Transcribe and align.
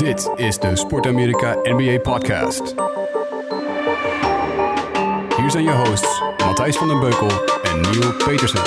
Dit 0.00 0.30
is 0.36 0.58
de 0.58 0.76
Sport 0.76 1.06
Amerika 1.06 1.58
NBA 1.62 1.98
Podcast. 1.98 2.74
Hier 5.36 5.50
zijn 5.50 5.64
je 5.64 5.82
hosts 5.86 6.22
Matthijs 6.44 6.76
van 6.76 6.88
den 6.88 7.00
Beukel 7.00 7.28
en 7.62 7.80
Neil 7.80 8.16
Petersen. 8.16 8.64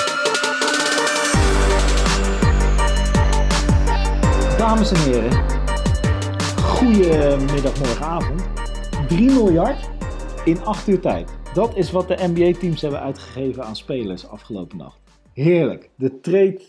Dames 4.57 4.91
en 4.91 5.00
heren, 5.00 5.32
goedemiddag, 6.61 7.77
morgenavond. 7.79 8.43
3 9.07 9.31
miljard 9.31 9.89
in 10.45 10.63
8 10.63 10.88
uur 10.88 11.00
tijd. 11.00 11.31
Dat 11.54 11.77
is 11.77 11.91
wat 11.91 12.07
de 12.07 12.18
NBA-teams 12.20 12.81
hebben 12.81 13.00
uitgegeven 13.00 13.65
aan 13.65 13.75
spelers 13.75 14.27
afgelopen 14.27 14.77
nacht. 14.77 15.00
Heerlijk. 15.34 15.89
De 15.95 16.20
trade, 16.20 16.61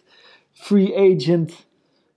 free 0.52 1.16
agent, 1.16 1.66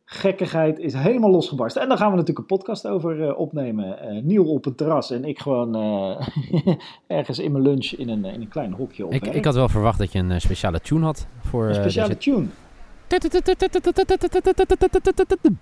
gekkigheid 0.10 0.80
is 0.80 0.94
helemaal 0.94 1.30
losgebarsten. 1.30 1.82
En 1.82 1.90
daar 1.90 1.98
gaan 1.98 2.10
we 2.10 2.18
natuurlijk 2.18 2.40
een 2.40 2.58
podcast 2.58 2.88
over 2.88 3.20
uh, 3.20 3.40
opnemen. 3.40 3.98
Uh, 4.16 4.24
Niel 4.24 4.46
op 4.46 4.64
het 4.64 4.78
terras 4.78 5.12
en 5.12 5.26
ik 5.26 5.40
gewoon 5.40 5.76
uh, 5.76 6.28
ergens 7.18 7.40
in 7.40 7.52
mijn 7.52 7.64
lunch 7.64 7.86
in 7.86 8.10
een, 8.10 8.26
in 8.26 8.42
een 8.42 8.48
klein 8.48 8.74
hokje 8.74 9.06
op. 9.06 9.14
Ik, 9.14 9.28
ik 9.28 9.46
had 9.46 9.56
wel 9.56 9.70
verwacht 9.70 10.00
dat 10.00 10.12
je 10.12 10.20
een 10.20 10.42
speciale 10.42 10.80
tune 10.80 11.06
had. 11.06 11.28
Voor, 11.40 11.68
een 11.68 11.76
speciale 11.76 12.08
deze... 12.08 12.20
tune? 12.20 12.46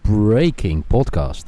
Breaking 0.01 0.87
podcast. 0.87 1.47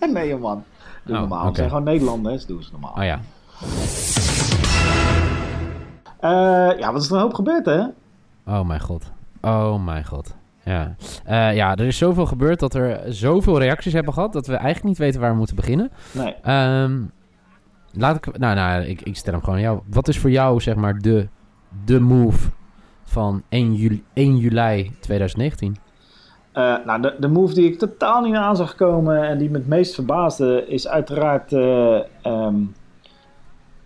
nee 0.12 0.36
man. 0.36 0.64
Doe 1.08 1.16
oh, 1.16 1.22
normaal. 1.22 1.40
Okay. 1.40 1.54
zijn 1.54 1.68
gewoon 1.68 1.84
Nederlanders, 1.84 2.46
doen 2.46 2.62
ze 2.62 2.70
normaal. 2.72 2.92
Oh 2.92 3.04
ja. 3.04 3.20
Uh, 6.20 6.78
ja, 6.78 6.92
wat 6.92 7.02
is 7.02 7.08
er 7.08 7.14
een 7.14 7.20
hoop 7.20 7.34
gebeurd, 7.34 7.66
hè? 7.66 7.84
Oh 8.46 8.66
mijn 8.66 8.80
god. 8.80 9.12
Oh 9.40 9.84
mijn 9.84 10.04
god. 10.04 10.36
Ja. 10.64 10.94
Uh, 11.28 11.54
ja, 11.54 11.76
er 11.76 11.86
is 11.86 11.98
zoveel 11.98 12.26
gebeurd 12.26 12.60
dat 12.60 12.74
er 12.74 13.12
zoveel 13.12 13.58
reacties 13.58 13.92
hebben 13.92 14.12
gehad... 14.12 14.32
dat 14.32 14.46
we 14.46 14.52
eigenlijk 14.52 14.84
niet 14.84 14.98
weten 14.98 15.20
waar 15.20 15.30
we 15.30 15.36
moeten 15.36 15.56
beginnen. 15.56 15.90
Nee. 16.12 16.34
Um, 16.82 17.10
laat 17.92 18.16
ik... 18.16 18.38
Nou, 18.38 18.54
nou 18.54 18.82
ik, 18.82 19.00
ik 19.00 19.16
stel 19.16 19.32
hem 19.32 19.42
gewoon 19.42 19.56
aan 19.56 19.64
jou. 19.64 19.80
Wat 19.90 20.08
is 20.08 20.18
voor 20.18 20.30
jou, 20.30 20.60
zeg 20.60 20.74
maar, 20.74 20.98
de, 20.98 21.28
de 21.84 22.00
move 22.00 22.48
van 23.04 23.42
1 23.48 23.74
juli, 23.74 24.04
1 24.12 24.36
juli 24.36 24.92
2019? 25.00 25.76
Uh, 26.58 26.76
nou, 26.84 27.00
de, 27.00 27.14
de 27.18 27.28
move 27.28 27.54
die 27.54 27.70
ik 27.70 27.78
totaal 27.78 28.22
niet 28.22 28.34
aan 28.34 28.56
zag 28.56 28.74
komen 28.74 29.22
en 29.22 29.38
die 29.38 29.50
me 29.50 29.58
het 29.58 29.66
meest 29.66 29.94
verbaasde, 29.94 30.64
is 30.66 30.88
uiteraard. 30.88 31.52
Uh, 31.52 31.98
um, 32.26 32.74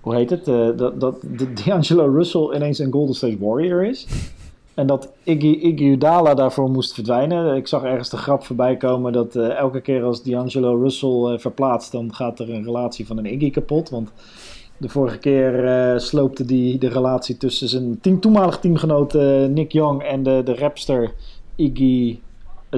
hoe 0.01 0.15
heet 0.15 0.31
het? 0.31 0.49
Uh, 0.49 0.69
dat, 0.77 1.01
dat 1.01 1.21
D'Angelo 1.65 2.07
Russell 2.15 2.55
ineens 2.55 2.79
een 2.79 2.93
Golden 2.93 3.15
State 3.15 3.39
Warrior 3.41 3.85
is. 3.85 4.07
En 4.75 4.87
dat 4.87 5.13
Iggy, 5.23 5.47
Iggy 5.47 5.85
Udala 5.85 6.35
daarvoor 6.35 6.71
moest 6.71 6.95
verdwijnen. 6.95 7.57
Ik 7.57 7.67
zag 7.67 7.83
ergens 7.83 8.11
de 8.11 8.17
grap 8.17 8.45
voorbij 8.45 8.77
komen 8.77 9.13
dat 9.13 9.37
elke 9.37 9.81
keer 9.81 10.03
als 10.03 10.23
D'Angelo 10.23 10.83
Russell 10.83 11.39
verplaatst, 11.39 11.93
dan 11.93 12.15
gaat 12.15 12.39
er 12.39 12.51
een 12.51 12.65
relatie 12.65 13.07
van 13.07 13.19
een 13.19 13.33
Iggy 13.33 13.51
kapot. 13.51 13.91
Want 13.91 14.13
de 14.77 14.89
vorige 14.89 15.19
keer 15.19 15.95
sloopte 16.01 16.45
hij 16.47 16.77
de 16.79 16.89
relatie 16.89 17.37
tussen 17.37 17.69
zijn 17.69 18.01
team, 18.01 18.21
toenmalig 18.21 18.59
teamgenoot 18.59 19.13
Nick 19.49 19.73
Young 19.73 20.03
en 20.03 20.23
de, 20.23 20.43
de 20.45 20.55
rapster 20.55 21.13
Iggy 21.57 22.19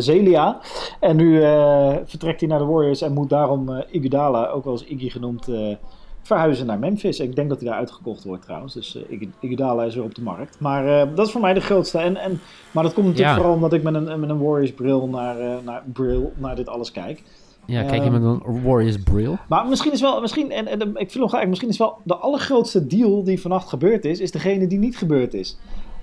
Zelia. 0.03 0.61
En 1.01 1.17
nu 1.17 1.41
uh, 1.41 1.95
vertrekt 2.05 2.41
hij 2.41 2.49
naar 2.49 2.59
de 2.59 2.65
Warriors 2.65 3.03
en 3.03 3.13
moet 3.13 3.29
daarom 3.29 3.69
uh, 3.69 3.79
Iguodala, 3.91 4.47
ook 4.47 4.65
wel 4.65 4.73
eens 4.73 4.85
Iggy 4.85 5.09
genoemd, 5.09 5.49
uh, 5.49 5.75
verhuizen 6.23 6.67
naar 6.67 6.79
Memphis. 6.79 7.21
Ik 7.21 7.37
denk 7.37 7.49
dat 7.49 7.61
hij 7.61 7.69
daar 7.69 7.79
uitgekocht 7.79 8.25
wordt 8.25 8.43
trouwens. 8.43 8.75
Dus 8.75 8.99
Iguodala 9.41 9.85
is 9.85 9.95
weer 9.95 10.05
op 10.05 10.15
de 10.15 10.23
markt. 10.23 10.61
Maar 10.61 11.15
dat 11.15 11.27
is 11.27 11.33
voor 11.33 11.41
mij 11.41 11.55
de 11.55 11.61
grootste. 11.61 11.99
En, 11.99 12.17
en, 12.17 12.41
maar 12.71 12.83
dat 12.83 12.95
komt 12.95 13.07
natuurlijk 13.07 13.37
vooral 13.37 13.55
omdat 13.55 13.73
ik 13.73 13.83
met 13.83 13.95
een, 13.95 14.21
met 14.21 14.31
een 14.31 14.43
Warriors 14.43 14.73
bril 14.73 15.09
naar, 15.09 15.63
naar, 15.65 15.83
bril 15.93 16.33
naar 16.37 16.57
dit 16.57 16.69
alles 16.69 16.91
kijk. 16.91 17.23
Ja, 17.67 17.83
kijk 17.83 18.05
je 18.05 18.11
met 18.11 18.23
een 18.23 18.63
Warriors 18.63 19.03
bril. 19.03 19.39
Maar 19.49 19.67
misschien 19.67 19.93
is 19.93 20.01
wel, 20.01 20.21
misschien, 20.21 20.51
en, 20.51 20.67
en 20.67 20.81
ik 20.81 21.11
vind 21.11 21.15
nog 21.15 21.31
gelijk, 21.31 21.49
misschien 21.49 21.69
is 21.69 21.79
wel 21.79 21.99
de 22.03 22.17
allergrootste 22.17 22.87
deal 22.87 23.25
die 23.25 23.41
vannacht 23.41 23.69
gebeurd 23.69 24.05
is, 24.05 24.21
is 24.21 24.31
degene 24.31 24.67
die 24.67 24.79
niet 24.79 24.97
gebeurd 24.97 25.35
is. 25.35 25.59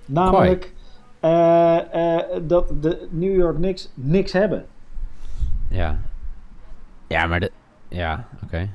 Namelijk 0.05 0.73
uh, 1.21 1.79
uh, 1.95 2.19
dat 2.47 2.73
de 2.81 3.07
New 3.09 3.35
York 3.35 3.55
Knicks 3.55 3.91
niks 3.93 4.31
hebben. 4.31 4.65
Ja. 5.69 5.99
Ja, 7.07 7.27
maar 7.27 7.39
de... 7.39 7.51
Ja, 7.87 8.27
oké. 8.33 8.45
Okay. 8.45 8.69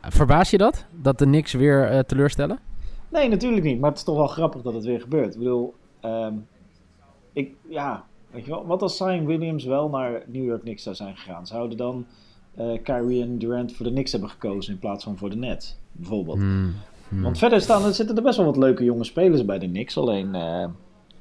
Verbaas 0.00 0.50
je 0.50 0.58
dat? 0.58 0.84
Dat 0.90 1.18
de 1.18 1.24
Knicks 1.24 1.52
weer 1.52 1.92
uh, 1.92 1.98
teleurstellen? 1.98 2.58
Nee, 3.08 3.28
natuurlijk 3.28 3.62
niet. 3.62 3.80
Maar 3.80 3.90
het 3.90 3.98
is 3.98 4.04
toch 4.04 4.16
wel 4.16 4.26
grappig 4.26 4.62
dat 4.62 4.74
het 4.74 4.84
weer 4.84 5.00
gebeurt. 5.00 5.32
Ik 5.32 5.38
bedoel, 5.38 5.74
um, 6.04 6.46
ik, 7.32 7.54
ja, 7.68 8.04
weet 8.30 8.44
je 8.44 8.50
wel, 8.50 8.66
wat 8.66 8.82
als 8.82 8.96
Zion 8.96 9.26
Williams 9.26 9.64
wel 9.64 9.88
naar 9.88 10.22
New 10.26 10.44
York 10.44 10.60
Knicks 10.60 10.82
zou 10.82 10.94
zijn 10.94 11.16
gegaan? 11.16 11.46
Zouden 11.46 11.76
dan 11.76 12.06
Kyrie 12.82 13.22
en 13.22 13.38
Durant 13.38 13.72
voor 13.72 13.86
de 13.86 13.92
Knicks 13.92 14.12
hebben 14.12 14.30
gekozen 14.30 14.72
in 14.72 14.78
plaats 14.78 15.04
van 15.04 15.16
voor 15.16 15.30
de 15.30 15.36
Nets, 15.36 15.76
bijvoorbeeld? 15.92 16.38
Hmm, 16.38 16.74
hmm. 17.08 17.22
Want 17.22 17.38
verder 17.38 17.60
staan, 17.60 17.84
er 17.84 17.94
zitten 17.94 18.16
er 18.16 18.22
best 18.22 18.36
wel 18.36 18.46
wat 18.46 18.56
leuke 18.56 18.84
jonge 18.84 19.04
spelers 19.04 19.44
bij 19.44 19.58
de 19.58 19.68
Knicks. 19.68 19.96
Alleen, 19.96 20.34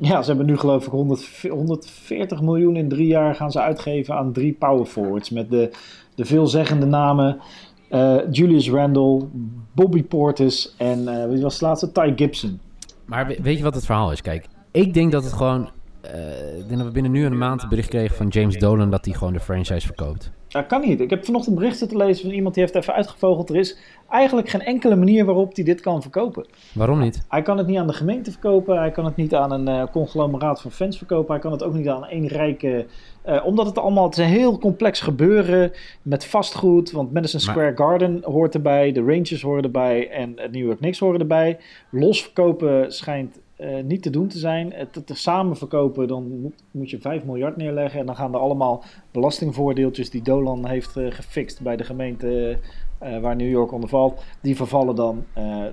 ja, 0.08 0.22
ze 0.22 0.28
hebben 0.28 0.46
nu 0.46 0.58
geloof 0.58 0.86
ik 0.86 0.92
100, 0.92 1.48
140 1.50 2.42
miljoen 2.42 2.76
in 2.76 2.90
drie 2.90 3.08
jaar 3.08 3.36
gaan 3.36 3.52
ze 3.52 3.60
uitgeven 3.60 4.16
aan 4.16 4.34
drie 4.34 4.54
power 4.54 4.86
forwards. 4.86 5.30
Met 5.30 5.50
de, 5.50 5.72
de 6.16 6.26
veelzeggende 6.26 6.86
namen 6.86 7.40
uh, 7.90 8.18
Julius 8.32 8.70
Randle, 8.70 9.28
Bobby 9.74 10.04
Portis 10.04 10.76
en 10.78 11.00
uh, 11.00 11.26
wie 11.26 11.42
was 11.42 11.54
het 11.54 11.62
laatste? 11.62 11.92
Ty 11.92 12.14
Gibson. 12.16 12.60
Maar 13.06 13.36
weet 13.42 13.58
je 13.58 13.64
wat 13.64 13.76
het 13.76 13.86
verhaal 13.86 14.12
is? 14.12 14.22
Kijk, 14.22 14.46
ik 14.72 14.94
denk 14.94 15.12
dat 15.12 15.24
het 15.24 15.34
gewoon... 15.34 15.70
Uh, 16.06 16.58
ik 16.58 16.68
denk 16.68 16.78
dat 16.78 16.88
we 16.88 16.94
binnen 16.94 17.12
nu 17.12 17.26
een 17.26 17.38
maand 17.38 17.64
een 17.64 17.70
bericht 17.70 17.90
kregen 17.90 18.16
van 18.16 18.28
James 18.28 18.58
Dolan 18.58 18.90
dat 18.90 19.06
hij 19.06 19.14
gewoon 19.14 19.34
de 19.34 19.40
franchise 19.40 19.86
verkoopt. 19.86 20.32
Dat 20.48 20.68
kan 20.68 20.82
niet. 20.82 21.00
Ik 21.00 21.10
heb 21.10 21.26
vanochtend 21.26 21.56
berichten 21.56 21.88
te 21.88 21.98
lezen 21.98 22.26
van 22.26 22.34
iemand 22.34 22.54
die 22.54 22.64
heeft 22.64 22.76
even 22.76 22.94
uitgevogeld. 22.94 23.50
Er 23.50 23.56
is 23.56 23.78
eigenlijk 24.14 24.50
geen 24.50 24.62
enkele 24.62 24.96
manier 24.96 25.26
waarop 25.26 25.56
hij 25.56 25.64
dit 25.64 25.82
kan 25.82 26.02
verkopen. 26.02 26.46
Waarom 26.74 27.00
niet? 27.00 27.26
Hij 27.30 27.42
kan 27.42 27.58
het 27.58 27.68
niet 27.68 27.78
aan 27.78 27.88
de 27.88 27.94
gemeente 27.94 28.32
verkopen. 28.32 28.78
Hij 28.78 28.92
kan 28.92 29.06
het 29.06 29.16
niet 29.16 29.36
aan 29.36 29.52
een 29.52 29.70
uh, 29.70 29.84
conglomeraat 29.92 30.62
van 30.62 30.72
fans 30.72 30.98
verkopen. 30.98 31.32
Hij 31.32 31.42
kan 31.42 31.52
het 31.52 31.64
ook 31.64 31.74
niet 31.74 31.88
aan 31.88 32.06
één 32.06 32.28
rijke... 32.28 32.86
Uh, 33.28 33.46
omdat 33.46 33.66
het 33.66 33.78
allemaal... 33.78 34.04
Het 34.04 34.18
is 34.18 34.24
een 34.24 34.32
heel 34.32 34.58
complex 34.58 35.02
gebeuren 35.02 35.72
met 36.02 36.26
vastgoed. 36.26 36.92
Want 36.92 37.14
Madison 37.14 37.40
Square 37.40 37.76
Garden 37.76 38.22
hoort 38.24 38.54
erbij. 38.54 38.92
De 38.92 39.00
Rangers 39.02 39.42
horen 39.42 39.64
erbij. 39.64 40.10
En 40.10 40.34
New 40.36 40.66
York 40.66 40.78
Knicks 40.78 41.00
horen 41.00 41.20
erbij. 41.20 41.58
Los 41.90 42.22
verkopen 42.22 42.94
schijnt 42.94 43.40
uh, 43.58 43.84
niet 43.84 44.02
te 44.02 44.10
doen 44.10 44.28
te 44.28 44.38
zijn. 44.38 44.74
Het, 44.74 44.96
het 44.96 45.12
samen 45.14 45.58
verkopen, 45.58 46.08
dan 46.08 46.40
moet, 46.42 46.64
moet, 46.72 46.90
je 46.90 47.00
5 47.00 47.24
miljard 47.24 47.58
neerleggen. 47.58 48.00
En 48.00 48.06
dan 48.06 48.16
gaan 48.16 48.34
er 48.34 48.40
allemaal 48.40 48.84
belastingvoordeeltjes 49.12 50.10
die 50.10 50.22
Dolan 50.22 50.68
heeft 50.68 50.92
gefixt 50.92 51.62
bij 51.62 51.76
de 51.76 51.84
gemeente 51.84 52.58
uh, 53.06 53.20
waar 53.20 53.36
New 53.36 53.50
York 53.50 53.72
onder 53.72 53.90
valt. 53.90 54.24
Die 54.42 54.56
vervallen 54.56 54.96
dan. 54.96 55.26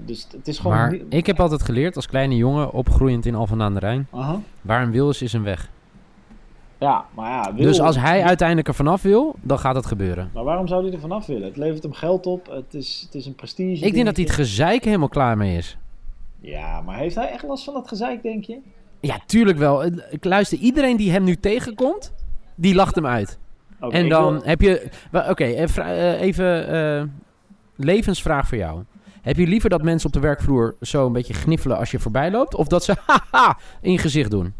dus 0.04 0.26
het 0.36 0.48
is 0.48 0.58
gewoon. 0.58 0.76
Maar 0.76 0.96
ik 1.08 1.26
heb 1.26 1.40
altijd 1.40 1.62
geleerd 1.62 1.96
als 1.96 2.06
kleine 2.06 2.36
jongen, 2.36 2.72
opgroeiend 2.72 3.26
in 3.26 3.34
Alphen 3.34 3.62
aan 3.62 3.74
de 3.74 3.80
Rijn. 3.80 4.08
Waar 4.62 4.82
een 4.82 4.90
wil 4.90 5.08
is, 5.08 5.22
is 5.22 5.32
een 5.32 5.42
weg. 5.42 5.70
Ja, 6.80 7.04
maar 7.14 7.30
ja. 7.30 7.54
Wil... 7.54 7.64
Dus 7.64 7.80
als 7.80 7.96
hij 7.96 8.22
uiteindelijk 8.22 8.68
er 8.68 8.74
vanaf 8.74 9.02
wil, 9.02 9.34
dan 9.42 9.58
gaat 9.58 9.74
het 9.74 9.86
gebeuren. 9.86 10.30
Maar 10.34 10.44
waarom 10.44 10.66
zou 10.66 10.84
hij 10.84 10.92
er 10.92 11.00
vanaf 11.00 11.26
willen? 11.26 11.48
Het 11.48 11.56
levert 11.56 11.82
hem 11.82 11.92
geld 11.92 12.26
op. 12.26 12.46
Het 12.46 12.74
is, 12.74 13.02
het 13.04 13.14
is 13.14 13.26
een 13.26 13.34
prestige. 13.34 13.86
Ik 13.86 13.92
denk 13.92 14.06
dat 14.06 14.16
hij 14.16 14.24
het 14.24 14.34
gezeik 14.34 14.84
helemaal 14.84 15.08
klaar 15.08 15.36
mee 15.36 15.56
is. 15.56 15.76
Ja, 16.40 16.80
maar 16.80 16.96
heeft 16.96 17.14
hij 17.14 17.30
echt 17.30 17.42
last 17.42 17.64
van 17.64 17.74
dat 17.74 17.88
gezeik, 17.88 18.22
denk 18.22 18.44
je? 18.44 18.58
Ja, 19.00 19.18
tuurlijk 19.26 19.58
wel. 19.58 19.84
Ik 20.10 20.24
luister, 20.24 20.58
iedereen 20.58 20.96
die 20.96 21.10
hem 21.10 21.24
nu 21.24 21.36
tegenkomt, 21.36 22.12
die 22.54 22.74
lacht 22.74 22.94
hem 22.94 23.06
uit. 23.06 23.38
Okay, 23.80 24.00
en 24.00 24.08
dan 24.08 24.40
heb 24.44 24.60
je... 24.60 24.88
Oké, 25.12 25.44
eh, 25.44 26.20
even 26.20 26.74
uh, 26.74 27.02
levensvraag 27.76 28.48
voor 28.48 28.58
jou. 28.58 28.84
Heb 29.22 29.36
je 29.36 29.46
liever 29.46 29.70
dat 29.70 29.82
mensen 29.82 30.06
op 30.06 30.12
de 30.12 30.20
werkvloer 30.20 30.76
zo 30.80 31.06
een 31.06 31.12
beetje 31.12 31.34
gniffelen 31.34 31.78
als 31.78 31.90
je 31.90 31.98
voorbij 31.98 32.30
loopt? 32.30 32.54
Of 32.54 32.66
dat 32.66 32.84
ze 32.84 32.96
haha 33.06 33.58
in 33.80 33.92
je 33.92 33.98
gezicht 33.98 34.30
doen? 34.30 34.54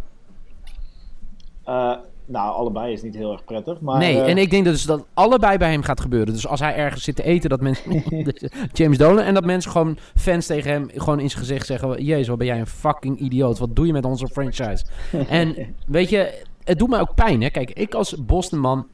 Uh, 1.69 1.94
nou, 2.31 2.55
allebei 2.55 2.93
is 2.93 3.03
niet 3.03 3.15
heel 3.15 3.33
erg 3.33 3.44
prettig. 3.44 3.81
Maar, 3.81 3.99
nee, 3.99 4.21
en 4.21 4.39
ik 4.39 4.50
denk 4.50 4.65
dus 4.65 4.85
dat 4.85 5.06
allebei 5.15 5.59
bij 5.59 5.71
hem 5.71 5.83
gaat 5.83 6.00
gebeuren. 6.00 6.35
Dus 6.35 6.47
als 6.47 6.61
hij 6.61 6.75
ergens 6.75 7.05
zit 7.05 7.17
te 7.17 7.23
eten, 7.23 7.50
dat 7.50 7.61
mensen... 7.61 8.05
James 8.73 8.99
Dolan. 8.99 9.25
En 9.25 9.35
dat 9.35 9.44
mensen 9.44 9.71
gewoon 9.71 9.99
fans 10.15 10.47
tegen 10.47 10.71
hem 10.71 10.91
gewoon 10.94 11.21
in 11.21 11.31
zijn 11.31 11.43
gezicht 11.43 11.67
zeggen... 11.67 12.05
Jezus, 12.05 12.29
wat 12.29 12.39
ben 12.39 12.47
jij 12.47 12.59
een 12.59 12.67
fucking 12.67 13.19
idioot. 13.19 13.59
Wat 13.59 13.77
doe 13.77 13.87
je 13.87 13.93
met 13.93 14.05
onze 14.05 14.27
franchise? 14.27 14.85
en 15.29 15.75
weet 15.87 16.09
je, 16.09 16.44
het 16.65 16.79
doet 16.79 16.91
mij 16.91 17.00
ook 17.00 17.15
pijn. 17.15 17.43
Hè? 17.43 17.50
Kijk, 17.50 17.71
ik 17.71 17.94
als 17.94 18.25
Boston-man... 18.25 18.87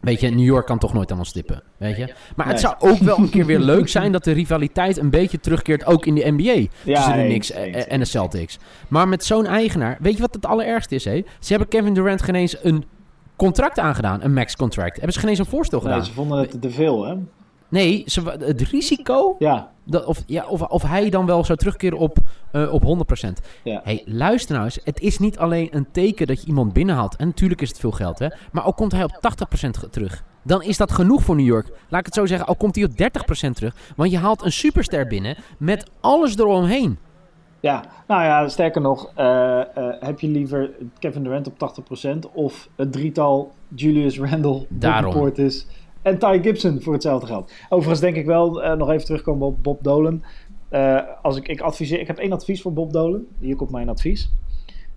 Weet 0.00 0.20
je, 0.20 0.30
New 0.30 0.44
York 0.44 0.66
kan 0.66 0.78
toch 0.78 0.92
nooit 0.92 1.12
aan 1.12 1.18
ons 1.18 1.28
stippen. 1.28 1.62
Weet 1.76 1.96
je? 1.96 2.14
Maar 2.36 2.46
het 2.46 2.60
zou 2.60 2.74
ook 2.78 2.98
wel 2.98 3.18
een 3.18 3.30
keer 3.30 3.46
weer 3.46 3.58
leuk 3.58 3.88
zijn 3.88 4.12
dat 4.12 4.24
de 4.24 4.32
rivaliteit 4.32 4.98
een 4.98 5.10
beetje 5.10 5.40
terugkeert 5.40 5.86
ook 5.86 6.06
in 6.06 6.14
de 6.14 6.30
NBA. 6.30 6.68
Ja, 6.82 6.94
tussen 6.94 7.16
de 7.16 7.24
Knicks 7.24 7.50
en 7.50 7.98
de 7.98 8.04
Celtics. 8.04 8.58
Maar 8.88 9.08
met 9.08 9.24
zo'n 9.24 9.46
eigenaar, 9.46 9.96
weet 10.00 10.14
je 10.14 10.20
wat 10.20 10.34
het 10.34 10.46
allerergste 10.46 10.94
is? 10.94 11.04
Hè? 11.04 11.24
Ze 11.38 11.48
hebben 11.48 11.68
Kevin 11.68 11.94
Durant 11.94 12.22
geen 12.22 12.34
eens 12.34 12.64
een 12.64 12.84
contract 13.36 13.78
aangedaan, 13.78 14.22
een 14.22 14.32
max 14.32 14.56
contract. 14.56 14.94
Hebben 14.94 15.12
ze 15.12 15.18
geen 15.18 15.28
eens 15.28 15.38
een 15.38 15.46
voorstel 15.46 15.80
gedaan? 15.80 15.98
Nee, 15.98 16.06
ze 16.06 16.12
vonden 16.12 16.38
het 16.38 16.60
te 16.60 16.70
veel, 16.70 17.06
hè? 17.06 17.14
Nee, 17.68 18.02
ze, 18.06 18.22
het 18.38 18.60
risico... 18.60 19.36
Ja, 19.38 19.70
Dat, 19.84 20.04
of, 20.04 20.22
ja, 20.26 20.46
of, 20.46 20.62
of 20.62 20.82
hij 20.82 21.10
dan 21.10 21.26
wel 21.26 21.44
zou 21.44 21.58
terugkeren 21.58 21.98
op, 21.98 22.16
eh, 22.52 22.72
op 22.72 22.82
100%. 23.26 23.28
ja. 23.64 23.80
hey, 23.84 24.02
luister 24.04 24.52
nou 24.54 24.64
eens. 24.64 24.78
Het 24.84 25.00
is 25.00 25.18
niet 25.18 25.38
alleen 25.38 25.68
een 25.70 25.86
teken 25.92 26.26
dat 26.26 26.40
je 26.40 26.46
iemand 26.46 26.72
binnenhaalt. 26.72 27.16
En 27.16 27.26
natuurlijk 27.26 27.60
is 27.60 27.68
het 27.68 27.78
veel 27.78 27.90
geld, 27.90 28.18
hè. 28.18 28.28
Maar 28.52 28.66
ook 28.66 28.76
komt 28.76 28.92
hij 28.92 29.04
op 29.04 29.18
80% 29.20 29.70
ge- 29.78 29.90
terug. 29.90 30.24
Dan 30.42 30.62
is 30.62 30.76
dat 30.76 30.92
genoeg 30.92 31.22
voor 31.22 31.36
New 31.36 31.46
York. 31.46 31.66
Laat 31.88 32.00
ik 32.00 32.06
het 32.06 32.14
zo 32.14 32.26
zeggen. 32.26 32.46
Al 32.46 32.54
komt 32.56 32.74
hij 32.74 32.84
op 32.84 32.90
30% 33.48 33.50
terug. 33.54 33.74
Want 33.96 34.10
je 34.10 34.18
haalt 34.18 34.44
een 34.44 34.52
superster 34.52 35.06
binnen 35.06 35.36
met 35.58 35.90
alles 36.00 36.36
eromheen. 36.38 36.98
Ja, 37.60 37.84
nou 38.06 38.22
ja, 38.22 38.48
sterker 38.48 38.80
nog, 38.80 39.10
eh, 39.14 39.60
eh, 39.60 39.66
heb 40.00 40.20
je 40.20 40.28
liever 40.28 40.70
Kevin 40.98 41.22
Durant 41.22 41.46
op 41.46 41.58
80% 41.58 42.32
of 42.32 42.68
het 42.76 42.92
drietal 42.92 43.52
Julius 43.74 44.18
Randle, 44.18 44.66
Daarom. 44.68 45.12
Portis 45.12 45.66
en 46.06 46.18
Ty 46.18 46.38
Gibson 46.42 46.80
voor 46.82 46.92
hetzelfde 46.92 47.26
geld. 47.26 47.52
Overigens 47.68 48.00
denk 48.00 48.16
ik 48.16 48.26
wel, 48.26 48.62
eh, 48.62 48.76
nog 48.76 48.90
even 48.90 49.04
terugkomen 49.04 49.46
op 49.46 49.62
Bob 49.62 49.82
Dolan. 49.82 50.22
Eh, 50.68 51.00
als 51.22 51.36
ik, 51.36 51.48
ik 51.48 51.60
adviseer, 51.60 52.00
ik 52.00 52.06
heb 52.06 52.18
één 52.18 52.32
advies 52.32 52.62
voor 52.62 52.72
Bob 52.72 52.92
Dolan. 52.92 53.22
Hier 53.38 53.56
komt 53.56 53.70
mijn 53.70 53.88
advies. 53.88 54.30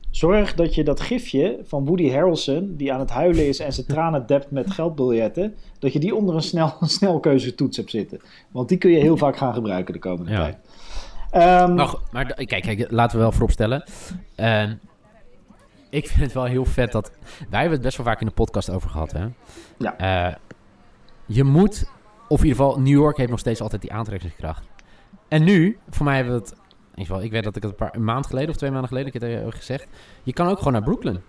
Zorg 0.09 0.53
dat 0.55 0.75
je 0.75 0.83
dat 0.83 0.99
gifje 1.01 1.59
van 1.63 1.85
Woody 1.85 2.11
Harrelson, 2.11 2.73
die 2.77 2.93
aan 2.93 2.99
het 2.99 3.09
huilen 3.09 3.47
is 3.47 3.59
en 3.59 3.73
zijn 3.73 3.85
tranen 3.87 4.25
dept 4.25 4.51
met 4.51 4.71
geldbiljetten, 4.71 5.55
dat 5.79 5.93
je 5.93 5.99
die 5.99 6.15
onder 6.15 6.35
een 6.35 6.41
snel, 6.41 6.73
snelkeuzetoets 6.99 7.77
hebt 7.77 7.89
zitten. 7.89 8.19
Want 8.51 8.69
die 8.69 8.77
kun 8.77 8.91
je 8.91 8.97
heel 8.99 9.17
vaak 9.17 9.37
gaan 9.37 9.53
gebruiken 9.53 9.93
de 9.93 9.99
komende 9.99 10.31
Ja. 10.31 10.37
tijd. 10.37 10.57
Ehm, 11.31 11.73
Maar, 11.73 11.87
go- 11.87 11.99
maar 12.11 12.25
kijk, 12.33 12.61
kijk, 12.61 12.91
laten 12.91 13.15
we 13.17 13.21
wel 13.23 13.31
vooropstellen. 13.31 13.83
Ehm, 14.35 14.73
ik 15.89 16.07
vind 16.07 16.21
het 16.21 16.33
wel 16.33 16.43
heel 16.45 16.65
vet 16.65 16.91
dat... 16.91 17.11
Wij 17.49 17.59
hebben 17.59 17.71
het 17.77 17.81
best 17.81 17.97
wel 17.97 18.05
vaak 18.05 18.19
in 18.21 18.27
de 18.27 18.33
podcast 18.33 18.69
over 18.69 18.89
gehad, 18.89 19.11
hè. 19.11 19.25
Ja. 19.77 19.97
Eh, 20.27 20.35
je 21.29 21.43
moet... 21.43 21.85
Of 22.27 22.39
in 22.39 22.47
ieder 22.47 22.63
geval, 22.63 22.79
New 22.79 22.99
York 22.99 23.17
heeft 23.17 23.29
nog 23.29 23.39
steeds 23.39 23.61
altijd 23.61 23.81
die 23.81 23.93
aantrekkingskracht. 23.93 24.67
En 25.27 25.43
nu, 25.43 25.77
voor 25.89 26.05
mij 26.05 26.15
hebben 26.15 26.33
we 26.33 26.39
het... 26.39 26.51
in 26.51 26.57
ieder 26.89 27.05
geval, 27.05 27.23
Ik 27.23 27.31
weet 27.31 27.43
dat 27.43 27.55
ik 27.55 27.61
het 27.61 27.71
een, 27.71 27.77
paar, 27.77 27.95
een 27.95 28.03
maand 28.03 28.25
geleden 28.27 28.49
of 28.49 28.55
twee 28.55 28.71
maanden 28.71 28.87
geleden... 28.87 29.13
Ik 29.13 29.21
heb 29.21 29.45
het 29.45 29.55
gezegd. 29.55 29.87
Je 30.23 30.33
kan 30.33 30.47
ook 30.47 30.57
gewoon 30.57 30.73
naar 30.73 30.83
Brooklyn. 30.83 31.21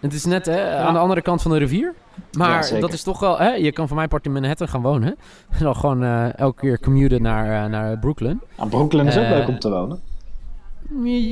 Het 0.00 0.12
is 0.12 0.24
net 0.24 0.46
hè, 0.46 0.76
aan 0.76 0.92
de 0.92 0.98
andere 1.00 1.22
kant 1.22 1.42
van 1.42 1.50
de 1.50 1.58
rivier. 1.58 1.94
Maar 2.32 2.80
dat 2.80 2.92
is 2.92 3.02
toch 3.02 3.20
wel... 3.20 3.38
Hè, 3.38 3.48
je 3.50 3.72
kan 3.72 3.88
van 3.88 3.96
mijn 3.96 4.08
part 4.08 4.24
in 4.24 4.32
Manhattan 4.32 4.68
gaan 4.68 4.82
wonen. 4.82 5.16
En 5.58 5.62
dan 5.64 5.76
gewoon 5.76 6.02
eh, 6.02 6.38
elke 6.38 6.60
keer 6.60 6.80
commuten 6.80 7.22
naar, 7.22 7.64
eh, 7.64 7.70
naar 7.70 7.98
Brooklyn. 7.98 8.40
Nou, 8.56 8.68
Brooklyn 8.68 9.06
is 9.06 9.16
ook 9.16 9.24
Eh, 9.24 9.30
leuk 9.30 9.48
om 9.48 9.58
te 9.58 9.70
wonen. 9.70 10.00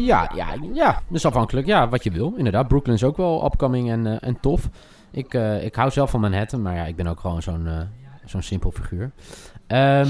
Ja, 0.05 0.31
ja, 0.35 0.47
ja, 0.73 1.03
dus 1.09 1.27
afhankelijk. 1.27 1.67
Ja, 1.67 1.89
wat 1.89 2.05
je 2.05 2.11
wil. 2.11 2.35
Inderdaad, 2.37 2.69
Brooklyn 2.69 2.95
is 2.95 3.05
ook 3.05 3.17
wel 3.17 3.45
upcoming 3.45 3.91
en, 3.91 4.21
en 4.21 4.41
tof. 4.41 4.69
Ik, 5.11 5.35
ik 5.63 5.75
hou 5.75 5.91
zelf 5.91 6.11
van 6.11 6.21
Manhattan, 6.21 6.63
maar 6.63 6.75
ja, 6.75 6.85
ik 6.85 6.97
ben 6.97 7.07
ook 7.07 7.21
gewoon 7.21 7.43
zo'n 7.43 7.69
zo'n 8.31 8.43
simpel 8.43 8.71
figuur. 8.71 9.11
Ehm, 9.67 10.09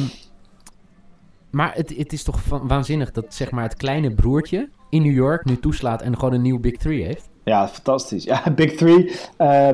maar 1.51 1.75
het, 1.75 1.97
het 1.97 2.13
is 2.13 2.23
toch 2.23 2.41
waanzinnig 2.63 3.11
dat 3.11 3.35
zeg 3.35 3.51
maar 3.51 3.63
het 3.63 3.77
kleine 3.77 4.15
broertje 4.15 4.69
in 4.91 5.03
New 5.03 5.15
York 5.15 5.45
nu 5.45 5.57
toeslaat 5.59 6.03
en 6.03 6.15
gewoon 6.19 6.35
een 6.35 6.43
nieuw 6.43 6.59
Big 6.59 6.77
Three 6.77 7.05
heeft. 7.05 7.29
Ja, 7.45 7.69
fantastisch. 7.69 8.25
Ja, 8.25 8.43
Big 8.55 8.73
Three. 8.77 9.11
eh, 9.37 9.69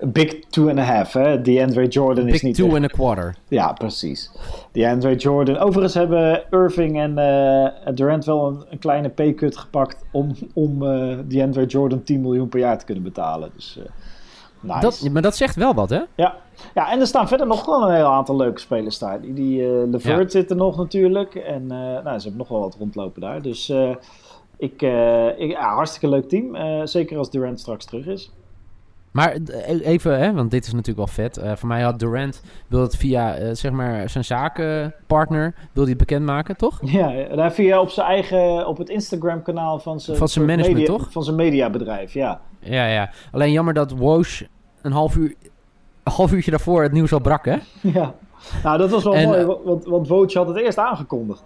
big 0.00 0.38
Two 0.48 0.68
and 0.68 0.78
a 0.78 0.82
Half. 0.82 1.12
Hè? 1.12 1.40
DeAndre 1.42 1.86
Jordan 1.86 2.26
is 2.26 2.32
Big 2.32 2.42
niet 2.42 2.54
two 2.54 2.66
echt- 2.66 2.74
and 2.74 2.84
a 2.84 2.88
quarter. 2.88 3.34
Ja, 3.48 3.72
precies. 3.72 4.30
DeAndre 4.72 5.14
Jordan. 5.14 5.56
Overigens 5.56 5.94
hebben 5.94 6.42
Irving 6.50 6.98
en 7.00 7.18
eh, 7.18 7.94
Durant 7.94 8.24
wel 8.24 8.46
een, 8.48 8.64
een 8.70 8.78
kleine 8.78 9.08
pay-cut 9.08 9.56
gepakt 9.56 10.04
om, 10.12 10.34
om 10.54 10.78
DeAndre 11.28 11.66
Jordan 11.66 12.02
10 12.02 12.20
miljoen 12.20 12.48
per 12.48 12.60
jaar 12.60 12.78
te 12.78 12.84
kunnen 12.84 13.04
betalen. 13.04 13.50
Dus 13.54 13.78
nice. 14.60 14.80
Dat, 14.80 15.08
maar 15.12 15.22
dat 15.22 15.36
zegt 15.36 15.54
wel 15.56 15.74
wat, 15.74 15.90
hè? 15.90 16.00
Ja. 16.14 16.36
ja, 16.74 16.90
en 16.90 17.00
er 17.00 17.06
staan 17.06 17.28
verder 17.28 17.46
nog 17.46 17.66
wel 17.66 17.88
een 17.88 17.94
heel 17.94 18.12
aantal 18.12 18.36
leuke 18.36 18.60
spelers 18.60 18.98
daar. 18.98 19.20
Die, 19.20 19.32
die 19.32 19.62
eh, 19.62 19.90
Levert 19.90 20.32
zit 20.32 20.50
er 20.50 20.56
nog 20.56 20.76
natuurlijk. 20.76 21.34
En 21.34 21.62
eh, 21.62 21.78
nou, 21.78 22.04
ze 22.18 22.28
hebben 22.28 22.36
nog 22.36 22.48
wel 22.48 22.60
wat 22.60 22.76
rondlopen 22.78 23.20
daar. 23.20 23.42
Dus 23.42 23.68
eh, 23.68 23.90
ik, 24.56 24.82
ik, 25.36 25.50
ja, 25.50 25.74
hartstikke 25.74 26.08
leuk 26.08 26.28
team. 26.28 26.56
Zeker 26.86 27.18
als 27.18 27.30
Durant 27.30 27.60
straks 27.60 27.84
terug 27.84 28.06
is. 28.06 28.30
Maar 29.16 29.32
eh, 29.32 29.86
even, 29.86 30.18
hè, 30.18 30.32
want 30.32 30.50
dit 30.50 30.66
is 30.66 30.72
natuurlijk 30.72 30.96
wel 30.96 31.26
vet. 31.26 31.36
Eh, 31.36 31.52
voor 31.56 31.68
mij 31.68 31.82
had 31.82 31.98
Durant, 31.98 32.42
wil 32.66 32.80
het 32.80 32.96
via 32.96 33.54
zeg 33.54 33.72
maar 33.72 34.10
zijn 34.10 34.24
zakenpartner, 34.24 35.54
wil 35.72 35.82
hij 35.82 35.92
het 35.92 35.98
bekendmaken, 35.98 36.56
toch? 36.56 36.78
Ja, 36.82 37.36
daar 37.36 37.52
via 37.52 37.80
op 37.80 37.90
zijn 37.90 38.06
eigen, 38.06 38.66
op 38.66 38.78
het 38.78 38.88
Instagram 38.88 39.42
kanaal 39.42 39.78
van 39.78 40.00
zijn, 40.00 40.16
Van 40.16 40.28
zijn 40.28 40.44
management, 40.44 40.78
media- 40.78 40.96
toch? 40.96 41.12
Van 41.12 41.24
zijn 41.24 41.36
mediabedrijf, 41.36 42.12
ja. 42.12 42.40
Ja, 42.66 42.86
ja. 42.86 43.10
Alleen 43.32 43.52
jammer 43.52 43.74
dat 43.74 43.90
Woosh 43.90 44.42
een 44.82 44.92
half 44.92 45.16
uur, 45.16 45.34
een 46.02 46.12
half 46.12 46.32
uurtje 46.32 46.50
daarvoor 46.50 46.82
het 46.82 46.92
nieuws 46.92 47.12
al 47.12 47.20
brak, 47.20 47.44
hè? 47.44 47.56
ja. 47.80 48.14
Nou, 48.62 48.78
dat 48.78 48.90
was 48.90 49.04
wel 49.04 49.14
En, 49.14 49.24
mooi, 49.28 49.40
eh, 49.40 49.46
wa- 49.46 49.58
want, 49.64 49.84
want 49.84 50.08
Woj 50.08 50.30
had 50.32 50.48
het 50.48 50.56
eerst 50.56 50.78
aangekondigd. 50.78 51.44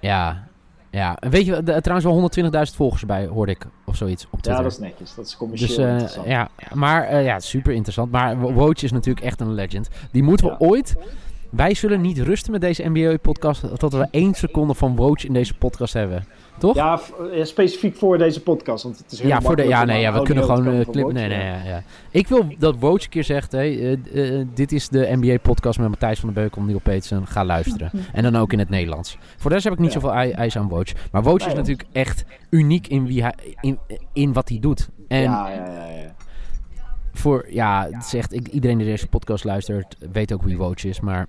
Ja. 0.00 0.46
Ja, 0.90 1.16
en 1.18 1.30
weet 1.30 1.46
je, 1.46 1.62
de, 1.62 1.80
trouwens 1.80 2.04
wel 2.04 2.14
120.000 2.70 2.76
volgers 2.76 3.00
erbij, 3.00 3.26
hoorde 3.26 3.52
ik, 3.52 3.66
of 3.86 3.96
zoiets, 3.96 4.24
op 4.24 4.30
Ja, 4.32 4.38
Twitter. 4.40 4.62
dat 4.62 4.72
is 4.72 4.78
netjes. 4.78 5.14
Dat 5.14 5.26
is 5.26 5.36
commercieel 5.36 5.68
dus, 5.76 5.78
eh, 5.78 5.90
interessant. 5.92 6.26
ja, 6.26 6.48
maar 6.74 7.02
eh, 7.04 7.24
ja, 7.24 7.40
super 7.40 7.72
interessant. 7.72 8.10
Maar 8.10 8.38
Wo- 8.38 8.52
Woj 8.52 8.74
is 8.82 8.92
natuurlijk 8.92 9.26
echt 9.26 9.40
een 9.40 9.52
legend. 9.54 9.88
Die 10.10 10.22
moeten 10.22 10.46
we 10.46 10.52
Ja. 10.52 10.66
ooit... 10.66 10.96
Wij 11.50 11.74
zullen 11.74 12.00
niet 12.00 12.18
rusten 12.18 12.52
met 12.52 12.60
deze 12.60 12.88
NBA-podcast 12.88 13.78
tot 13.78 13.92
we 13.92 14.08
één 14.10 14.34
seconde 14.34 14.74
van 14.74 14.96
Woj 14.96 15.16
in 15.26 15.32
deze 15.32 15.54
podcast 15.58 15.92
hebben. 15.92 16.24
Toch? 16.58 16.74
Ja, 16.74 17.00
ja, 17.32 17.44
specifiek 17.44 17.96
voor 17.96 18.18
deze 18.18 18.42
podcast, 18.42 18.82
want 18.82 18.98
het 18.98 19.12
is 19.12 19.18
heel 19.20 19.28
Ja, 19.28 19.40
voor 19.40 19.56
de, 19.56 19.62
ja, 19.62 19.84
nee, 19.84 20.00
ja, 20.00 20.12
we 20.12 20.22
kunnen 20.22 20.44
gewoon 20.44 20.62
te 20.62 20.70
eh, 20.70 20.88
klippen. 20.90 21.14
Nee, 21.14 21.28
nee, 21.28 21.44
ja, 21.44 21.62
ja. 21.64 21.82
Ik 22.10 22.28
wil 22.28 22.46
dat 22.58 22.76
Woj 22.78 22.92
een 22.92 23.08
keer 23.08 23.24
zegt: 23.24 23.52
hey, 23.52 23.78
eh, 23.78 24.40
eh, 24.40 24.46
dit 24.54 24.72
is 24.72 24.88
de 24.88 25.08
NBA-podcast 25.12 25.78
met 25.78 25.88
Matthijs 25.88 26.20
van 26.20 26.32
der 26.32 26.42
Beukel 26.42 26.60
en 26.60 26.66
Neil 26.66 26.80
Petersen. 26.80 27.26
Ga 27.26 27.44
luisteren. 27.44 27.90
En 28.12 28.22
dan 28.22 28.36
ook 28.36 28.52
in 28.52 28.58
het 28.58 28.68
Nederlands. 28.68 29.18
Voor 29.36 29.48
de 29.50 29.54
rest 29.56 29.64
heb 29.64 29.72
ik 29.72 29.78
niet 29.78 29.92
Ja. 29.92 30.00
zoveel 30.00 30.12
eis 30.14 30.56
aan 30.56 30.68
Woj. 30.68 30.86
Maar 31.12 31.22
Woj 31.22 31.36
is 31.36 31.46
Nee, 31.46 31.54
natuurlijk 31.54 31.88
echt 31.92 32.24
uniek 32.50 32.86
in, 32.86 33.06
wie 33.06 33.22
hij, 33.22 33.34
in, 33.60 33.78
in 34.12 34.32
wat 34.32 34.48
hij 34.48 34.58
doet. 34.58 34.88
En 35.08 35.22
Ja, 35.22 35.48
ja, 35.48 35.54
ja, 35.66 35.86
ja. 35.88 36.14
voor, 37.12 37.46
ja, 37.50 37.88
het 37.90 38.04
is 38.04 38.14
echt, 38.14 38.32
ik, 38.32 38.48
iedereen 38.48 38.78
die 38.78 38.86
deze 38.86 39.06
podcast 39.06 39.44
luistert, 39.44 39.96
weet 40.12 40.32
ook 40.32 40.42
wie 40.42 40.56
Woj 40.56 40.74
is. 40.82 41.00
Maar 41.00 41.26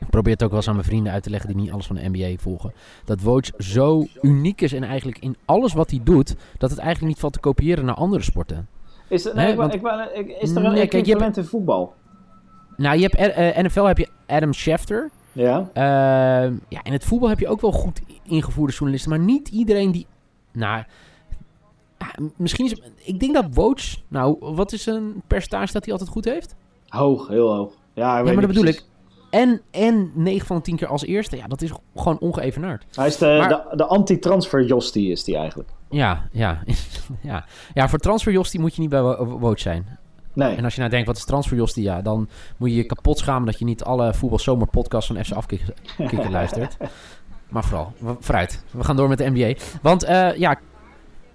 ik 0.00 0.08
probeer 0.10 0.32
het 0.32 0.42
ook 0.42 0.48
wel 0.48 0.58
eens 0.58 0.68
aan 0.68 0.74
mijn 0.74 0.86
vrienden 0.86 1.12
uit 1.12 1.22
te 1.22 1.30
leggen 1.30 1.48
die 1.48 1.62
niet 1.62 1.72
alles 1.72 1.86
van 1.86 1.96
de 1.96 2.08
NBA 2.08 2.42
volgen. 2.42 2.72
Dat 3.04 3.20
Woj 3.20 3.42
zo 3.58 4.06
uniek 4.22 4.60
is 4.60 4.72
en 4.72 4.84
eigenlijk 4.84 5.18
in 5.18 5.36
alles 5.44 5.72
wat 5.72 5.90
hij 5.90 6.00
doet, 6.02 6.34
dat 6.58 6.70
het 6.70 6.78
eigenlijk 6.78 7.08
niet 7.08 7.20
valt 7.20 7.32
te 7.32 7.40
kopiëren 7.40 7.84
naar 7.84 7.94
andere 7.94 8.22
sporten. 8.22 8.68
Is, 9.08 9.24
er, 9.24 9.34
nee, 9.34 9.50
ik 9.50 9.56
want- 9.56 9.74
ik 9.74 9.82
ik- 10.14 10.28
is 10.40 10.50
er 10.50 10.56
een 10.64 10.72
Nee, 10.72 10.86
kijk, 10.86 11.06
je 11.06 11.16
hebt- 11.16 11.36
in 11.36 11.44
voetbal? 11.44 11.94
Nou, 12.76 12.96
je 12.98 13.02
hebt 13.02 13.14
eh, 13.14 13.62
NFL 13.64 13.82
heb 13.82 13.98
je 13.98 14.08
Adam 14.26 14.52
Schefter. 14.52 15.10
Ja? 15.32 15.70
Ehm, 15.72 16.54
ja, 16.68 16.84
in 16.84 16.92
het 16.92 17.04
voetbal 17.04 17.28
heb 17.28 17.38
je 17.38 17.48
ook 17.48 17.60
wel 17.60 17.72
goed 17.72 18.00
ingevoerde 18.22 18.72
journalisten, 18.72 19.10
maar 19.10 19.18
niet 19.20 19.48
iedereen 19.48 19.92
die. 19.92 20.06
Nou, 20.52 20.82
misschien 22.36 22.64
is. 22.64 22.80
Ik 22.96 23.20
denk 23.20 23.34
dat 23.34 23.44
Woj. 23.52 23.76
Nou, 24.08 24.36
wat 24.40 24.72
is 24.72 24.86
een 24.86 25.22
percentage 25.26 25.72
dat 25.72 25.82
hij 25.84 25.92
altijd 25.92 26.10
goed 26.10 26.24
heeft? 26.24 26.54
Hoog, 26.88 27.28
heel 27.28 27.54
hoog. 27.54 27.72
Ja, 27.92 28.16
Ja, 28.18 28.22
maar 28.24 28.34
dat 28.34 28.46
bedoel 28.46 28.64
ik. 28.64 28.84
En, 29.30 29.60
en 29.70 30.10
9 30.14 30.46
van 30.46 30.56
de 30.56 30.62
10 30.62 30.76
keer 30.76 30.88
als 30.88 31.04
eerste. 31.04 31.36
Ja, 31.36 31.46
dat 31.46 31.62
is 31.62 31.70
gewoon 31.96 32.18
ongeëvenaard. 32.18 32.84
Hij 32.94 33.06
is 33.06 33.16
de, 33.16 33.36
Maar- 33.40 33.48
de, 33.48 33.76
de 33.76 33.84
anti-transfer 33.86 34.64
Jostie 34.64 35.10
is 35.10 35.24
die 35.24 35.36
eigenlijk. 35.36 35.68
Ja, 35.90 36.28
ja, 36.32 36.58
ja. 37.20 37.44
Ja, 37.74 37.88
voor 37.88 37.98
transferjostie 37.98 38.60
moet 38.60 38.74
je 38.74 38.80
niet 38.80 38.90
bij 38.90 39.02
Wo- 39.02 39.38
Woj 39.38 39.56
zijn. 39.58 39.98
Nee. 40.32 40.54
En 40.56 40.64
als 40.64 40.72
je 40.74 40.78
nou 40.80 40.90
denkt, 40.92 41.06
wat 41.06 41.16
is 41.16 41.24
transferjostie? 41.24 41.82
Ja, 41.82 42.02
dan 42.02 42.28
moet 42.56 42.70
je 42.70 42.76
je 42.76 42.84
kapot 42.84 43.18
schamen 43.18 43.46
dat 43.46 43.58
je 43.58 43.64
niet 43.64 43.84
alle 43.84 44.14
voetbalzomerpodcasts 44.14 45.12
van 45.12 45.24
FC 45.24 45.32
Afkikken 45.32 46.30
luistert. 46.30 46.76
Maar 47.48 47.64
vooral, 47.64 47.92
vooruit. 48.20 48.64
We 48.70 48.84
gaan 48.84 48.96
door 48.96 49.08
met 49.08 49.18
de 49.18 49.30
NBA. 49.30 49.54
Want 49.82 50.02
eh, 50.02 50.34
ja, 50.36 50.56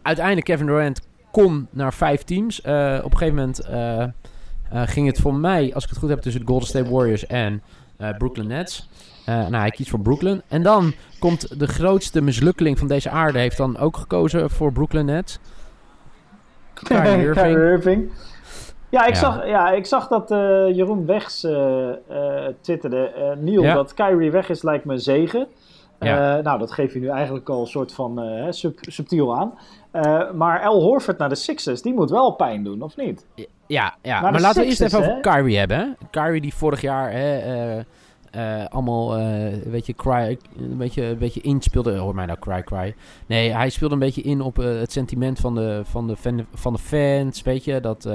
uiteindelijk 0.01 0.45
Kevin 0.45 0.65
Durant 0.65 1.01
kon 1.31 1.67
naar 1.71 1.93
vijf 1.93 2.23
teams. 2.23 2.61
Eh, 2.61 2.99
op 3.03 3.11
een 3.11 3.17
gegeven 3.17 3.35
moment 3.35 3.59
eh, 3.59 4.81
ging 4.85 5.07
het 5.07 5.19
voor 5.19 5.33
mij, 5.33 5.73
als 5.73 5.83
ik 5.83 5.89
het 5.89 5.99
goed 5.99 6.09
heb, 6.09 6.21
tussen 6.21 6.41
de 6.41 6.47
Golden 6.47 6.67
State 6.67 6.89
Warriors 6.89 7.25
en 7.27 7.61
Brooklyn 8.17 8.47
Nets. 8.47 8.89
Eh, 9.25 9.35
nou, 9.35 9.55
hij 9.55 9.69
kiest 9.69 9.89
voor 9.89 9.99
Brooklyn. 9.99 10.41
En 10.47 10.63
dan 10.63 10.93
komt 11.19 11.59
de 11.59 11.67
grootste 11.67 12.21
mislukkeling 12.21 12.79
van 12.79 12.87
deze 12.87 13.09
aarde. 13.09 13.39
Heeft 13.39 13.57
dan 13.57 13.77
ook 13.77 13.97
gekozen 13.97 14.49
voor 14.49 14.71
Brooklyn 14.71 15.05
Nets. 15.05 15.39
Kyrie 16.73 17.23
Irving. 17.27 17.33
Kyrie 17.35 17.71
Irving. 17.71 18.11
Ja, 18.89 19.05
ik, 19.05 19.13
Ja. 19.13 19.19
Zag, 19.19 19.45
ja, 19.47 19.71
ik 19.71 19.85
zag 19.85 20.07
dat 20.07 20.31
eh, 20.31 20.37
Jeroen 20.75 21.05
Wegs 21.05 21.43
eh 21.43 21.89
eh 21.89 22.53
twitterde. 22.61 23.05
eh 23.07 23.31
Neil, 23.37 23.61
Ja. 23.61 23.73
dat 23.73 23.93
Kyrie 23.93 24.31
weg 24.31 24.49
is 24.49 24.61
lijkt 24.63 24.85
me 24.85 24.93
een 24.93 24.99
zegen. 24.99 25.47
Ja. 25.99 26.37
Eh, 26.37 26.43
nou, 26.43 26.59
dat 26.59 26.71
geef 26.71 26.93
je 26.93 26.99
nu 26.99 27.07
eigenlijk 27.07 27.49
al 27.49 27.61
een 27.61 27.67
soort 27.67 27.93
van 27.93 28.21
eh, 28.21 28.45
sub, 28.49 28.77
subtiel 28.81 29.35
aan. 29.37 29.53
Eh, 29.91 30.31
maar 30.31 30.61
Al 30.63 30.81
Horford 30.81 31.17
naar 31.17 31.29
de 31.29 31.35
Sixers, 31.35 31.81
die 31.81 31.93
moet 31.93 32.09
wel 32.09 32.31
pijn 32.31 32.63
doen, 32.63 32.81
of 32.81 32.97
niet? 32.97 33.25
Ja, 33.73 33.95
ja. 34.01 34.21
Maar 34.21 34.41
laten 34.41 34.61
we 34.61 34.67
eerst 34.67 34.81
even 34.81 34.99
over 34.99 35.19
Kyrie 35.21 35.57
hebben. 35.57 35.97
Kyrie 36.11 36.41
die 36.41 36.53
vorig 36.53 36.81
jaar 36.81 37.11
hè, 37.11 37.37
eh, 37.37 37.79
eh, 38.31 38.67
allemaal 38.69 39.17
eh, 39.17 39.51
een 39.51 39.71
beetje 39.71 39.93
cry, 39.93 40.37
een 40.57 40.77
beetje, 40.77 41.03
een 41.03 41.17
beetje 41.17 41.41
inspeelde. 41.41 41.97
Hoor 41.97 42.15
mij 42.15 42.25
nou 42.25 42.39
cry, 42.39 42.63
cry. 42.63 42.95
Nee, 43.25 43.51
hij 43.51 43.69
speelde 43.69 43.93
een 43.93 43.99
beetje 43.99 44.21
in 44.21 44.41
op 44.41 44.55
het 44.55 44.91
sentiment 44.91 45.39
van 45.39 45.55
de, 45.55 45.81
van, 45.83 46.07
de 46.07 46.17
fan, 46.17 46.45
van 46.53 46.73
de 46.73 46.79
fans. 46.79 47.41
Weet 47.41 47.63
je, 47.63 47.79
dat... 47.79 48.05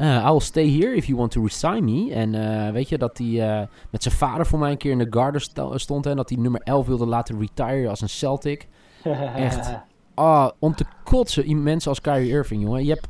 I 0.00 0.30
will 0.30 0.40
stay 0.40 0.70
here 0.70 0.94
if 0.94 1.06
you 1.06 1.18
want 1.18 1.30
to 1.30 1.42
resign 1.42 1.84
me. 1.84 2.12
En 2.14 2.72
weet 2.72 2.88
je, 2.88 2.98
dat 2.98 3.18
hij 3.18 3.68
met 3.90 4.02
zijn 4.02 4.14
vader 4.14 4.46
voor 4.46 4.58
mij 4.58 4.70
een 4.70 4.76
keer 4.76 4.92
in 4.92 4.98
de 4.98 5.06
garden 5.10 5.40
sto- 5.40 5.78
stond. 5.78 6.06
En 6.06 6.16
dat 6.16 6.28
hij 6.28 6.38
nummer 6.38 6.60
11 6.64 6.86
wilde 6.86 7.06
laten 7.06 7.38
retire 7.40 7.88
als 7.88 8.00
een 8.00 8.08
Celtic. 8.08 8.68
Echt. 9.36 9.70
Ah, 10.14 10.50
om 10.58 10.74
te 10.74 10.84
kotsen. 11.04 11.62
Mensen 11.62 11.90
als 11.90 12.00
Kyrie 12.00 12.30
Irving, 12.30 12.62
jongen. 12.62 12.84
Je 12.84 12.90
hebt... 12.90 13.06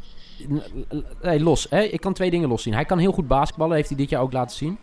Hey, 1.20 1.40
los. 1.40 1.66
Hè? 1.70 1.82
Ik 1.82 2.00
kan 2.00 2.12
twee 2.12 2.30
dingen 2.30 2.48
loszien. 2.48 2.74
Hij 2.74 2.84
kan 2.84 2.98
heel 2.98 3.12
goed 3.12 3.28
basketballen. 3.28 3.76
Heeft 3.76 3.88
hij 3.88 3.96
dit 3.98 4.10
jaar 4.10 4.22
ook 4.22 4.32
laten 4.32 4.56
zien. 4.56 4.78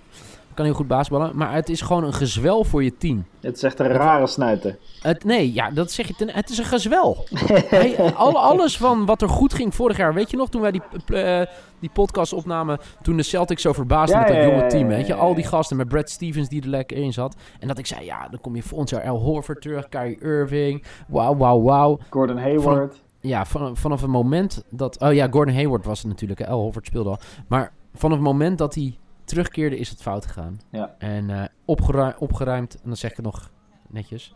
Kan 0.53 0.65
heel 0.65 0.73
goed 0.73 0.87
basketballen. 0.87 1.37
Maar 1.37 1.53
het 1.53 1.69
is 1.69 1.81
gewoon 1.81 2.03
een 2.03 2.13
gezwel 2.13 2.63
voor 2.63 2.83
je 2.83 2.97
team. 2.97 3.25
Het 3.41 3.55
is 3.55 3.63
echt 3.63 3.79
een 3.79 3.87
rare 3.87 4.27
snuiter. 4.27 4.77
Het, 5.01 5.23
nee, 5.23 5.53
ja, 5.53 5.71
dat 5.71 5.91
zeg 5.91 6.07
je. 6.07 6.13
Ten, 6.15 6.29
het 6.29 6.49
is 6.49 6.57
een 6.57 6.65
gezwel. 6.65 7.25
Hij, 7.69 8.13
al, 8.13 8.39
alles 8.39 8.77
van 8.77 9.05
wat 9.05 9.21
er 9.21 9.29
goed 9.29 9.53
ging 9.53 9.75
vorig 9.75 9.97
jaar. 9.97 10.13
Weet 10.13 10.31
je 10.31 10.37
nog, 10.37 10.49
toen 10.49 10.61
wij 10.61 10.71
die, 10.71 10.81
eh, 11.05 11.41
die 11.79 11.89
podcast 11.93 12.33
opnamen. 12.33 12.79
Toen 13.01 13.17
de 13.17 13.23
Celtics 13.23 13.61
zo 13.61 13.73
verbaasden 13.73 14.19
Ja, 14.19 14.25
met 14.25 14.33
dat 14.33 14.43
ja, 14.43 14.49
jonge 14.49 14.61
ja, 14.63 14.67
team. 14.67 14.87
Weet 14.87 15.07
je, 15.07 15.13
al 15.13 15.35
die 15.35 15.45
gasten 15.45 15.77
met 15.77 15.87
Brad 15.87 16.09
Stevens 16.09 16.49
die 16.49 16.61
er 16.61 16.69
lekker 16.69 16.97
in 16.97 17.13
zat. 17.13 17.35
En 17.59 17.67
dat 17.67 17.77
ik 17.77 17.85
zei, 17.85 18.05
ja, 18.05 18.27
dan 18.27 18.41
kom 18.41 18.55
je 18.55 18.63
volgend 18.63 18.89
jaar 18.89 19.09
Al 19.09 19.19
Horford 19.19 19.61
terug. 19.61 19.89
Kyrie 19.89 20.19
Irving. 20.21 20.83
Wauw, 21.07 21.37
wauw, 21.37 21.61
wauw. 21.61 21.99
Gordon 22.09 22.37
Hayward. 22.37 23.03
Ja, 23.25 23.45
van, 23.45 23.77
vanaf 23.77 24.01
het 24.01 24.09
moment 24.09 24.63
dat... 24.69 25.01
Oh 25.01 25.13
ja, 25.13 25.27
Gordon 25.27 25.55
Hayward 25.55 25.85
was 25.85 25.99
het 25.99 26.07
natuurlijk. 26.07 26.43
Al 26.43 26.59
Horford 26.61 26.85
speelde 26.85 27.09
al. 27.09 27.19
Maar 27.47 27.73
vanaf 27.93 28.17
het 28.17 28.25
moment 28.25 28.57
dat 28.57 28.75
hij 28.75 28.97
terugkeerde 29.23 29.77
is 29.77 29.89
het 29.89 30.01
fout 30.01 30.25
gegaan. 30.25 30.59
Ja. 30.69 30.95
En 30.97 31.29
eh, 31.29 31.43
opgerui- 31.65 32.15
opgeruimd. 32.19 32.73
En 32.73 32.81
dan 32.83 32.97
zeg 32.97 33.09
ik 33.11 33.15
het 33.15 33.25
nog 33.25 33.49
netjes. 33.87 34.35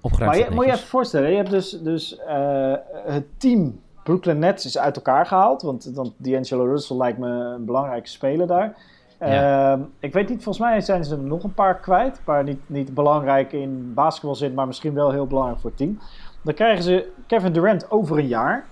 Opgeruimd 0.00 0.38
Maar 0.38 0.48
je, 0.48 0.54
moet 0.54 0.64
je 0.64 0.72
even 0.72 0.86
voorstellen, 0.86 1.30
je 1.30 1.36
hebt 1.36 1.50
dus, 1.50 1.70
dus 1.82 2.18
eh, 2.18 2.74
het 3.04 3.24
team 3.36 3.80
Brooklyn 4.02 4.38
Nets 4.38 4.64
is 4.64 4.78
uit 4.78 4.96
elkaar 4.96 5.26
gehaald. 5.26 5.62
Want, 5.62 5.90
want 5.94 6.12
D'Angelo 6.16 6.64
Russell 6.64 6.96
lijkt 6.96 7.18
me 7.18 7.28
een 7.28 7.64
belangrijke 7.64 8.08
speler 8.08 8.46
daar. 8.46 8.76
Ja. 9.20 9.72
Ehm, 9.72 9.80
ik 10.00 10.12
weet 10.12 10.28
niet, 10.28 10.42
volgens 10.42 10.68
mij 10.68 10.80
zijn 10.80 11.04
ze 11.04 11.14
er 11.14 11.22
nog 11.22 11.42
een 11.42 11.54
paar 11.54 11.80
kwijt. 11.80 12.20
Maar 12.24 12.44
niet, 12.44 12.60
niet 12.66 12.94
belangrijk 12.94 13.52
in 13.52 13.94
basketbalzin, 13.94 14.54
maar 14.54 14.66
misschien 14.66 14.94
wel 14.94 15.10
heel 15.10 15.26
belangrijk 15.26 15.60
voor 15.60 15.70
het 15.70 15.78
team. 15.78 15.98
Dan 16.46 16.54
krijgen 16.54 16.84
ze 16.84 17.08
Kevin 17.26 17.52
Durant 17.52 17.90
over 17.90 18.18
een 18.18 18.26
jaar. 18.26 18.64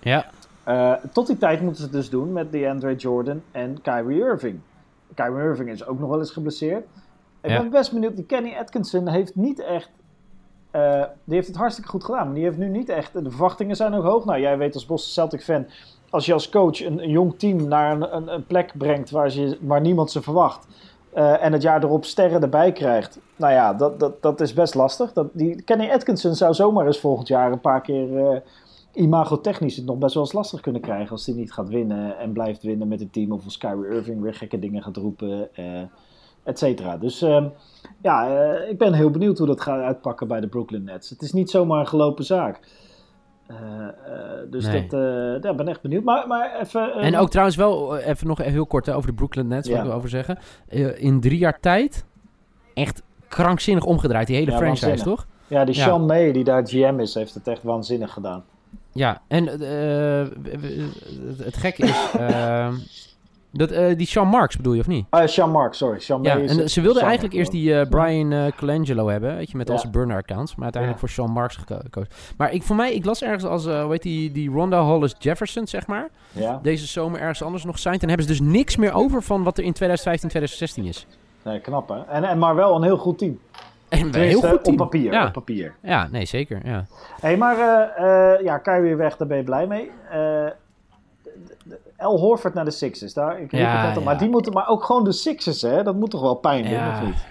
Ja, 0.00 0.26
Eh, 0.64 0.92
tot 1.12 1.26
die 1.26 1.36
tijd 1.38 1.60
moeten 1.60 1.76
ze 1.78 1.82
het 1.82 1.92
dus 1.92 2.10
doen 2.10 2.32
met 2.32 2.52
DeAndre 2.52 2.94
Jordan 2.94 3.42
en 3.50 3.80
Kyrie 3.82 4.18
Irving. 4.20 4.60
Kyrie 5.14 5.38
Irving 5.44 5.68
is 5.70 5.86
ook 5.86 5.98
nog 5.98 6.08
wel 6.08 6.18
eens 6.18 6.30
geblesseerd. 6.30 6.84
Ik 7.40 7.50
Ja. 7.50 7.60
ben 7.60 7.70
best 7.70 7.92
benieuwd. 7.92 8.16
Die 8.16 8.24
Kenny 8.24 8.54
Atkinson 8.58 9.08
heeft 9.08 9.36
niet 9.36 9.60
echt... 9.60 9.90
eh, 10.70 11.04
die 11.24 11.34
heeft 11.34 11.46
het 11.46 11.56
hartstikke 11.56 11.90
goed 11.90 12.04
gedaan. 12.04 12.24
Maar 12.26 12.34
die 12.34 12.44
heeft 12.44 12.56
nu 12.56 12.68
niet 12.68 12.88
echt... 12.88 13.12
De 13.12 13.30
verwachtingen 13.30 13.76
zijn 13.76 13.94
ook 13.94 14.04
hoog. 14.04 14.24
Nou, 14.24 14.40
jij 14.40 14.58
weet 14.58 14.74
als 14.74 14.86
Boston 14.86 15.12
Celtic 15.12 15.42
fan... 15.42 15.66
Als 16.10 16.26
je 16.26 16.32
als 16.32 16.48
coach 16.48 16.80
een, 16.84 17.02
een 17.02 17.10
jong 17.10 17.38
team 17.38 17.68
naar 17.68 17.92
een, 17.92 18.16
een, 18.16 18.28
een 18.34 18.46
plek 18.46 18.72
brengt 18.78 19.10
waar, 19.10 19.30
ze, 19.30 19.58
waar 19.60 19.80
niemand 19.80 20.10
ze 20.10 20.22
verwacht... 20.22 20.66
eh, 21.12 21.44
en 21.44 21.52
het 21.52 21.62
jaar 21.62 21.82
erop 21.82 22.04
sterren 22.04 22.42
erbij 22.42 22.72
krijgt... 22.72 23.20
Nou 23.36 23.52
ja, 23.52 23.74
dat, 23.74 24.00
dat, 24.00 24.22
dat 24.22 24.40
is 24.40 24.52
best 24.52 24.74
lastig. 24.74 25.12
Dat, 25.12 25.28
die, 25.32 25.62
Kenny 25.62 25.90
Atkinson 25.90 26.34
zou 26.34 26.54
zomaar 26.54 26.86
eens 26.86 27.00
volgend 27.00 27.28
jaar 27.28 27.52
een 27.52 27.60
paar 27.60 27.80
keer... 27.80 28.26
eh, 28.26 28.40
imagotechnisch 28.92 29.76
het 29.76 29.84
nog 29.84 29.98
best 29.98 30.14
wel 30.14 30.22
eens 30.22 30.32
lastig 30.32 30.60
kunnen 30.60 30.80
krijgen 30.80 31.10
als 31.10 31.26
hij 31.26 31.34
niet 31.34 31.52
gaat 31.52 31.68
winnen 31.68 32.18
en 32.18 32.32
blijft 32.32 32.62
winnen 32.62 32.88
met 32.88 33.00
het 33.00 33.12
team 33.12 33.32
of 33.32 33.44
als 33.44 33.58
Kyrie 33.58 33.86
Irving 33.86 34.22
weer 34.22 34.34
gekke 34.34 34.58
dingen 34.58 34.82
gaat 34.82 34.96
roepen, 34.96 35.54
eh 35.54 35.82
et 36.42 36.58
cetera. 36.58 36.96
Dus 36.96 37.22
ehm, 37.22 37.48
ja, 38.02 38.26
ik 38.68 38.78
ben 38.78 38.92
heel 38.92 39.10
benieuwd 39.10 39.38
hoe 39.38 39.46
dat 39.46 39.60
gaat 39.60 39.80
uitpakken 39.80 40.28
bij 40.28 40.40
de 40.40 40.46
Brooklyn 40.46 40.84
Nets. 40.84 41.10
Het 41.10 41.22
is 41.22 41.32
niet 41.32 41.50
zomaar 41.50 41.80
een 41.80 41.86
gelopen 41.86 42.24
zaak. 42.24 42.60
Eh, 43.46 43.56
eh, 43.56 43.92
dus 44.50 44.66
Nee. 44.66 44.86
dat, 44.86 45.00
eh, 45.00 45.42
ja, 45.42 45.50
ik 45.50 45.56
ben 45.56 45.68
echt 45.68 45.80
benieuwd. 45.80 46.04
Maar, 46.04 46.26
maar 46.26 46.60
even... 46.60 46.92
eh, 46.94 47.06
En 47.06 47.16
ook 47.16 47.30
trouwens 47.30 47.56
wel, 47.56 47.98
eh, 47.98 48.08
even 48.08 48.26
nog 48.26 48.38
heel 48.38 48.66
kort 48.66 48.86
hè, 48.86 48.94
over 48.94 49.08
de 49.08 49.14
Brooklyn 49.14 49.46
Nets, 49.48 49.68
wat 49.68 49.78
ik 49.78 49.84
wil 49.84 49.92
over 49.92 50.08
zeggen. 50.08 50.38
Eh, 50.68 51.02
in 51.02 51.20
drie 51.20 51.38
jaar 51.38 51.60
tijd 51.60 52.04
echt 52.74 53.02
krankzinnig 53.28 53.84
omgedraaid, 53.84 54.26
die 54.26 54.36
hele 54.36 54.50
Ja, 54.50 54.56
franchise, 54.56 54.86
waanzinnig. 54.86 55.14
toch? 55.16 55.26
Ja, 55.46 55.64
die 55.64 55.74
Ja. 55.74 55.84
Sean 55.84 56.06
May, 56.06 56.32
die 56.32 56.44
daar 56.44 56.66
GM 56.66 56.96
is, 57.00 57.14
heeft 57.14 57.34
het 57.34 57.48
echt 57.48 57.62
waanzinnig 57.62 58.12
gedaan. 58.12 58.44
Ja, 58.92 59.20
en 59.28 59.48
eh, 59.48 60.26
het 61.44 61.56
gekke 61.56 61.82
is, 61.82 62.10
ehm, 62.18 62.74
dat, 63.52 63.70
eh, 63.70 63.96
die 63.96 64.06
Sean 64.06 64.28
Marks 64.28 64.56
bedoel 64.56 64.72
je, 64.72 64.80
of 64.80 64.86
niet? 64.86 65.06
Ah, 65.10 65.26
Sean 65.26 65.50
Mark, 65.50 65.74
sorry. 65.74 65.98
Sean 66.00 66.22
Ja, 66.22 66.38
en 66.38 66.70
ze 66.70 66.80
wilden 66.80 67.02
eigenlijk 67.02 67.34
eerst 67.34 67.50
die 67.50 67.78
eh, 67.78 67.88
Brian 67.88 68.32
eh, 68.32 68.52
Colangelo 68.56 69.08
hebben, 69.08 69.36
weet 69.36 69.50
je, 69.50 69.56
met 69.56 69.66
Ja. 69.66 69.72
al 69.72 69.78
zijn 69.78 69.92
burner-accounts. 69.92 70.54
Maar 70.54 70.64
uiteindelijk 70.64 71.02
Ja. 71.02 71.08
voor 71.08 71.16
Sean 71.24 71.34
Marks 71.34 71.56
geko- 71.56 71.78
gekozen. 71.82 72.10
Maar 72.36 72.52
ik, 72.52 72.62
voor 72.62 72.76
mij, 72.76 72.92
ik 72.94 73.04
las 73.04 73.22
ergens 73.22 73.44
als, 73.44 73.64
hoe 73.64 73.86
heet 73.90 74.02
die, 74.02 74.32
die 74.32 74.50
Ronda 74.50 74.82
Hollis 74.82 75.14
Jefferson, 75.18 75.66
zeg 75.66 75.86
maar. 75.86 76.08
Ja, 76.32 76.58
Deze 76.62 76.86
zomer 76.86 77.20
ergens 77.20 77.42
anders 77.42 77.64
nog 77.64 77.78
zijn. 77.78 77.98
En 78.00 78.08
hebben 78.08 78.26
ze 78.26 78.32
dus 78.32 78.40
niks 78.40 78.76
meer 78.76 78.92
over 78.92 79.22
van 79.22 79.42
wat 79.42 79.58
er 79.58 79.64
in 79.64 79.72
2015, 79.72 80.28
2016 80.28 80.84
is. 80.84 81.06
nee, 81.44 81.60
knap 81.60 81.88
hè. 81.88 82.02
En, 82.14 82.24
en 82.24 82.38
maar 82.38 82.54
wel 82.54 82.76
een 82.76 82.82
heel 82.82 82.96
goed 82.98 83.18
team. 83.18 83.38
En 83.88 84.00
een 84.06 84.14
heel 84.14 84.40
goed 84.40 84.64
team. 84.64 84.80
Op 84.80 84.90
papier, 84.90 85.12
Ja. 85.12 85.26
op 85.26 85.32
papier. 85.32 85.74
Ja, 85.82 86.08
nee, 86.10 86.24
zeker. 86.26 86.60
Ja. 86.64 86.86
Hé, 87.20 87.36
maar 87.36 87.56
ja, 88.42 88.58
Kyrie 88.58 88.96
weg, 88.96 89.16
daar 89.16 89.28
ben 89.28 89.36
je 89.36 89.42
blij 89.44 89.66
mee. 89.66 89.90
El 92.02 92.18
Horford 92.18 92.54
naar 92.54 92.64
de 92.64 92.70
Sixers, 92.70 93.14
daar, 93.14 93.40
ik 93.40 93.50
Ja, 93.52 93.86
het 93.86 93.94
ja. 93.96 94.00
maar 94.04 94.18
die 94.18 94.28
moeten, 94.28 94.52
maar 94.52 94.68
ook 94.68 94.84
gewoon 94.84 95.04
de 95.04 95.12
Sixers, 95.12 95.62
hè? 95.62 95.82
Dat 95.82 95.94
moet 95.96 96.10
toch 96.10 96.20
wel 96.20 96.34
pijn 96.34 96.62
doen, 96.62 96.72
Ja. 96.72 97.00
of 97.00 97.06
niet? 97.06 97.30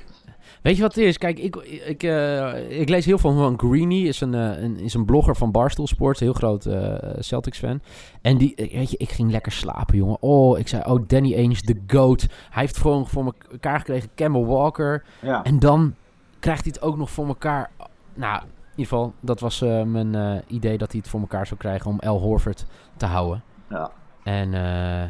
Weet 0.61 0.75
je 0.75 0.81
wat 0.81 0.95
het 0.95 1.03
is? 1.03 1.17
Kijk, 1.17 1.39
ik, 1.39 1.55
ik, 1.85 2.03
eh, 2.03 2.79
ik 2.79 2.89
lees 2.89 3.05
heel 3.05 3.17
veel 3.17 3.33
van 3.33 3.59
Greeny, 3.59 4.07
is 4.07 4.21
een, 4.21 4.33
eh, 4.33 4.61
een, 4.63 4.77
is 4.79 4.93
een 4.93 5.05
blogger 5.05 5.35
van 5.35 5.51
Barstool 5.51 5.87
Sports, 5.87 6.19
heel 6.19 6.33
groot 6.33 6.65
eh, 6.65 6.93
Celtics 7.19 7.57
fan. 7.59 7.81
En 8.21 8.37
die, 8.37 8.53
weet 8.55 8.91
je, 8.91 8.97
ik 8.97 9.09
ging 9.11 9.31
lekker 9.31 9.51
slapen, 9.51 9.97
jongen. 9.97 10.17
Oh, 10.19 10.59
ik 10.59 10.67
zei, 10.67 10.83
oh, 10.85 11.03
Danny 11.07 11.35
Ainge, 11.35 11.61
de 11.65 11.81
GOAT. 11.87 12.21
Hij 12.49 12.61
heeft 12.61 12.77
gewoon 12.77 13.07
voor 13.07 13.35
elkaar 13.51 13.77
gekregen, 13.77 14.09
Campbell 14.15 14.43
Walker. 14.45 15.03
Ja, 15.21 15.43
En 15.43 15.59
dan 15.59 15.95
krijgt 16.39 16.63
hij 16.63 16.71
het 16.75 16.83
ook 16.83 16.97
nog 16.97 17.09
voor 17.11 17.27
elkaar. 17.27 17.71
Nou, 18.13 18.41
in 18.41 18.47
ieder 18.75 18.85
geval, 18.85 19.13
dat 19.19 19.39
was 19.39 19.59
mijn 19.85 20.43
idee 20.47 20.77
dat 20.77 20.91
hij 20.91 20.99
het 20.99 21.09
voor 21.09 21.19
elkaar 21.19 21.47
zou 21.47 21.59
krijgen 21.59 21.91
om 21.91 21.99
El 21.99 22.19
Horford 22.19 22.65
te 22.97 23.05
houden. 23.05 23.43
ja. 23.69 23.91
En 24.23 24.53
eh, 24.53 25.09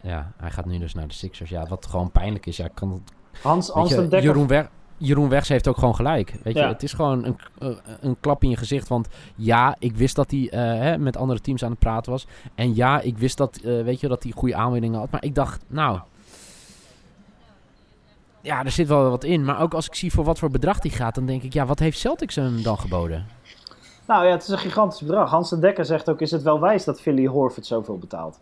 ja, 0.00 0.32
hij 0.36 0.50
gaat 0.50 0.64
nu 0.64 0.78
dus 0.78 0.94
naar 0.94 1.08
de 1.08 1.14
Sixers. 1.14 1.50
Ja, 1.50 1.66
wat 1.66 1.86
gewoon 1.86 2.10
pijnlijk 2.10 2.46
is. 2.46 2.56
Ja, 2.56 2.68
kan 2.74 3.02
Hans, 3.42 3.68
Hans 3.68 3.88
je, 3.88 3.94
den 3.94 4.08
Dekker. 4.08 4.28
Jeroen, 4.28 4.46
Weg, 4.46 4.68
Jeroen 4.96 5.28
Wegs 5.28 5.48
heeft 5.48 5.68
ook 5.68 5.78
gewoon 5.78 5.94
gelijk. 5.94 6.34
Weet 6.42 6.54
je, 6.54 6.62
het 6.62 6.82
is 6.82 6.92
gewoon 6.92 7.24
een, 7.24 7.38
eh, 7.58 7.68
een 8.00 8.16
klap 8.20 8.42
in 8.42 8.50
je 8.50 8.56
gezicht. 8.56 8.88
Want 8.88 9.08
ja, 9.34 9.76
ik 9.78 9.96
wist 9.96 10.16
dat 10.16 10.30
hij 10.30 10.48
eh, 10.50 10.60
hè, 10.60 10.98
met 10.98 11.16
andere 11.16 11.40
teams 11.40 11.64
aan 11.64 11.70
het 11.70 11.78
praten 11.78 12.12
was. 12.12 12.26
En 12.54 12.74
ja, 12.74 13.00
ik 13.00 13.18
wist 13.18 13.36
dat, 13.36 13.60
weet 13.62 14.00
je, 14.00 14.08
dat 14.08 14.22
hij 14.22 14.32
goede 14.32 14.54
aanbiedingen 14.54 14.98
had. 14.98 15.10
Maar 15.10 15.24
ik 15.24 15.34
dacht, 15.34 15.64
nou... 15.66 16.00
Ja, 18.40 18.64
er 18.64 18.70
zit 18.70 18.88
wel 18.88 19.10
wat 19.10 19.24
in. 19.24 19.44
Maar 19.44 19.60
ook 19.60 19.74
als 19.74 19.86
ik 19.86 19.94
zie 19.94 20.12
voor 20.12 20.24
wat 20.24 20.38
voor 20.38 20.50
bedrag 20.50 20.82
hij 20.82 20.90
gaat... 20.90 21.14
dan 21.14 21.26
denk 21.26 21.42
ik, 21.42 21.52
ja, 21.52 21.66
wat 21.66 21.78
heeft 21.78 21.98
Celtics 21.98 22.34
hem 22.34 22.62
dan 22.62 22.78
geboden? 22.78 23.26
Nou 24.06 24.24
ja, 24.24 24.30
het 24.30 24.42
is 24.42 24.48
een 24.48 24.58
gigantisch 24.58 25.00
bedrag. 25.00 25.30
Hans 25.30 25.50
den 25.50 25.60
Dekker 25.60 25.84
zegt 25.84 26.10
ook, 26.10 26.20
is 26.20 26.30
het 26.30 26.42
wel 26.42 26.60
wijs 26.60 26.84
dat 26.84 27.00
Philly 27.00 27.26
Horford 27.26 27.66
zoveel 27.66 27.98
betaalt? 27.98 28.40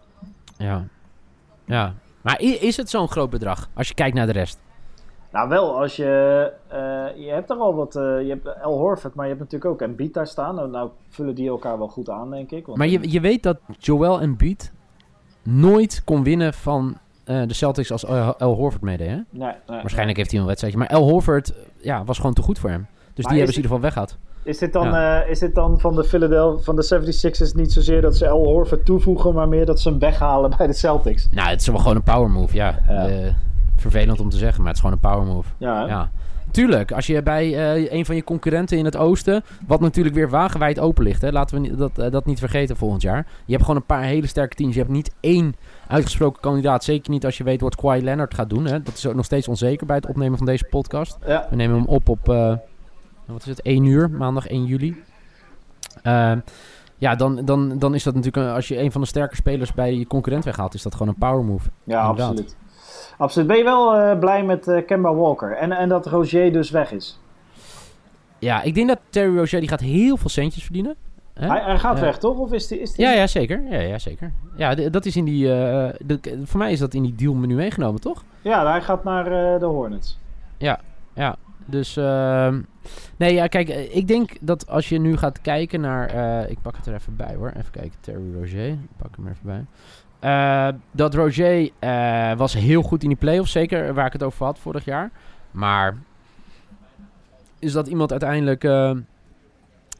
Ja. 0.57 0.85
Ja. 1.64 1.95
Maar 2.21 2.40
is 2.40 2.76
het 2.76 2.90
zo'n 2.90 3.09
groot 3.09 3.31
bedrag? 3.31 3.69
Als 3.75 3.88
je 3.88 3.95
kijkt 3.95 4.17
naar 4.17 4.26
de 4.26 4.33
rest. 4.33 4.59
Nou 5.33 5.49
wel, 5.49 5.81
als 5.81 5.97
je, 5.97 6.52
eh, 6.69 7.25
je 7.25 7.31
hebt 7.31 7.50
er 7.50 7.57
al 7.57 7.75
wat, 7.75 7.97
eh, 7.97 8.02
je 8.02 8.29
hebt 8.29 8.47
El 8.62 8.79
Horford, 8.79 9.14
maar 9.14 9.25
je 9.25 9.35
hebt 9.35 9.45
natuurlijk 9.45 9.71
ook 9.71 9.88
Embiid 9.88 10.14
daar 10.14 10.26
staan. 10.26 10.55
Nou, 10.55 10.71
nou 10.71 10.90
vullen 11.09 11.35
die 11.35 11.49
elkaar 11.49 11.79
wel 11.79 11.88
goed 11.88 12.11
aan, 12.11 12.31
denk 12.31 12.50
ik. 12.50 12.67
Want 12.67 12.79
Maar 12.79 12.87
je, 12.87 13.11
je 13.11 13.21
weet 13.21 13.43
dat 13.43 13.59
Joel 13.79 14.21
Embiid 14.21 14.73
nooit 15.43 16.02
kon 16.05 16.23
winnen 16.23 16.55
van 16.55 16.99
eh, 17.25 17.47
de 17.47 17.55
Celtics 17.55 17.93
als 17.93 18.05
El 18.38 18.55
Horford 18.55 18.83
meedeed, 18.83 19.09
hè? 19.09 19.14
Nee, 19.14 19.25
nee, 19.31 19.52
Waarschijnlijk 19.67 20.17
heeft 20.17 20.31
hij 20.31 20.40
een 20.40 20.47
wedstrijdje. 20.47 20.79
Maar 20.81 20.88
El 20.88 21.09
Horford 21.09 21.55
ja, 21.76 22.05
was 22.05 22.17
gewoon 22.17 22.35
te 22.35 22.43
goed 22.43 22.59
voor 22.59 22.71
hem. 22.71 22.87
Dus 23.14 23.25
Maar 23.25 23.35
die 23.35 23.43
hebben 23.43 23.55
ze 23.55 23.61
in 23.61 23.64
ieder 23.64 23.76
geval 23.76 23.81
weggehaald. 23.81 24.29
Is 24.42 24.59
dit 24.59 24.73
dan, 24.73 24.94
eh, 24.94 25.28
is 25.28 25.38
dit 25.38 25.54
dan 25.54 25.80
van 25.80 25.94
de 25.94 26.04
Philadelphia, 26.04 26.62
van 26.62 26.76
de 26.76 26.82
76ers 26.82 27.52
niet 27.52 27.73
zozeer 27.73 28.00
dat 28.00 28.16
ze 28.16 28.26
El 28.26 28.44
Horford 28.44 28.85
toevoegen, 28.85 29.35
maar 29.35 29.49
meer 29.49 29.66
dat 29.66 29.80
ze 29.80 29.88
hem 29.88 29.99
weghalen 29.99 30.52
bij 30.56 30.66
de 30.66 30.73
Celtics? 30.73 31.28
Nou, 31.30 31.49
het 31.49 31.61
is 31.61 31.66
wel 31.66 31.78
gewoon 31.78 31.97
een 31.97 32.02
power 32.02 32.30
move, 32.30 32.54
ja. 32.54 32.78
Ja. 32.88 33.09
Eh, 33.09 33.35
vervelend 33.76 34.20
om 34.20 34.28
te 34.28 34.37
zeggen, 34.37 34.59
maar 34.62 34.73
het 34.73 34.76
is 34.76 34.88
gewoon 34.88 34.99
een 35.02 35.11
power 35.11 35.35
move. 35.35 35.49
Ja? 35.56 35.87
Ja. 35.87 36.11
Tuurlijk, 36.50 36.92
als 36.92 37.06
je 37.06 37.23
bij 37.23 37.75
eh, 37.75 37.92
een 37.92 38.04
van 38.04 38.16
je 38.16 38.25
concurrenten 38.25 38.78
in 38.78 38.85
het 38.85 38.97
oosten, 38.97 39.42
wat 39.66 39.80
natuurlijk 39.80 40.14
weer 40.14 40.28
wagenwijd 40.28 40.78
open 40.78 41.04
ligt, 41.04 41.23
hè, 41.23 41.30
laten 41.30 41.62
we 41.62 41.76
dat, 41.76 42.12
dat 42.12 42.26
niet 42.26 42.38
vergeten 42.38 42.76
volgend 42.76 43.02
jaar. 43.02 43.26
Je 43.44 43.52
hebt 43.52 43.64
gewoon 43.64 43.80
een 43.80 43.87
paar 43.87 44.02
hele 44.02 44.26
sterke 44.26 44.54
teams. 44.54 44.75
Je 44.75 44.80
hebt 44.80 44.92
niet 44.92 45.14
één 45.20 45.54
uitgesproken 45.87 46.40
kandidaat. 46.40 46.85
Zeker 46.85 47.11
niet 47.11 47.25
als 47.25 47.38
je 47.38 47.44
weet 47.44 47.61
wat 47.61 47.76
Kawhi 47.76 48.02
Leonard 48.02 48.35
gaat 48.35 48.50
doen. 48.50 48.66
Hè. 48.66 48.82
Dat 48.82 48.94
is 48.94 49.06
ook 49.06 49.14
nog 49.14 49.25
steeds 49.25 49.49
onzeker 49.49 49.87
bij 49.87 49.97
het 49.97 50.06
opnemen 50.06 50.38
van 50.38 50.47
deze 50.47 50.64
podcast. 50.70 51.18
We 51.25 51.56
nemen 51.56 51.76
hem 51.76 51.87
op 51.87 52.09
op, 52.09 52.28
wat 53.32 53.40
is 53.42 53.46
het, 53.49 53.62
1 53.62 53.84
uur, 53.84 54.10
maandag 54.10 54.46
1 54.46 54.64
juli. 54.64 55.02
Ehm, 56.02 56.38
ja, 56.99 57.14
dan, 57.14 57.44
dan, 57.44 57.78
dan 57.78 57.94
is 57.94 58.02
dat 58.02 58.14
natuurlijk, 58.14 58.54
als 58.54 58.68
je 58.68 58.78
een 58.78 58.92
van 58.92 59.00
de 59.00 59.06
sterke 59.06 59.34
spelers 59.37 59.72
bij 59.72 59.94
je 59.94 60.06
concurrent 60.06 60.44
weghaalt, 60.44 60.75
is 60.75 60.82
dat 60.82 60.92
gewoon 60.92 61.08
een 61.08 61.18
power 61.18 61.44
move. 61.44 61.68
Ja, 61.84 62.00
Inderdaad. 62.00 62.28
absoluut. 62.28 62.56
Absoluut. 63.18 63.49
Ben 63.49 63.56
je 63.56 63.64
wel 63.64 63.94
eh, 63.96 64.18
blij 64.18 64.42
met 64.44 64.68
eh 64.68 64.87
Kemba 64.87 65.14
Walker 65.14 65.56
en, 65.56 65.72
en 65.72 65.88
dat 65.88 66.06
Rozier 66.06 66.52
dus 66.52 66.70
weg 66.70 66.92
is? 66.92 67.18
Ja, 68.38 68.62
ik 68.62 68.75
denk 68.75 68.88
dat 68.88 68.99
Terry 69.10 69.37
Rozier 69.37 69.60
die 69.60 69.68
gaat 69.68 69.80
heel 69.80 70.16
veel 70.16 70.28
centjes 70.28 70.62
verdienen. 70.64 70.96
Hè? 71.34 71.46
Hij, 71.46 71.60
hij 71.62 71.78
gaat 71.78 71.96
Eh, 71.96 72.02
weg, 72.02 72.18
toch? 72.18 72.38
Of 72.38 72.52
is 72.52 72.66
die... 72.66 72.80
Is 72.80 72.92
die... 72.92 73.04
Ja, 73.06 73.12
ja, 73.12 73.26
zeker. 73.26 73.62
Ja, 73.70 73.78
ja, 73.80 73.99
zeker. 73.99 74.32
Ja, 74.56 74.75
dat 74.75 75.04
is 75.06 75.16
in 75.16 75.25
die... 75.25 75.52
eh, 75.54 75.94
de- 76.04 76.40
voor 76.44 76.58
mij 76.58 76.72
is 76.72 76.78
dat 76.78 76.94
in 76.94 77.02
die 77.02 77.14
deal 77.14 77.34
menu 77.34 77.54
meegenomen, 77.54 78.00
toch? 78.00 78.25
Ja, 78.42 78.70
hij 78.70 78.82
gaat 78.82 79.04
naar 79.04 79.26
eh, 79.54 79.60
de 79.60 79.66
Hornets. 79.66 80.18
Ja, 80.56 80.80
dus... 81.64 81.97
ehm, 81.97 82.61
nee, 83.17 83.35
ja, 83.35 83.47
kijk, 83.47 83.69
eh, 83.69 83.97
ik 83.97 84.09
denk 84.09 84.37
dat 84.40 84.69
als 84.69 84.88
je 84.88 84.99
nu 84.99 85.17
gaat 85.17 85.40
kijken 85.40 85.81
naar... 85.81 86.09
eh, 86.09 86.50
ik 86.50 86.62
pak 86.62 86.76
het 86.76 86.87
er 86.87 86.95
even 86.95 87.17
bij, 87.17 87.35
hoor. 87.35 87.52
Even 87.57 87.71
kijken, 87.71 88.00
Terry 88.00 88.35
Roger. 88.35 88.69
Ik 88.69 88.97
pak 88.97 89.17
hem 89.17 89.26
even 89.26 89.43
bij. 89.43 89.64
Eh, 90.19 90.75
dat 90.90 91.14
Roger 91.14 91.71
was 92.37 92.55
heel 92.55 92.83
goed 92.83 93.02
in 93.02 93.09
die 93.09 93.19
playoffs, 93.19 93.52
zeker 93.52 93.95
waar 93.95 94.07
ik 94.07 94.12
het 94.12 94.23
over 94.23 94.45
had 94.45 94.59
vorig 94.59 94.85
jaar. 94.85 95.11
Maar 95.50 95.97
is 97.61 97.73
dat 97.73 97.87
iemand 97.87 98.11
uiteindelijk 98.11 98.64
eh, 98.64 98.97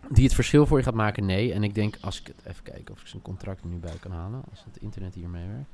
die 0.09 0.25
het 0.25 0.35
verschil 0.35 0.67
voor 0.67 0.79
je 0.79 0.85
gaat 0.85 0.95
maken? 0.95 1.27
Nee. 1.27 1.53
En 1.53 1.63
ik 1.63 1.75
denk, 1.75 1.97
als 2.01 2.21
ik 2.21 2.27
het 2.27 2.47
even 2.47 2.63
kijken 2.63 2.95
of 2.95 3.01
ik 3.01 3.07
zijn 3.07 3.23
contract 3.23 3.65
nu 3.65 3.77
bij 3.77 3.97
kan 4.01 4.13
halen, 4.13 4.43
als 4.51 4.65
het 4.65 4.83
internet 4.83 5.15
hier 5.15 5.29
mee 5.29 5.47
werkt. 5.47 5.71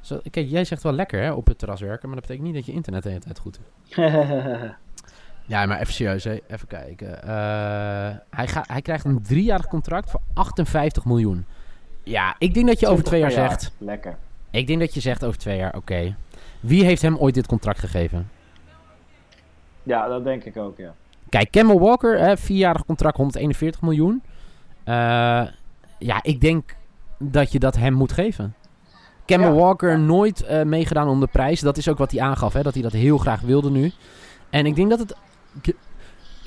Zo, 0.00 0.20
kijk, 0.30 0.48
jij 0.48 0.64
zegt 0.64 0.82
wel 0.82 0.92
lekker 0.92 1.22
hè, 1.22 1.32
op 1.32 1.46
het 1.46 1.58
terras 1.58 1.80
werken, 1.80 2.08
maar 2.08 2.18
dat 2.18 2.26
betekent 2.26 2.46
niet 2.46 2.56
dat 2.56 2.66
je 2.66 2.72
internet 2.72 3.02
de 3.02 3.08
hele 3.08 3.20
tijd 3.20 3.38
goed 3.38 3.58
is. 3.58 3.94
Ja, 5.46 5.66
maar 5.66 5.80
even 5.80 5.92
serieus, 5.92 6.24
hè. 6.24 6.38
even 6.46 6.68
kijken. 6.68 7.22
Eh, 7.22 7.28
hij, 8.30 8.48
ga, 8.48 8.64
hij 8.66 8.82
krijgt 8.82 9.04
een 9.04 9.22
driejarig 9.22 9.66
contract 9.66 10.10
voor 10.10 10.20
58 10.34 11.04
miljoen. 11.04 11.44
Ja, 12.02 12.34
ik 12.38 12.54
denk 12.54 12.66
dat 12.66 12.80
je 12.80 12.88
over 12.88 13.04
twee 13.04 13.20
jaar 13.20 13.30
Ja, 13.30 13.48
zegt. 13.48 13.72
Lekker. 13.78 14.16
Ik 14.50 14.66
denk 14.66 14.80
dat 14.80 14.94
je 14.94 15.00
zegt 15.00 15.24
over 15.24 15.38
twee 15.38 15.56
jaar, 15.56 15.74
oké. 15.76 16.16
Wie 16.60 16.84
heeft 16.84 17.02
hem 17.02 17.16
ooit 17.16 17.34
dit 17.34 17.46
contract 17.46 17.78
gegeven? 17.78 18.30
Ja, 19.82 20.08
dat 20.08 20.24
denk 20.24 20.44
ik 20.44 20.56
ook, 20.56 20.76
ja. 20.78 20.94
Kijk, 21.28 21.50
Campbell 21.50 21.78
Walker, 21.78 22.18
hè, 22.18 22.36
vierjarig 22.36 22.84
contract, 22.84 23.16
141 23.16 23.82
miljoen. 23.82 24.22
Eh, 24.84 24.94
ja, 25.98 26.22
ik 26.22 26.40
denk 26.40 26.76
dat 27.18 27.52
je 27.52 27.58
dat 27.58 27.76
hem 27.76 27.92
moet 27.92 28.12
geven. 28.12 28.54
Campbell 29.26 29.50
Ja. 29.52 29.56
Walker 29.56 29.98
nooit 29.98 30.42
eh, 30.42 30.62
meegedaan 30.62 31.08
om 31.08 31.20
de 31.20 31.26
prijs. 31.32 31.60
Dat 31.60 31.76
is 31.76 31.88
ook 31.88 31.98
wat 31.98 32.10
hij 32.10 32.20
aangaf, 32.20 32.52
hè, 32.52 32.62
dat 32.62 32.74
hij 32.74 32.82
dat 32.82 32.92
heel 32.92 33.18
graag 33.18 33.40
wilde 33.40 33.70
nu. 33.70 33.92
En 34.50 34.66
ik 34.66 34.76
denk 34.76 34.90
dat 34.90 34.98
het... 34.98 35.16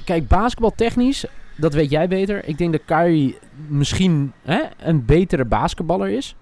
Kijk, 0.05 0.27
basketbaltechnisch, 0.27 1.25
dat 1.57 1.73
weet 1.73 1.89
jij 1.89 2.07
beter. 2.07 2.47
Ik 2.47 2.57
denk 2.57 2.71
dat 2.71 2.81
Kyrie 2.85 3.37
misschien 3.67 4.33
hè, 4.41 4.61
een 4.77 5.05
betere 5.05 5.45
basketballer 5.45 6.09
is. 6.09 6.35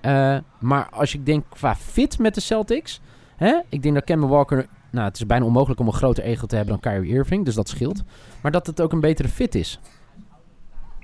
Eh, 0.00 0.38
maar 0.60 0.88
als 0.90 1.12
je 1.12 1.22
denkt 1.22 1.46
qua 1.48 1.76
fit 1.76 2.18
met 2.18 2.34
de 2.34 2.40
Celtics... 2.40 3.00
Hè, 3.36 3.60
ik 3.68 3.82
denk 3.82 3.94
dat 3.94 4.04
Campbell 4.04 4.28
Walker... 4.28 4.66
Nou, 4.90 5.06
het 5.06 5.16
is 5.16 5.26
bijna 5.26 5.44
onmogelijk 5.44 5.80
om 5.80 5.86
een 5.86 5.92
groter 5.92 6.24
ego 6.24 6.46
te 6.46 6.56
hebben 6.56 6.78
dan 6.80 6.92
Kyrie 6.92 7.12
Irving. 7.12 7.44
Dus 7.44 7.54
dat 7.54 7.68
scheelt. 7.68 8.02
Maar 8.42 8.52
dat 8.52 8.66
het 8.66 8.80
ook 8.80 8.92
een 8.92 9.00
betere 9.00 9.28
fit 9.28 9.54
is. 9.54 9.80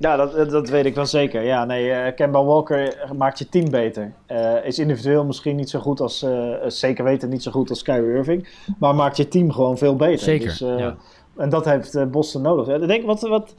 Ja, 0.04 0.16
dat, 0.16 0.50
dat 0.50 0.68
weet 0.68 0.84
ik 0.84 0.94
wel 0.94 1.06
zeker. 1.06 1.42
Ja, 1.42 1.64
nee, 1.64 1.90
eh 1.90 2.14
Kemba 2.14 2.44
Walker 2.44 3.08
maakt 3.16 3.38
je 3.38 3.48
team 3.48 3.70
beter. 3.70 4.12
Eh, 4.26 4.64
is 4.64 4.78
individueel 4.78 5.24
misschien 5.24 5.56
niet 5.56 5.70
zo 5.70 5.80
goed 5.80 6.00
als, 6.00 6.22
eh, 6.22 6.54
zeker 6.66 7.04
weten 7.04 7.28
niet 7.28 7.42
zo 7.42 7.50
goed 7.50 7.70
als 7.70 7.82
Kyrie 7.82 8.14
Irving. 8.14 8.48
Maar 8.78 8.94
maakt 8.94 9.16
je 9.16 9.28
team 9.28 9.52
gewoon 9.52 9.78
veel 9.78 9.96
beter. 9.96 10.24
Zeker, 10.24 10.46
Dus, 10.46 10.58
ja. 10.58 10.96
En 11.36 11.48
dat 11.48 11.64
heeft 11.64 12.10
Boston 12.10 12.42
nodig. 12.42 12.68
Ik 12.68 12.88
denk, 12.88 13.04
wat, 13.04 13.20
wat, 13.20 13.54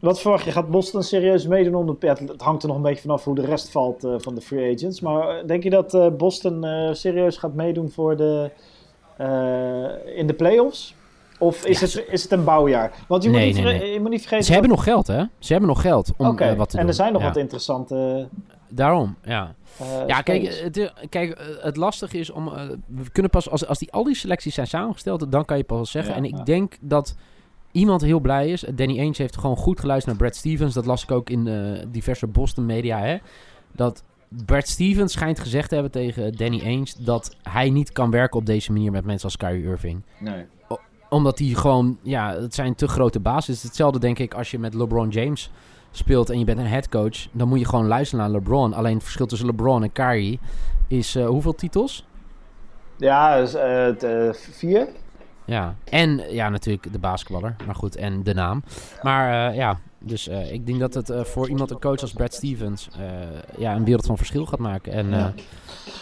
wat 0.00 0.20
verwacht 0.20 0.44
je? 0.44 0.50
Gaat 0.50 0.70
Boston 0.70 1.02
serieus 1.02 1.46
meedoen 1.46 1.74
om 1.74 1.86
de... 1.86 1.96
Ja, 1.98 2.16
het, 2.26 2.42
hangt 2.42 2.62
er 2.62 2.68
nog 2.68 2.76
een 2.76 2.82
beetje 2.82 3.02
vanaf 3.02 3.24
hoe 3.24 3.34
de 3.34 3.46
rest 3.46 3.70
valt 3.70 4.06
van 4.16 4.34
de 4.34 4.40
free 4.40 4.74
agents. 4.74 5.00
Maar 5.00 5.46
denk 5.46 5.62
je 5.62 5.70
dat 5.70 6.16
Boston 6.16 6.66
serieus 6.92 7.36
gaat 7.36 7.54
meedoen 7.54 7.90
voor 7.90 8.16
de, 8.16 8.50
in 10.14 10.26
de 10.26 10.34
playoffs? 10.36 10.94
Of 11.44 11.64
is, 11.66 11.80
Ja, 11.80 11.86
het, 11.86 12.04
is 12.08 12.22
het 12.22 12.32
een 12.32 12.44
bouwjaar? 12.44 12.92
Want 13.08 13.22
je, 13.22 13.30
Nee, 13.30 13.46
moet, 13.46 13.54
niet 13.54 13.64
nee, 13.64 13.72
verge- 13.72 13.84
nee. 13.84 13.92
je 13.94 14.00
moet 14.00 14.10
niet 14.10 14.20
vergeten... 14.20 14.44
Ze 14.44 14.52
hebben 14.52 14.70
nog 14.70 14.84
geld, 14.84 15.06
hè? 15.06 15.24
Ze 15.38 15.52
hebben 15.52 15.68
nog 15.70 15.80
geld 15.80 16.12
om 16.16 16.38
eh, 16.38 16.54
wat 16.54 16.68
te 16.70 16.74
en 16.76 16.80
doen. 16.80 16.88
er 16.90 16.94
zijn 16.96 17.12
nog 17.12 17.22
Ja. 17.22 17.28
wat 17.28 17.36
interessante... 17.36 18.28
Daarom, 18.68 19.16
ja. 19.24 19.54
eh, 19.78 19.86
Ja, 20.06 20.20
kijk, 20.22 20.60
het, 20.62 20.76
eh, 20.76 20.88
kijk, 21.08 21.38
het 21.60 21.76
lastige 21.76 22.18
is 22.18 22.30
om... 22.30 22.44
we 22.86 23.10
kunnen 23.12 23.30
pas, 23.30 23.50
als, 23.50 23.66
als 23.66 23.78
die, 23.78 23.92
al 23.92 24.04
die 24.04 24.14
selecties 24.14 24.54
zijn 24.54 24.66
samengesteld, 24.66 25.32
dan 25.32 25.44
kan 25.44 25.56
je 25.56 25.64
pas 25.64 25.90
zeggen. 25.90 26.12
Ja, 26.12 26.18
en 26.18 26.24
ik 26.24 26.36
ja. 26.36 26.42
denk 26.42 26.76
dat 26.80 27.14
iemand 27.72 28.00
heel 28.02 28.20
blij 28.20 28.48
is. 28.50 28.64
Danny 28.74 28.98
Ainge 28.98 29.14
heeft 29.16 29.36
gewoon 29.38 29.56
goed 29.56 29.80
geluisterd 29.80 30.16
naar 30.18 30.26
Brad 30.28 30.38
Stevens. 30.38 30.74
Dat 30.74 30.86
las 30.86 31.02
ik 31.02 31.10
ook 31.10 31.30
in 31.30 31.48
diverse 31.90 32.26
Boston 32.26 32.66
media, 32.66 32.98
hè. 33.00 33.16
Dat 33.72 34.02
Brad 34.44 34.68
Stevens 34.68 35.12
schijnt 35.12 35.38
gezegd 35.40 35.68
te 35.68 35.74
hebben 35.74 35.92
tegen 35.92 36.32
Danny 36.36 36.60
Ainge... 36.64 36.94
dat 36.98 37.36
hij 37.42 37.70
niet 37.70 37.92
kan 37.92 38.10
werken 38.10 38.38
op 38.40 38.46
deze 38.46 38.72
manier 38.72 38.90
met 38.90 39.04
mensen 39.04 39.24
als 39.24 39.36
Kyrie 39.36 39.64
Irving 39.64 40.02
Nee. 40.18 40.44
Omdat 41.08 41.36
die 41.36 41.56
gewoon, 41.56 41.98
ja, 42.02 42.34
het 42.34 42.54
zijn 42.54 42.74
te 42.74 42.88
grote 42.88 43.20
basis. 43.20 43.46
Het 43.46 43.56
is 43.56 43.62
hetzelfde 43.62 43.98
denk 43.98 44.18
ik 44.18 44.34
als 44.34 44.50
je 44.50 44.58
met 44.58 44.74
LeBron 44.74 45.08
James 45.08 45.50
speelt 45.90 46.30
en 46.30 46.38
je 46.38 46.44
bent 46.44 46.58
een 46.58 46.66
headcoach. 46.66 47.26
Dan 47.32 47.48
moet 47.48 47.58
je 47.58 47.66
gewoon 47.66 47.86
luisteren 47.86 48.24
naar 48.24 48.34
LeBron. 48.34 48.74
Alleen 48.74 48.94
het 48.94 49.02
verschil 49.02 49.26
tussen 49.26 49.46
LeBron 49.46 49.82
en 49.82 49.92
Kyrie 49.92 50.40
is 50.88 51.14
eh, 51.14 51.26
hoeveel 51.26 51.54
titels? 51.54 52.06
Ja, 52.96 53.38
dus, 53.40 53.54
eh, 53.54 54.28
eh, 54.28 54.34
vier. 54.34 54.88
Ja, 55.44 55.74
en 55.84 56.22
ja, 56.30 56.48
natuurlijk 56.48 56.92
de 56.92 56.98
basketballer. 56.98 57.56
Maar 57.66 57.74
goed, 57.74 57.96
en 57.96 58.22
de 58.22 58.34
naam. 58.34 58.62
Maar 59.02 59.54
ja, 59.54 59.78
dus 59.98 60.28
ik 60.28 60.66
denk 60.66 60.80
dat 60.80 60.94
het 60.94 61.28
voor 61.28 61.48
iemand, 61.48 61.70
een 61.70 61.80
coach 61.80 62.00
als 62.00 62.12
Brad 62.12 62.34
Stevens, 62.34 62.88
ja, 63.56 63.74
een 63.74 63.84
wereld 63.84 64.06
van 64.06 64.16
verschil 64.16 64.46
gaat 64.46 64.58
maken. 64.58 64.92
En 64.92 65.34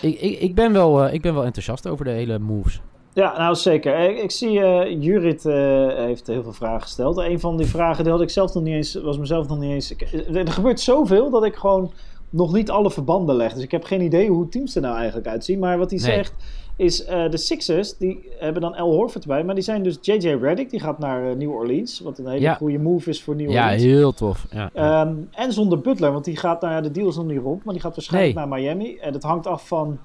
ik, 0.01 0.21
ik, 0.21 0.41
ik, 0.41 0.55
ben 0.55 0.73
wel, 0.73 1.09
ik 1.09 1.23
ben 1.23 1.35
wel 1.35 1.45
enthousiast 1.45 1.89
over 1.89 2.05
de 2.05 2.11
hele 2.11 2.39
moves. 2.39 2.81
Ja, 3.15 3.39
nou 3.39 3.55
zeker. 3.55 3.99
Ik, 3.99 4.19
ik 4.23 4.31
zie, 4.31 4.61
eh 4.61 5.03
Jurit 5.03 5.45
eh, 5.47 5.55
heeft 5.95 6.27
heel 6.27 6.43
veel 6.43 6.53
vragen 6.53 6.83
gesteld. 6.83 7.17
Een 7.17 7.41
van 7.41 7.57
die 7.57 7.67
vragen 7.67 8.05
die 8.05 8.13
had 8.13 8.23
ik 8.23 8.31
zelf 8.31 8.55
nog 8.55 8.63
niet 8.63 8.75
eens, 8.75 8.95
was 8.95 9.19
mezelf 9.19 9.49
nog 9.49 9.59
niet 9.59 9.71
eens. 9.71 9.91
ik- 9.91 10.13
er 10.35 10.53
gebeurt 10.53 10.81
zoveel 10.81 11.31
dat 11.31 11.45
ik 11.45 11.55
gewoon 11.55 11.93
nog 12.31 12.53
niet 12.53 12.71
alle 12.71 12.91
verbanden 12.91 13.37
leg. 13.37 13.53
Dus 13.53 13.63
ik 13.63 13.71
heb 13.71 13.85
geen 13.85 14.01
idee 14.01 14.29
hoe 14.29 14.49
teams 14.49 14.75
er 14.75 14.83
nou 14.83 14.97
eigenlijk 14.97 15.27
uitzien. 15.27 15.59
Maar 15.59 15.79
wat 15.79 15.91
hij 15.91 16.01
Nee. 16.01 16.15
zegt 16.15 16.35
is, 16.77 17.05
eh, 17.05 17.31
de 17.31 17.37
Sixers, 17.37 17.97
die 17.99 18.29
hebben 18.39 18.63
dan 18.63 18.73
L. 18.83 18.93
Horford 18.95 19.27
bij. 19.27 19.45
Maar 19.45 19.55
die 19.55 19.65
zijn 19.65 19.83
dus 19.83 19.99
JJ 20.01 20.29
Redick, 20.41 20.71
die 20.71 20.81
gaat 20.81 20.99
naar 20.99 21.31
eh, 21.31 21.37
New 21.37 21.51
Orleans. 21.51 22.01
Wat 22.01 22.19
een 22.19 22.27
hele 22.27 22.41
Ja. 22.41 22.55
goede 22.55 22.79
move 22.79 23.11
is 23.11 23.23
voor 23.23 23.37
New 23.37 23.51
Ja, 23.51 23.63
Orleans. 23.63 23.83
heel 23.83 24.13
tof. 24.13 24.47
Ja, 24.51 24.71
ja. 24.75 25.03
Ehm, 25.05 25.15
en 25.31 25.53
zonder 25.53 25.81
Butler, 25.81 26.13
want 26.13 26.25
die 26.25 26.37
gaat, 26.37 26.61
nou 26.61 26.73
ja, 26.75 26.81
de 26.81 26.91
deal 26.91 27.09
is 27.09 27.17
nog 27.17 27.27
niet 27.27 27.41
rond, 27.43 27.65
maar 27.65 27.75
die 27.75 27.83
gaat 27.83 27.95
waarschijnlijk 27.95 28.35
Nee. 28.35 28.47
naar 28.47 28.59
Miami. 28.59 28.97
En 28.97 29.13
dat 29.13 29.23
hangt 29.23 29.47
af 29.47 29.67
van 29.67 29.99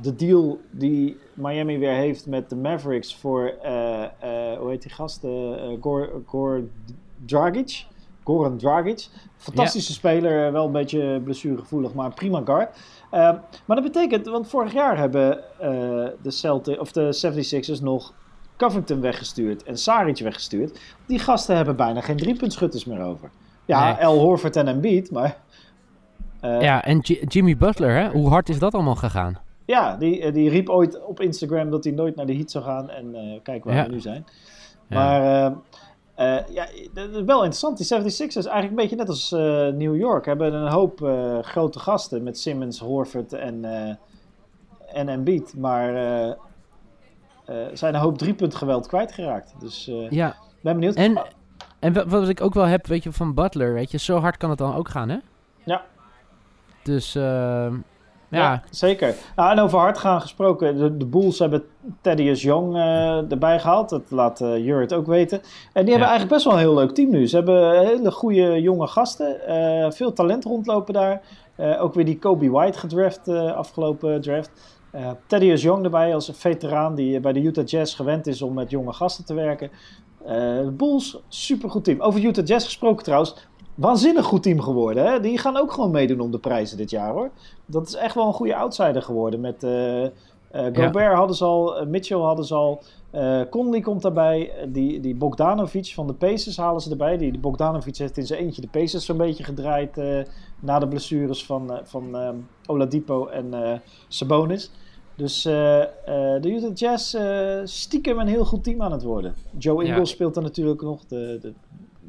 de 0.00 0.14
deal 0.14 0.60
die 0.70 1.16
Miami 1.34 1.78
weer 1.78 1.94
heeft 1.94 2.26
met 2.26 2.50
de 2.50 2.56
Mavericks 2.56 3.16
voor, 3.16 3.54
eh, 3.62 4.02
eh, 4.02 4.58
hoe 4.58 4.70
heet 4.70 4.82
die 4.82 4.92
gast? 4.92 5.24
Eh, 5.24 5.52
eh, 5.52 5.78
Gor, 5.80 6.22
Gor 6.26 6.62
Dragic. 7.26 7.86
Goran 8.24 8.56
Dragic. 8.56 9.08
Fantastische 9.36 9.92
speler, 9.92 10.52
wel 10.52 10.66
een 10.66 10.72
beetje 10.72 11.20
blessuregevoelig, 11.24 11.94
maar 11.94 12.14
prima 12.14 12.42
guard. 12.44 12.76
Ehm, 13.10 13.36
maar 13.66 13.76
dat 13.76 13.92
betekent, 13.92 14.26
want 14.26 14.48
vorig 14.48 14.72
jaar 14.72 14.98
hebben 14.98 15.44
de, 16.22 16.30
Celtic, 16.30 16.80
of 16.80 16.92
de 16.92 17.12
76ers 17.12 17.82
nog 17.82 18.14
Covington 18.56 19.00
weggestuurd 19.00 19.62
en 19.62 19.78
Saric 19.78 20.18
weggestuurd. 20.18 20.80
Die 21.06 21.18
gasten 21.18 21.56
hebben 21.56 21.76
bijna 21.76 22.00
geen 22.00 22.16
driepuntschutters 22.16 22.84
meer 22.84 23.00
over. 23.00 23.30
Ja, 23.64 23.92
Nee. 23.92 24.04
L. 24.04 24.18
Horford 24.18 24.56
en 24.56 24.68
Embiid, 24.68 25.10
maar... 25.10 25.36
ja, 26.40 26.84
en 26.84 26.98
Jimmy 27.00 27.56
Butler, 27.56 27.94
hè? 27.94 28.08
hoe 28.08 28.28
hard 28.28 28.48
is 28.48 28.58
dat 28.58 28.74
allemaal 28.74 28.96
gegaan? 28.96 29.38
Ja, 29.70 29.96
die, 29.96 30.20
eh, 30.22 30.32
die 30.32 30.48
riep 30.50 30.68
ooit 30.68 31.04
op 31.04 31.20
Instagram 31.20 31.70
dat 31.70 31.84
hij 31.84 31.92
nooit 31.92 32.16
naar 32.16 32.26
de 32.26 32.34
Heat 32.34 32.50
zou 32.50 32.64
gaan. 32.64 32.90
En 32.90 33.14
eh, 33.14 33.40
kijk 33.42 33.64
waar 33.64 33.74
Ja. 33.74 33.84
we 33.86 33.90
nu 33.92 34.00
zijn. 34.00 34.24
Maar 34.88 35.22
eh, 36.14 36.38
ja, 36.48 36.66
dat 36.94 37.08
is 37.10 37.22
wel 37.22 37.36
interessant. 37.44 37.76
Die 37.78 37.86
76ers, 37.86 38.34
eigenlijk 38.34 38.68
een 38.70 38.74
beetje 38.74 38.96
net 38.96 39.08
als 39.08 39.30
New 39.76 39.96
York, 39.96 40.26
hebben 40.26 40.54
een 40.54 40.70
hoop 40.72 40.98
grote 41.42 41.78
gasten 41.78 42.22
met 42.22 42.38
Simmons, 42.38 42.78
Horford 42.80 43.32
en, 43.32 43.64
en 44.92 45.08
Embiid. 45.08 45.54
Maar 45.56 45.92
zijn 47.72 47.94
een 47.94 48.00
hoop 48.00 48.18
driepuntgeweld 48.18 48.86
kwijtgeraakt. 48.86 49.54
Dus 49.60 49.90
Ja, 50.10 50.36
ben 50.62 50.74
benieuwd. 50.74 50.94
En, 50.94 51.22
en 51.78 51.92
wa- 51.92 52.06
wat 52.06 52.28
ik 52.28 52.40
ook 52.40 52.54
wel 52.54 52.66
heb, 52.66 52.86
weet 52.86 53.02
je, 53.02 53.12
van 53.12 53.34
Butler, 53.34 53.72
weet 53.74 53.90
je, 53.90 53.98
zo 53.98 54.18
hard 54.18 54.36
kan 54.36 54.50
het 54.50 54.58
dan 54.58 54.74
ook 54.74 54.88
gaan, 54.88 55.08
hè? 55.08 55.16
Ja. 55.64 55.82
Dus, 56.82 57.14
ehm, 57.14 57.74
ja, 58.30 58.62
zeker. 58.70 59.14
Nou, 59.36 59.50
en 59.50 59.58
over 59.58 59.78
hard 59.78 59.98
gaan 59.98 60.20
gesproken. 60.20 60.76
De, 60.76 60.96
de 60.96 61.06
Bulls 61.06 61.38
hebben 61.38 61.64
Thaddeus 62.00 62.42
Young 62.42 62.74
eh, 62.76 63.30
erbij 63.30 63.60
gehaald. 63.60 63.88
Dat 63.88 64.02
laat 64.08 64.40
eh 64.40 64.64
Jurrit 64.64 64.92
ook 64.94 65.06
weten. 65.06 65.40
En 65.72 65.84
die 65.84 65.90
hebben 65.90 66.08
eigenlijk 66.08 66.28
best 66.28 66.44
wel 66.44 66.52
een 66.52 66.58
heel 66.58 66.74
leuk 66.74 66.90
team 66.90 67.10
nu. 67.10 67.26
Ze 67.28 67.36
hebben 67.36 67.86
hele 67.86 68.10
goede 68.10 68.60
jonge 68.60 68.86
gasten. 68.86 69.46
eh, 69.46 69.90
veel 69.90 70.12
talent 70.12 70.44
rondlopen 70.44 70.94
daar. 70.94 71.20
Ook 71.78 71.94
weer 71.94 72.04
die 72.04 72.18
Kobe 72.18 72.50
White 72.50 72.78
gedraft 72.78 73.28
afgelopen 73.28 74.20
draft. 74.20 74.50
Eh 74.90 75.10
Thaddeus 75.26 75.62
Young 75.62 75.84
erbij 75.84 76.14
als 76.14 76.28
een 76.28 76.34
veteraan 76.34 76.94
die 76.94 77.20
bij 77.20 77.32
de 77.32 77.42
Utah 77.42 77.66
Jazz 77.66 77.96
gewend 77.96 78.26
is 78.26 78.42
om 78.42 78.54
met 78.54 78.70
jonge 78.70 78.92
gasten 78.92 79.24
te 79.24 79.34
werken. 79.34 79.70
De 80.26 80.72
Bulls, 80.76 81.18
supergoed 81.28 81.84
team. 81.84 82.00
Over 82.00 82.24
Utah 82.24 82.46
Jazz 82.46 82.64
gesproken 82.64 83.04
trouwens. 83.04 83.34
Waanzinnig 83.74 84.24
goed 84.24 84.42
team 84.42 84.60
geworden. 84.60 85.06
Hè? 85.06 85.20
Die 85.20 85.38
gaan 85.38 85.56
ook 85.56 85.72
gewoon 85.72 85.90
meedoen 85.90 86.20
om 86.20 86.30
de 86.30 86.38
prijzen 86.38 86.76
dit 86.76 86.90
jaar 86.90 87.12
hoor. 87.12 87.30
Dat 87.66 87.86
is 87.86 87.94
echt 87.94 88.14
wel 88.14 88.26
een 88.26 88.32
goede 88.32 88.56
outsider 88.56 89.02
geworden 89.02 89.40
met 89.40 89.62
eh, 89.62 90.06
Eh, 90.50 90.64
Gobert 90.64 91.14
hadden 91.14 91.36
ze 91.36 91.44
al, 91.44 91.78
eh, 91.78 91.86
Mitchell 91.86 92.18
hadden 92.18 92.44
ze 92.44 92.54
al. 92.54 92.82
Conley 93.50 93.80
komt 93.80 94.02
daarbij. 94.02 94.52
Die, 94.68 95.00
die 95.00 95.14
Bogdanovic 95.14 95.86
van 95.86 96.06
de 96.06 96.12
Pacers 96.12 96.56
halen 96.56 96.80
ze 96.80 96.90
erbij. 96.90 97.16
Die, 97.16 97.30
die 97.30 97.40
Bogdanovic 97.40 97.96
heeft 97.96 98.16
in 98.16 98.26
zijn 98.26 98.40
eentje 98.40 98.60
de 98.60 98.68
Pacers 98.68 99.04
zo'n 99.04 99.16
beetje 99.16 99.44
gedraaid 99.44 99.96
na 100.60 100.78
de 100.78 100.88
blessures 100.88 101.44
van, 101.44 101.80
van 101.84 102.16
Oladipo 102.66 103.26
en 103.26 103.80
Sabonis. 104.08 104.70
Dus 105.14 105.42
de 105.42 106.40
Utah 106.42 106.74
Jazz 106.74 107.16
stiekem 107.64 108.18
een 108.18 108.26
heel 108.26 108.44
goed 108.44 108.64
team 108.64 108.82
aan 108.82 108.92
het 108.92 109.02
worden. 109.02 109.34
Joe 109.58 109.84
Ja. 109.84 109.88
Ingles 109.88 110.10
speelt 110.10 110.36
er 110.36 110.42
natuurlijk 110.42 110.82
nog, 110.82 111.04
de, 111.06 111.38
de, 111.40 111.52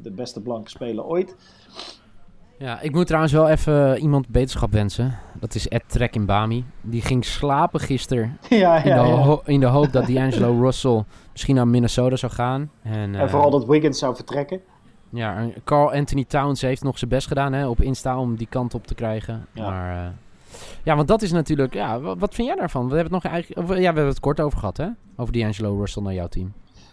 de 0.02 0.10
beste 0.10 0.40
blanke 0.40 0.70
speler 0.70 1.04
ooit. 1.04 1.36
Ja, 2.58 2.80
ik 2.80 2.92
moet 2.92 3.06
trouwens 3.06 3.32
wel 3.32 3.48
even 3.48 3.98
iemand 3.98 4.28
beterschap 4.28 4.72
wensen. 4.72 5.18
Dat 5.40 5.54
is 5.54 5.68
Ed 5.68 5.82
Trek 5.86 6.14
in 6.14 6.26
Bami. 6.26 6.64
Die 6.80 7.00
ging 7.02 7.24
slapen 7.24 7.80
gisteren 7.80 8.38
ja, 8.48 8.82
in, 8.82 8.88
ja, 8.88 9.02
de, 9.02 9.08
ja. 9.08 9.14
ho- 9.14 9.42
in 9.44 9.60
de 9.60 9.66
hoop 9.66 9.92
dat 9.92 10.06
D'Angelo 10.06 10.60
Russell 10.64 11.04
misschien 11.32 11.54
naar 11.54 11.68
Minnesota 11.68 12.16
zou 12.16 12.32
gaan. 12.32 12.70
En, 12.82 12.92
En 12.92 13.14
eh, 13.14 13.28
vooral 13.28 13.50
dat 13.50 13.66
Wiggins 13.66 13.98
zou 13.98 14.14
vertrekken. 14.16 14.60
Ja, 15.10 15.48
Carl 15.64 15.92
Anthony 15.92 16.24
Towns 16.24 16.60
heeft 16.60 16.82
nog 16.82 16.98
zijn 16.98 17.10
best 17.10 17.26
gedaan 17.26 17.52
hè, 17.52 17.68
op 17.68 17.80
Insta 17.80 18.18
om 18.18 18.36
die 18.36 18.46
kant 18.50 18.74
op 18.74 18.86
te 18.86 18.94
krijgen. 18.94 19.46
Ja. 19.52 19.70
Maar 19.70 20.04
eh, 20.06 20.10
ja, 20.82 20.96
want 20.96 21.08
dat 21.08 21.22
is 21.22 21.32
natuurlijk... 21.32 21.74
Ja, 21.74 22.00
wat, 22.00 22.18
wat 22.18 22.34
vind 22.34 22.46
jij 22.48 22.56
daarvan? 22.56 22.88
We 22.88 22.94
hebben 22.94 23.12
het 23.14 23.22
nog 23.22 23.32
eigenlijk... 23.32 23.68
Ja, 23.68 23.76
we 23.76 23.84
hebben 23.84 24.06
het 24.06 24.20
kort 24.20 24.40
over 24.40 24.58
gehad 24.58 24.76
hè? 24.76 24.86
Over 25.16 25.32
D'Angelo 25.32 25.78
Russell 25.78 26.02
naar 26.02 26.14
jouw 26.14 26.26
team. 26.28 26.52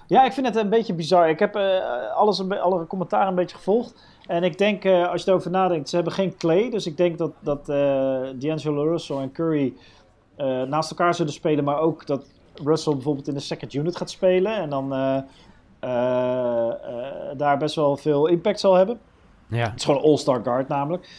Ja, 0.10 0.26
ik 0.26 0.34
vind 0.34 0.46
het 0.46 0.56
een 0.56 0.70
beetje 0.70 0.94
bizar. 0.94 1.30
Ik 1.30 1.40
heb 1.40 1.56
eh, 1.56 2.14
alles 2.16 2.50
alle 2.50 2.88
commentaar 2.88 3.28
een 3.28 3.36
beetje 3.36 3.56
gevolgd. 3.56 3.94
En 4.26 4.44
ik 4.44 4.58
denk, 4.58 4.84
eh, 4.84 5.10
als 5.10 5.24
je 5.24 5.30
erover 5.30 5.52
nadenkt, 5.52 5.90
ze 5.90 5.96
hebben 5.96 6.14
geen 6.14 6.38
Clay. 6.38 6.70
Dus 6.70 6.86
ik 6.86 6.98
denk 6.98 7.18
dat, 7.18 7.32
dat 7.40 7.70
eh 7.70 8.22
D'Angelo 8.36 8.84
Russell 8.84 9.18
en 9.18 9.32
Curry 9.32 9.74
naast 10.68 10.90
elkaar 10.90 11.14
zullen 11.16 11.34
spelen. 11.34 11.64
Maar 11.64 11.80
ook 11.80 12.06
dat 12.06 12.26
Russell 12.64 12.94
bijvoorbeeld 12.94 13.28
in 13.28 13.34
de 13.34 13.40
second 13.40 13.74
unit 13.74 13.96
gaat 13.96 14.10
spelen. 14.10 14.56
En 14.56 14.70
dan 14.70 14.90
daar 17.38 17.58
best 17.58 17.76
wel 17.76 17.98
veel 17.98 18.28
impact 18.28 18.60
zal 18.60 18.74
hebben. 18.74 19.00
Ja, 19.48 19.70
Het 19.70 19.76
is 19.76 19.86
gewoon 19.86 20.00
een 20.00 20.06
all-star 20.06 20.44
guard 20.44 20.68
namelijk. 20.68 21.10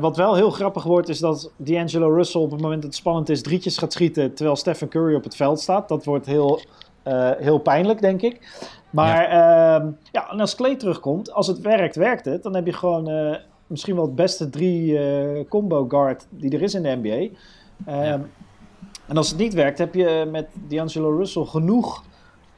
Wat 0.00 0.16
wel 0.16 0.34
heel 0.34 0.50
grappig 0.50 0.82
wordt, 0.84 1.08
is 1.08 1.18
dat 1.18 1.52
D'Angelo 1.56 2.14
Russell 2.14 2.40
op 2.40 2.50
het 2.50 2.60
moment 2.60 2.82
dat 2.82 2.90
het 2.90 3.00
spannend 3.00 3.28
is, 3.28 3.42
drietjes 3.42 3.78
gaat 3.78 3.92
schieten 3.92 4.34
terwijl 4.34 4.56
Stephen 4.56 4.88
Curry 4.88 5.14
op 5.14 5.24
het 5.24 5.36
veld 5.36 5.60
staat. 5.60 5.88
Dat 5.88 6.04
wordt 6.04 6.26
heel, 6.26 6.60
eh, 7.06 7.30
heel 7.38 7.58
pijnlijk, 7.58 8.00
denk 8.00 8.22
ik. 8.22 8.64
Maar 8.90 9.30
ja. 9.30 9.92
ja, 10.12 10.30
en 10.30 10.40
als 10.40 10.54
Clay 10.54 10.76
terugkomt, 10.76 11.32
als 11.32 11.46
het 11.46 11.60
werkt, 11.60 11.96
werkt 11.96 12.24
het. 12.24 12.42
Dan 12.42 12.54
heb 12.54 12.66
je 12.66 12.72
gewoon 12.72 13.08
eh, 13.08 13.36
misschien 13.66 13.94
wel 13.94 14.04
het 14.04 14.14
beste 14.14 14.50
drie 14.50 14.98
eh, 14.98 15.48
combo 15.48 15.88
guard 15.88 16.26
die 16.30 16.50
er 16.50 16.62
is 16.62 16.74
in 16.74 16.82
de 16.82 16.98
NBA. 17.02 17.36
Ehm, 17.90 18.04
Ja. 18.04 18.20
En 19.06 19.16
als 19.16 19.28
het 19.28 19.38
niet 19.38 19.54
werkt, 19.54 19.78
heb 19.78 19.94
je 19.94 20.28
met 20.30 20.46
D'Angelo 20.68 21.16
Russell 21.16 21.44
genoeg 21.44 22.04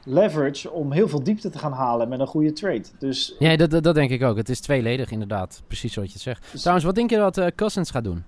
leverage 0.03 0.71
om 0.71 0.91
heel 0.91 1.07
veel 1.07 1.23
diepte 1.23 1.49
te 1.49 1.57
gaan 1.59 1.71
halen 1.71 2.09
met 2.09 2.19
een 2.19 2.27
goede 2.27 2.53
trade. 2.53 2.83
Dus 2.99 3.35
ja 3.39 3.55
dat, 3.55 3.69
dat, 3.71 3.83
dat 3.83 3.95
denk 3.95 4.09
ik 4.09 4.23
ook. 4.23 4.37
Het 4.37 4.49
is 4.49 4.59
tweeledig 4.59 5.11
inderdaad. 5.11 5.61
Precies 5.67 5.93
zoals 5.93 6.07
je 6.07 6.13
het 6.13 6.23
zegt. 6.23 6.45
Dus- 6.51 6.59
Trouwens, 6.59 6.85
wat 6.85 6.95
denk 6.95 7.09
je 7.09 7.17
dat 7.17 7.55
Cousins 7.55 7.91
gaat 7.91 8.03
doen? 8.03 8.23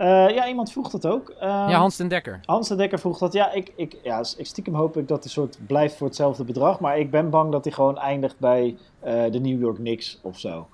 Eh, 0.00 0.34
ja, 0.34 0.48
iemand 0.48 0.72
vroeg 0.72 0.90
dat 0.90 1.06
ook. 1.06 1.28
Ehm, 1.40 1.68
ja, 1.68 1.78
Hans 1.78 1.96
ten 1.96 2.08
Dekker. 2.08 2.40
Hans 2.44 2.68
de 2.68 2.74
Dekker 2.76 2.98
vroeg 2.98 3.18
dat. 3.18 3.32
Ja, 3.32 3.52
ik, 3.52 3.72
ik, 3.76 3.96
ja, 4.02 4.22
ik 4.36 4.46
stiekem 4.46 4.74
hoop 4.74 4.96
ik 4.96 5.08
dat 5.08 5.22
hij 5.22 5.32
soort 5.32 5.58
blijft 5.66 5.96
voor 5.96 6.06
hetzelfde 6.06 6.44
bedrag. 6.44 6.80
Maar 6.80 6.98
ik 6.98 7.10
ben 7.10 7.30
bang 7.30 7.52
dat 7.52 7.64
hij 7.64 7.72
gewoon 7.72 7.98
eindigt 7.98 8.38
bij 8.38 8.76
eh, 9.00 9.22
de 9.30 9.40
New 9.40 9.60
York 9.60 9.76
Knicks 9.76 10.18
of 10.22 10.38
zo. 10.38 10.66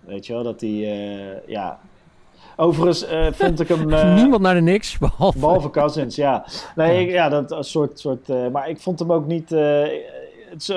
Weet 0.00 0.26
je 0.26 0.32
wel, 0.32 0.42
dat 0.42 0.60
hij, 0.60 0.70
eh, 0.70 1.48
ja... 1.48 1.78
Overigens 2.56 3.04
eh, 3.06 3.26
vond 3.32 3.60
ik 3.60 3.68
hem... 3.68 3.92
eh, 3.94 4.14
Niemand 4.14 4.42
naar 4.42 4.54
de 4.54 4.60
niks, 4.60 4.98
behalve... 4.98 5.38
Behalve 5.38 5.70
Cousins, 5.70 6.16
ja. 6.16 6.44
Nee, 6.76 6.94
Ja. 6.94 7.00
ik- 7.00 7.10
ja, 7.10 7.28
dat 7.28 7.50
een 7.50 7.64
soort... 7.64 7.98
soort 8.00 8.28
maar 8.52 8.68
ik 8.68 8.80
vond 8.80 8.98
hem 8.98 9.12
ook 9.12 9.26
niet... 9.26 9.50
het 9.50 10.60
is, 10.68 10.76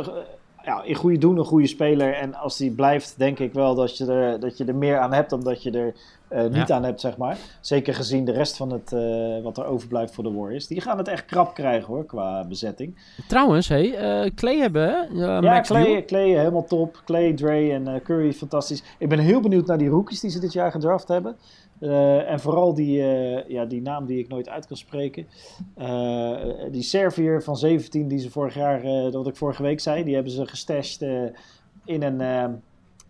ja, 0.64 0.84
in 0.84 0.96
goede 0.96 1.18
doen 1.18 1.38
een 1.38 1.46
goede 1.46 1.68
speler. 1.68 2.14
En 2.14 2.36
als 2.36 2.58
hij 2.60 2.70
blijft, 2.70 3.14
denk 3.18 3.40
ik 3.40 3.54
wel 3.54 3.76
dat 3.76 3.98
je 3.98 4.06
er, 4.06 4.40
dat 4.40 4.58
je 4.58 4.66
er 4.66 4.76
meer 4.76 5.00
aan 5.00 5.14
hebt 5.14 5.30
dan 5.30 5.44
dat 5.44 5.64
je 5.64 5.72
er 5.72 5.94
niet 6.30 6.68
Ja. 6.68 6.76
aan 6.76 6.84
hebt, 6.84 7.02
zeg 7.02 7.18
maar. 7.18 7.38
Zeker 7.62 7.94
gezien 7.94 8.26
de 8.26 8.32
rest 8.32 8.58
van 8.58 8.72
het, 8.72 8.94
eh, 8.94 9.44
wat 9.44 9.58
er 9.58 9.66
overblijft 9.66 10.14
voor 10.14 10.24
de 10.24 10.32
Warriors. 10.32 10.68
Die 10.68 10.82
gaan 10.82 10.98
het 10.98 11.08
echt 11.08 11.26
krap 11.26 11.54
krijgen, 11.54 11.88
hoor, 11.94 12.06
qua 12.06 12.46
bezetting. 12.48 12.96
Trouwens, 13.28 13.68
hey, 13.68 13.96
eh, 13.96 14.32
Clay 14.36 14.58
hebben, 14.58 14.88
hè? 14.90 14.96
Eh, 14.96 15.08
ja, 15.14 15.42
Max 15.42 15.68
Clay. 15.70 16.06
Clay 16.06 16.30
helemaal 16.30 16.66
top. 16.66 17.02
Clay, 17.06 17.34
Dre 17.34 17.72
en 17.72 17.88
eh, 17.88 18.02
Curry, 18.04 18.34
fantastisch. 18.34 18.84
Ik 19.00 19.10
ben 19.10 19.20
heel 19.20 19.40
benieuwd 19.42 19.68
naar 19.68 19.78
die 19.78 19.90
rookies 19.90 20.20
die 20.20 20.30
ze 20.30 20.40
dit 20.40 20.54
jaar 20.54 20.72
gedraft 20.72 21.08
hebben. 21.08 21.36
Eh, 21.80 22.32
en 22.32 22.40
vooral 22.40 22.74
die, 22.74 23.02
eh, 23.02 23.50
ja, 23.50 23.66
die 23.66 23.82
naam 23.82 24.06
die 24.06 24.20
ik 24.20 24.28
nooit 24.28 24.50
uit 24.50 24.68
kan 24.68 24.78
spreken. 24.78 25.28
Eh, 25.76 26.36
die 26.72 26.82
Servier 26.84 27.44
van 27.44 27.58
17, 27.58 28.08
die 28.08 28.20
ze 28.20 28.32
vorig 28.32 28.54
jaar, 28.56 28.84
eh, 28.84 29.12
dat 29.12 29.28
ik 29.28 29.36
vorige 29.36 29.64
week 29.64 29.80
zei, 29.80 30.04
die 30.04 30.14
hebben 30.14 30.32
ze 30.32 30.46
gestashed 30.48 31.02
eh, 31.02 31.22
in 31.86 32.04
een, 32.04 32.22
eh, 32.22 32.44
eh, 32.44 32.50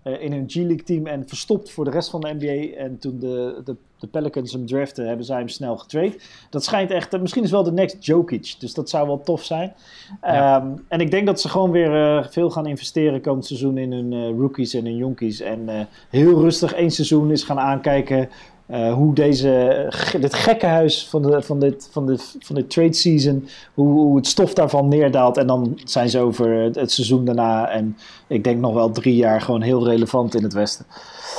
in 0.06 0.32
hun 0.32 0.46
G-League 0.48 0.84
team 0.84 1.08
en 1.08 1.28
verstopt 1.28 1.72
voor 1.72 1.86
de 1.86 1.91
rest 1.91 2.10
van 2.10 2.22
de 2.22 2.34
NBA. 2.39 2.78
En 2.78 3.00
toen 3.00 3.20
de, 3.20 3.62
de, 3.63 3.76
de 4.00 4.08
Pelicans 4.08 4.54
hem 4.54 4.65
draften, 4.65 5.08
hebben 5.08 5.26
zij 5.26 5.38
hem 5.38 5.48
snel 5.48 5.78
getrade. 5.78 6.15
Dat 6.50 6.63
schijnt 6.63 6.91
echt, 6.91 7.13
eh, 7.13 7.22
misschien 7.22 7.44
is 7.44 7.52
wel 7.52 7.63
de 7.63 7.72
next 7.72 8.06
Jokic, 8.06 8.56
dus 8.60 8.74
dat 8.74 8.89
zou 8.89 9.08
wel 9.08 9.22
tof 9.22 9.44
zijn. 9.44 9.74
Ja. 10.22 10.62
Ehm, 10.62 10.68
en 10.88 11.00
ik 11.00 11.12
denk 11.12 11.26
dat 11.26 11.41
ze 11.41 11.50
gewoon 11.50 11.72
weer 11.72 12.18
eh, 12.18 12.26
veel 12.30 12.50
gaan 12.50 12.65
investeren 12.65 13.22
komend 13.22 13.46
seizoen 13.46 13.78
in 13.78 13.91
hun 13.91 14.13
eh, 14.13 14.39
rookies 14.39 14.74
en 14.74 14.86
hun 14.86 14.96
jonkies. 14.96 15.39
En 15.39 15.70
eh, 15.70 15.86
heel 16.10 16.39
rustig 16.39 16.74
één 16.74 16.91
seizoen 16.91 17.32
is 17.32 17.44
gaan 17.44 17.60
aankijken 17.60 18.30
eh, 18.65 18.93
hoe 18.93 19.13
deze, 19.13 19.86
dit 20.19 20.34
gekkenhuis 20.34 21.08
van, 21.08 21.21
de, 21.21 21.41
van, 21.41 21.60
dit, 21.60 21.89
van, 21.91 22.06
dit, 22.06 22.36
van 22.39 22.56
dit 22.56 22.69
trade 22.69 22.93
season, 22.93 23.47
hoe, 23.73 24.15
het 24.15 24.28
stof 24.28 24.54
daarvan 24.54 24.88
neerdaalt. 24.88 25.38
En 25.38 25.47
dan 25.47 25.80
zijn 25.84 26.10
ze 26.10 26.19
over 26.19 26.49
het, 26.49 26.91
seizoen 26.91 27.25
daarna 27.25 27.69
en 27.69 27.97
ik 28.28 28.43
denk 28.43 28.60
nog 28.60 28.73
wel 28.73 28.91
drie 28.91 29.15
jaar 29.15 29.41
gewoon 29.41 29.62
heel 29.62 29.86
relevant 29.86 30.36
in 30.36 30.43
het 30.43 30.54
Westen. 30.54 30.86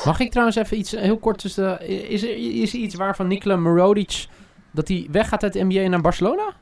Mag 0.04 0.20
ik 0.20 0.30
trouwens 0.30 0.56
even 0.56 0.78
iets 0.78 0.90
heel 0.90 1.18
kort 1.18 1.54
de- 1.54 2.06
is, 2.08 2.22
er, 2.22 2.36
is 2.36 2.72
er 2.72 2.78
iets 2.78 2.94
waarvan 2.94 3.26
Nikola 3.26 3.56
Mirodic... 3.56 4.26
dat 4.72 4.88
hij 4.88 5.06
weggaat 5.10 5.42
uit 5.42 5.52
de 5.52 5.64
NBA 5.64 5.88
naar 5.88 6.00
Barcelona? 6.00 6.52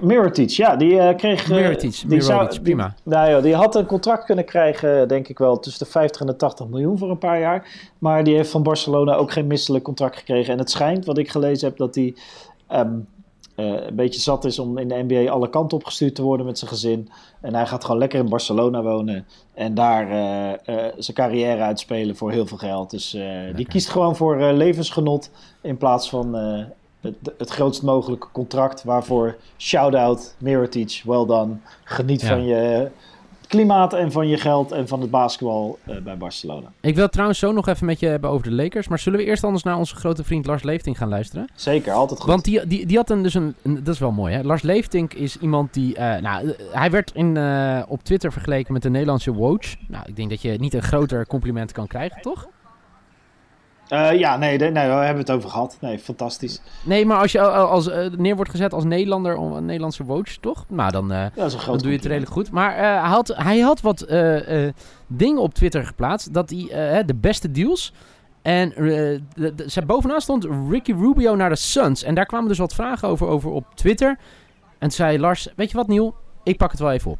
Mirotic, 0.00 0.50
ja, 0.50 0.76
die 0.76 0.98
eh, 0.98 1.16
kreeg... 1.16 1.42
eh, 1.50 1.56
Mirotic, 1.56 1.80
die 1.80 2.06
Mirotic, 2.06 2.22
zou- 2.26 2.48
die- 2.50 2.60
prima. 2.60 2.94
Nou 3.02 3.30
ja, 3.30 3.40
die 3.40 3.54
had 3.54 3.74
een 3.74 3.86
contract 3.86 4.24
kunnen 4.24 4.44
krijgen, 4.44 5.08
denk 5.08 5.28
ik 5.28 5.38
wel, 5.38 5.58
tussen 5.58 5.84
de 5.84 5.90
50 5.90 6.20
en 6.20 6.26
de 6.26 6.36
80 6.36 6.66
miljoen 6.66 6.98
voor 6.98 7.10
een 7.10 7.18
paar 7.18 7.40
jaar. 7.40 7.66
Maar 7.98 8.24
die 8.24 8.34
heeft 8.36 8.50
van 8.50 8.62
Barcelona 8.62 9.14
ook 9.14 9.32
geen 9.32 9.46
misselijk 9.46 9.84
contract 9.84 10.16
gekregen. 10.16 10.52
En 10.52 10.58
het 10.58 10.70
schijnt, 10.70 11.04
wat 11.04 11.18
ik 11.18 11.30
gelezen 11.30 11.68
heb, 11.68 11.76
dat 11.76 11.94
hij 11.94 12.14
ehm, 12.68 12.94
eh, 13.56 13.66
een 13.86 13.94
beetje 13.94 14.20
zat 14.20 14.44
is 14.44 14.58
om 14.58 14.78
in 14.78 14.88
de 14.88 15.04
NBA 15.08 15.30
alle 15.30 15.48
kanten 15.50 15.76
opgestuurd 15.78 16.14
te 16.14 16.22
worden 16.22 16.46
met 16.46 16.58
zijn 16.58 16.70
gezin. 16.70 17.08
En 17.40 17.54
hij 17.54 17.66
gaat 17.66 17.84
gewoon 17.84 18.00
lekker 18.00 18.18
in 18.18 18.28
Barcelona 18.28 18.82
wonen 18.82 19.26
en 19.54 19.74
daar 19.74 20.06
zijn 20.98 21.16
carrière 21.16 21.62
uitspelen 21.62 22.16
voor 22.16 22.30
heel 22.30 22.46
veel 22.46 22.56
geld. 22.56 22.90
Dus 22.90 23.16
die 23.54 23.66
kiest 23.66 23.88
gewoon 23.88 24.16
voor 24.16 24.52
levensgenot 24.52 25.30
in 25.60 25.76
plaats 25.76 26.08
van 26.08 26.36
het, 27.02 27.14
het 27.38 27.50
grootst 27.50 27.82
mogelijke 27.82 28.26
contract. 28.32 28.84
Waarvoor 28.84 29.36
shout-out, 29.58 30.34
Mirotic, 30.38 31.02
well 31.04 31.26
done. 31.26 31.54
Geniet 31.84 32.20
Ja. 32.20 32.28
van 32.28 32.44
je 32.44 32.90
klimaat 33.48 33.92
en 33.92 34.12
van 34.12 34.28
je 34.28 34.36
geld 34.36 34.72
en 34.72 34.88
van 34.88 35.00
het 35.00 35.10
basketbal 35.10 35.78
eh, 35.84 35.96
bij 35.98 36.16
Barcelona. 36.16 36.72
Ik 36.80 36.94
wil 36.94 37.02
het 37.02 37.12
trouwens 37.12 37.38
zo 37.38 37.52
nog 37.52 37.68
even 37.68 37.86
met 37.86 38.00
je 38.00 38.06
hebben 38.06 38.30
over 38.30 38.48
de 38.48 38.52
Lakers. 38.54 38.88
Maar 38.88 38.98
zullen 38.98 39.18
we 39.18 39.24
eerst 39.24 39.44
anders 39.44 39.62
naar 39.64 39.76
onze 39.76 39.94
grote 39.96 40.24
vriend 40.24 40.46
Lars 40.46 40.62
Leefting 40.62 40.98
gaan 40.98 41.08
luisteren? 41.08 41.48
Zeker, 41.54 41.92
altijd 41.92 42.20
goed. 42.20 42.28
Want 42.28 42.44
die, 42.44 42.66
die, 42.66 42.86
die 42.86 42.96
had 42.96 43.10
een, 43.10 43.22
dus 43.22 43.34
een, 43.34 43.54
een- 43.62 43.84
Dat 43.84 43.94
is 43.94 44.00
wel 44.00 44.10
mooi, 44.12 44.34
hè? 44.34 44.42
Lars 44.42 44.62
Leeftink 44.62 45.14
is 45.14 45.38
iemand 45.38 45.74
die... 45.74 45.94
eh, 45.96 46.22
nou, 46.22 46.48
eh, 46.48 46.54
hij 46.72 46.90
werd 46.90 47.10
in, 47.14 47.38
op 47.88 48.02
Twitter 48.04 48.32
vergeleken 48.32 48.72
met 48.72 48.82
de 48.82 48.90
Nederlandse 48.90 49.32
Woj. 49.32 49.58
Nou, 49.88 50.04
ik 50.06 50.16
denk 50.16 50.30
dat 50.30 50.42
je 50.42 50.50
niet 50.50 50.74
een 50.74 50.82
groter 50.82 51.26
compliment 51.26 51.72
kan 51.72 51.86
krijgen, 51.86 52.22
toch? 52.22 52.46
Eh, 53.92 54.18
ja, 54.18 54.36
nee, 54.36 54.58
nee, 54.58 54.70
nee, 54.70 54.86
daar 54.88 55.04
hebben 55.04 55.24
we 55.24 55.30
het 55.32 55.38
over 55.38 55.50
gehad. 55.50 55.76
Nee, 55.80 55.98
fantastisch. 55.98 56.60
Nee, 56.82 57.06
maar 57.06 57.18
als 57.18 57.32
je 57.32 57.40
al- 57.40 57.66
als, 57.68 57.88
eh, 57.88 58.10
neer 58.16 58.36
wordt 58.36 58.50
gezet 58.50 58.72
als 58.72 58.84
Nederlander... 58.84 59.36
om 59.36 59.52
een 59.52 59.64
Nederlandse 59.64 60.04
Woj, 60.04 60.24
toch? 60.40 60.64
Nou, 60.68 60.90
dan... 60.90 61.12
eh, 61.12 61.26
dat 61.34 61.46
is 61.46 61.52
een 61.52 61.58
groot 61.58 61.72
dan 61.74 61.82
doe 61.82 61.90
je 61.90 61.96
het 61.96 62.06
redelijk 62.06 62.32
goed. 62.32 62.50
Maar 62.50 62.76
hij, 62.76 62.96
had, 62.96 63.28
hij 63.36 63.58
had 63.58 63.80
wat 63.80 64.06
dingen 65.06 65.42
op 65.42 65.54
Twitter 65.54 65.86
geplaatst. 65.86 66.34
Dat 66.34 66.50
hij 66.50 67.04
de 67.04 67.14
beste 67.14 67.50
deals. 67.50 67.92
En 68.42 68.68
de, 68.68 69.20
de- 69.34 69.64
ze- 69.70 69.84
bovenaan 69.86 70.20
stond 70.20 70.46
Ricky 70.70 70.92
Rubio 70.92 71.36
naar 71.36 71.48
de 71.48 71.56
Suns. 71.56 72.02
En 72.02 72.14
daar 72.14 72.26
kwamen 72.26 72.48
dus 72.48 72.58
wat 72.58 72.74
vragen 72.74 73.08
over, 73.08 73.26
over 73.26 73.50
op 73.50 73.64
Twitter. 73.74 74.08
En 74.72 74.78
toen 74.78 74.90
zei 74.90 75.18
Lars, 75.18 75.48
weet 75.56 75.70
je 75.70 75.76
wat 75.76 75.88
Niel? 75.88 76.14
Ik 76.42 76.56
pak 76.56 76.70
het 76.70 76.80
wel 76.80 76.90
even 76.92 77.10
op. 77.10 77.18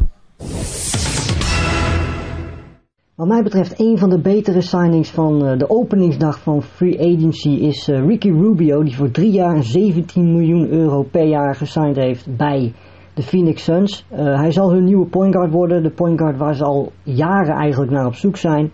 Wat 3.14 3.27
mij 3.27 3.42
betreft 3.42 3.81
een 3.81 3.98
van 3.98 4.11
de 4.11 4.18
betere 4.20 4.61
signings 4.61 5.11
van 5.11 5.46
eh, 5.46 5.59
de 5.59 5.70
openingsdag 5.70 6.38
van 6.40 6.62
Free 6.62 6.98
Agency 6.98 7.48
is 7.48 7.88
eh, 7.88 8.07
Ricky 8.07 8.31
Rubio, 8.31 8.83
die 8.83 8.96
voor 8.96 9.11
drie 9.11 9.31
jaar 9.31 9.55
en 9.55 9.62
17 9.62 10.33
miljoen 10.33 10.68
euro 10.68 11.03
per 11.03 11.25
jaar 11.25 11.55
gesigned 11.55 11.96
heeft 11.96 12.37
bij 12.37 12.72
de 13.14 13.22
Phoenix 13.22 13.64
Suns. 13.64 14.07
Eh, 14.09 14.40
hij 14.40 14.53
zal 14.53 14.72
hun 14.72 14.85
nieuwe 14.85 15.07
point 15.07 15.35
guard 15.35 15.51
worden, 15.51 15.83
de 15.83 15.90
point 15.90 16.18
guard 16.18 16.37
waar 16.37 16.55
ze 16.55 16.64
al 16.64 16.92
jaren 17.03 17.55
eigenlijk 17.55 17.92
naar 17.92 18.07
op 18.07 18.14
zoek 18.14 18.37
zijn. 18.37 18.72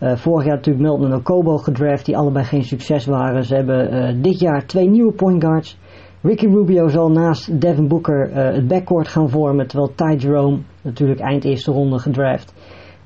Vorig 0.00 0.44
jaar 0.44 0.56
natuurlijk 0.56 0.84
Melton 0.84 1.06
en 1.06 1.18
Okobo 1.18 1.56
gedraft, 1.56 2.06
die 2.06 2.16
allebei 2.16 2.44
geen 2.44 2.64
succes 2.64 3.06
waren. 3.06 3.44
Ze 3.44 3.54
hebben 3.54 4.22
dit 4.22 4.40
jaar 4.40 4.66
twee 4.66 4.88
nieuwe 4.88 5.12
point 5.12 5.44
guards. 5.44 5.78
Ricky 6.22 6.46
Rubio 6.46 6.88
zal 6.88 7.10
naast 7.10 7.60
Devin 7.60 7.88
Booker 7.88 8.34
het 8.34 8.68
backcourt 8.68 9.08
gaan 9.08 9.30
vormen, 9.30 9.66
terwijl 9.66 9.92
Ty 9.94 10.26
Jerome, 10.26 10.58
natuurlijk 10.82 11.20
eind 11.20 11.44
eerste 11.44 11.72
ronde 11.72 11.98
gedraft, 11.98 12.54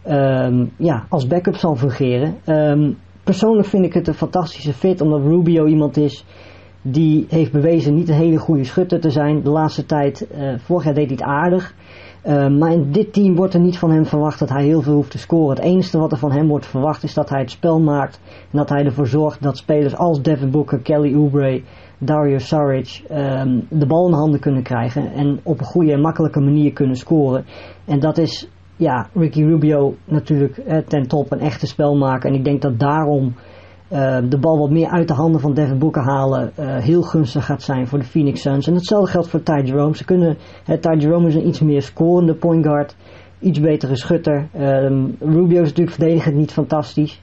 ehm, 0.02 0.66
ja, 0.76 1.06
als 1.08 1.26
backup 1.26 1.56
zal 1.56 1.76
fungeren. 1.76 2.34
Ehm, 2.44 2.92
persoonlijk 3.22 3.68
vind 3.68 3.84
ik 3.84 3.92
het 3.92 4.08
een 4.08 4.14
fantastische 4.14 4.72
fit, 4.72 5.00
omdat 5.00 5.20
Rubio 5.20 5.66
iemand 5.66 5.96
is 5.96 6.24
die 6.82 7.26
heeft 7.28 7.52
bewezen 7.52 7.94
niet 7.94 8.08
een 8.08 8.14
hele 8.14 8.38
goede 8.38 8.64
schutter 8.64 9.00
te 9.00 9.10
zijn. 9.10 9.42
De 9.42 9.50
laatste 9.50 9.86
tijd, 9.86 10.26
eh, 10.30 10.54
vorig 10.58 10.84
jaar 10.84 10.94
deed 10.94 11.06
hij 11.06 11.16
het 11.18 11.26
aardig. 11.26 11.74
Ehm, 12.22 12.58
maar 12.58 12.72
in 12.72 12.92
dit 12.92 13.12
team 13.12 13.34
wordt 13.34 13.54
er 13.54 13.60
niet 13.60 13.78
van 13.78 13.90
hem 13.90 14.04
verwacht 14.04 14.38
dat 14.38 14.48
hij 14.48 14.64
heel 14.64 14.82
veel 14.82 14.94
hoeft 14.94 15.10
te 15.10 15.18
scoren. 15.18 15.56
Het 15.56 15.64
enige 15.64 15.98
wat 15.98 16.12
er 16.12 16.18
van 16.18 16.32
hem 16.32 16.48
wordt 16.48 16.66
verwacht 16.66 17.02
is 17.02 17.14
dat 17.14 17.28
hij 17.28 17.40
het 17.40 17.50
spel 17.50 17.80
maakt. 17.80 18.20
En 18.26 18.58
dat 18.58 18.68
hij 18.68 18.84
ervoor 18.84 19.06
zorgt 19.06 19.42
dat 19.42 19.56
spelers 19.56 19.96
als 19.96 20.22
Devin 20.22 20.50
Booker, 20.50 20.78
Kelly 20.78 21.14
Oubre, 21.14 21.62
Dario 21.98 22.38
Saric 22.38 23.02
de 23.68 23.86
bal 23.86 24.06
in 24.06 24.14
handen 24.14 24.40
kunnen 24.40 24.62
krijgen. 24.62 25.12
En 25.12 25.40
op 25.42 25.58
een 25.58 25.66
goede 25.66 25.92
en 25.92 26.00
makkelijke 26.00 26.40
manier 26.40 26.72
kunnen 26.72 26.96
scoren. 26.96 27.44
En 27.84 28.00
dat 28.00 28.18
is 28.18 28.48
ja, 28.82 29.08
Ricky 29.14 29.42
Rubio 29.42 29.94
natuurlijk 30.04 30.56
eh, 30.56 30.78
ten 30.78 31.08
top 31.08 31.32
een 31.32 31.40
echte 31.40 31.66
spelmaker. 31.66 32.30
En 32.30 32.36
ik 32.36 32.44
denk 32.44 32.62
dat 32.62 32.78
daarom 32.78 33.34
uh, 33.92 34.18
de 34.28 34.38
bal 34.38 34.58
wat 34.58 34.70
meer 34.70 34.88
uit 34.88 35.08
de 35.08 35.14
handen 35.14 35.40
van 35.40 35.54
Devin 35.54 35.78
Booker 35.78 36.02
halen 36.02 36.52
uh, 36.58 36.76
heel 36.76 37.02
gunstig 37.02 37.44
gaat 37.44 37.62
zijn 37.62 37.86
voor 37.86 37.98
de 37.98 38.04
Phoenix 38.04 38.40
Suns. 38.40 38.66
En 38.66 38.74
hetzelfde 38.74 39.10
geldt 39.10 39.28
voor 39.28 39.42
Ty 39.42 39.60
Jerome. 39.64 39.96
Ze 39.96 40.04
kunnen, 40.04 40.36
uh, 40.66 40.76
Ty 40.76 40.96
Jerome 40.98 41.28
is 41.28 41.34
een 41.34 41.46
iets 41.46 41.60
meer 41.60 41.82
scorende 41.82 42.34
point 42.34 42.66
guard, 42.66 42.96
iets 43.40 43.60
betere 43.60 43.96
schutter. 43.96 44.48
Um, 44.58 45.16
Rubio 45.20 45.60
is 45.60 45.68
natuurlijk 45.68 45.96
verdedigend 45.96 46.36
niet 46.36 46.52
fantastisch. 46.52 47.22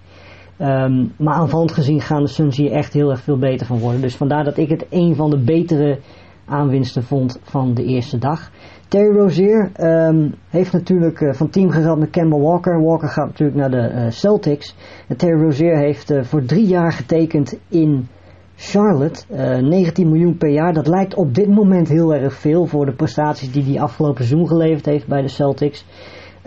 Um, 0.62 1.14
maar 1.18 1.34
aanvallend 1.34 1.72
gezien 1.72 2.02
gaan 2.02 2.22
de 2.22 2.28
Suns 2.28 2.58
hier 2.58 2.72
echt 2.72 2.94
heel 2.94 3.10
erg 3.10 3.22
veel 3.22 3.38
beter 3.38 3.66
van 3.66 3.80
worden. 3.80 4.02
Dus 4.02 4.16
vandaar 4.16 4.44
dat 4.44 4.58
ik 4.58 4.70
het 4.70 4.86
een 4.90 5.16
van 5.16 5.30
de 5.30 5.40
betere 5.40 6.00
aanwinsten 6.46 7.04
vond 7.04 7.40
van 7.44 7.74
de 7.74 7.84
eerste 7.84 8.18
dag. 8.18 8.52
Terry 8.90 9.18
Rozier 9.18 9.72
um, 9.80 10.34
heeft 10.50 10.74
natuurlijk 10.74 11.20
uh, 11.20 11.34
van 11.34 11.50
team 11.50 11.70
gereld 11.70 12.00
met 12.00 12.10
Kemba 12.10 12.38
Walker. 12.38 12.84
Walker 12.84 13.08
gaat 13.08 13.26
natuurlijk 13.26 13.58
naar 13.58 13.72
de 13.72 13.92
uh, 13.94 14.10
Celtics. 14.10 14.76
En 15.08 15.18
Terry 15.18 15.42
Rozier 15.42 15.78
heeft 15.78 16.12
uh, 16.12 16.24
voor 16.24 16.44
drie 16.44 16.68
jaar 16.68 16.92
getekend 16.92 17.60
in 17.68 18.08
Charlotte. 18.56 19.24
19 19.62 20.10
miljoen 20.10 20.38
per 20.38 20.50
jaar. 20.50 20.74
Dat 20.74 20.88
lijkt 20.88 21.16
op 21.16 21.36
dit 21.36 21.48
moment 21.48 21.88
heel 21.88 22.16
erg 22.16 22.34
veel 22.34 22.66
voor 22.66 22.86
de 22.86 22.92
prestaties 22.92 23.52
die 23.52 23.64
hij 23.64 23.82
afgelopen 23.82 24.26
seizoen 24.26 24.48
geleverd 24.48 24.86
heeft 24.86 25.08
bij 25.08 25.22
de 25.22 25.28
Celtics. 25.28 25.86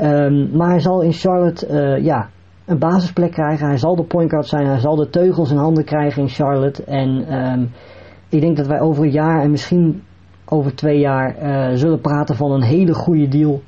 Um, 0.00 0.56
maar 0.56 0.68
hij 0.68 0.80
zal 0.80 1.00
in 1.00 1.12
Charlotte 1.12 1.98
ja, 2.02 2.28
een 2.64 2.78
basisplek 2.78 3.30
krijgen. 3.30 3.66
Hij 3.66 3.78
zal 3.78 3.96
de 3.96 4.04
point 4.04 4.46
zijn. 4.46 4.66
Hij 4.66 4.78
zal 4.78 4.96
de 4.96 5.08
teugels 5.08 5.50
in 5.50 5.56
handen 5.56 5.84
krijgen 5.84 6.22
in 6.22 6.28
Charlotte. 6.28 6.84
En 6.84 7.34
um, 7.34 7.70
ik 8.28 8.40
denk 8.40 8.56
dat 8.56 8.66
wij 8.66 8.80
over 8.80 9.04
een 9.04 9.10
jaar 9.10 9.42
en 9.42 9.50
misschien 9.50 10.02
over 10.44 10.74
twee 10.74 10.98
jaar 10.98 11.42
uh, 11.42 11.76
zullen 11.76 12.00
praten 12.00 12.36
van 12.36 12.52
een 12.52 12.62
hele 12.62 12.94
goede 12.94 13.28
deal. 13.28 13.62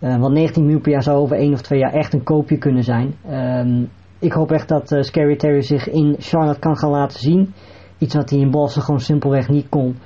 Uh, 0.00 0.16
want 0.16 0.34
19 0.34 0.62
miljoen 0.62 0.80
per 0.80 0.92
jaar 0.92 1.02
zou 1.02 1.18
over 1.18 1.36
één 1.36 1.52
of 1.52 1.62
twee 1.62 1.78
jaar 1.78 1.92
echt 1.92 2.12
een 2.12 2.22
koopje 2.22 2.58
kunnen 2.58 2.82
zijn. 2.82 3.14
Um, 3.30 3.88
ik 4.18 4.32
hoop 4.32 4.50
echt 4.52 4.68
dat 4.68 4.92
uh, 4.92 5.02
Scary 5.02 5.36
Terry 5.36 5.60
zich 5.60 5.88
in 5.88 6.16
Charlotte 6.18 6.60
kan 6.60 6.76
gaan 6.76 6.90
laten 6.90 7.20
zien. 7.20 7.52
Iets 7.98 8.14
wat 8.14 8.30
hij 8.30 8.38
in 8.38 8.50
Boston 8.50 8.82
gewoon 8.82 9.00
simpelweg 9.00 9.48
niet 9.48 9.68
kon. 9.68 9.96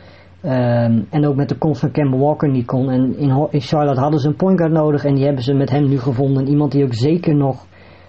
Um, 0.44 1.06
en 1.10 1.26
ook 1.26 1.36
met 1.36 1.48
de 1.48 1.58
komst 1.58 1.80
van 1.80 1.90
Kemba 1.90 2.16
Walker 2.16 2.50
niet 2.50 2.66
kon. 2.66 2.90
En 2.90 3.16
in, 3.16 3.48
in 3.50 3.60
Charlotte 3.60 4.00
hadden 4.00 4.20
ze 4.20 4.28
een 4.28 4.36
point 4.36 4.58
guard 4.58 4.72
nodig. 4.72 5.04
En 5.04 5.14
die 5.14 5.24
hebben 5.24 5.42
ze 5.42 5.54
met 5.54 5.70
hem 5.70 5.88
nu 5.88 5.98
gevonden. 5.98 6.48
Iemand 6.48 6.72
die 6.72 6.84
ook 6.84 6.94
zeker 6.94 7.34
nog 7.36 7.66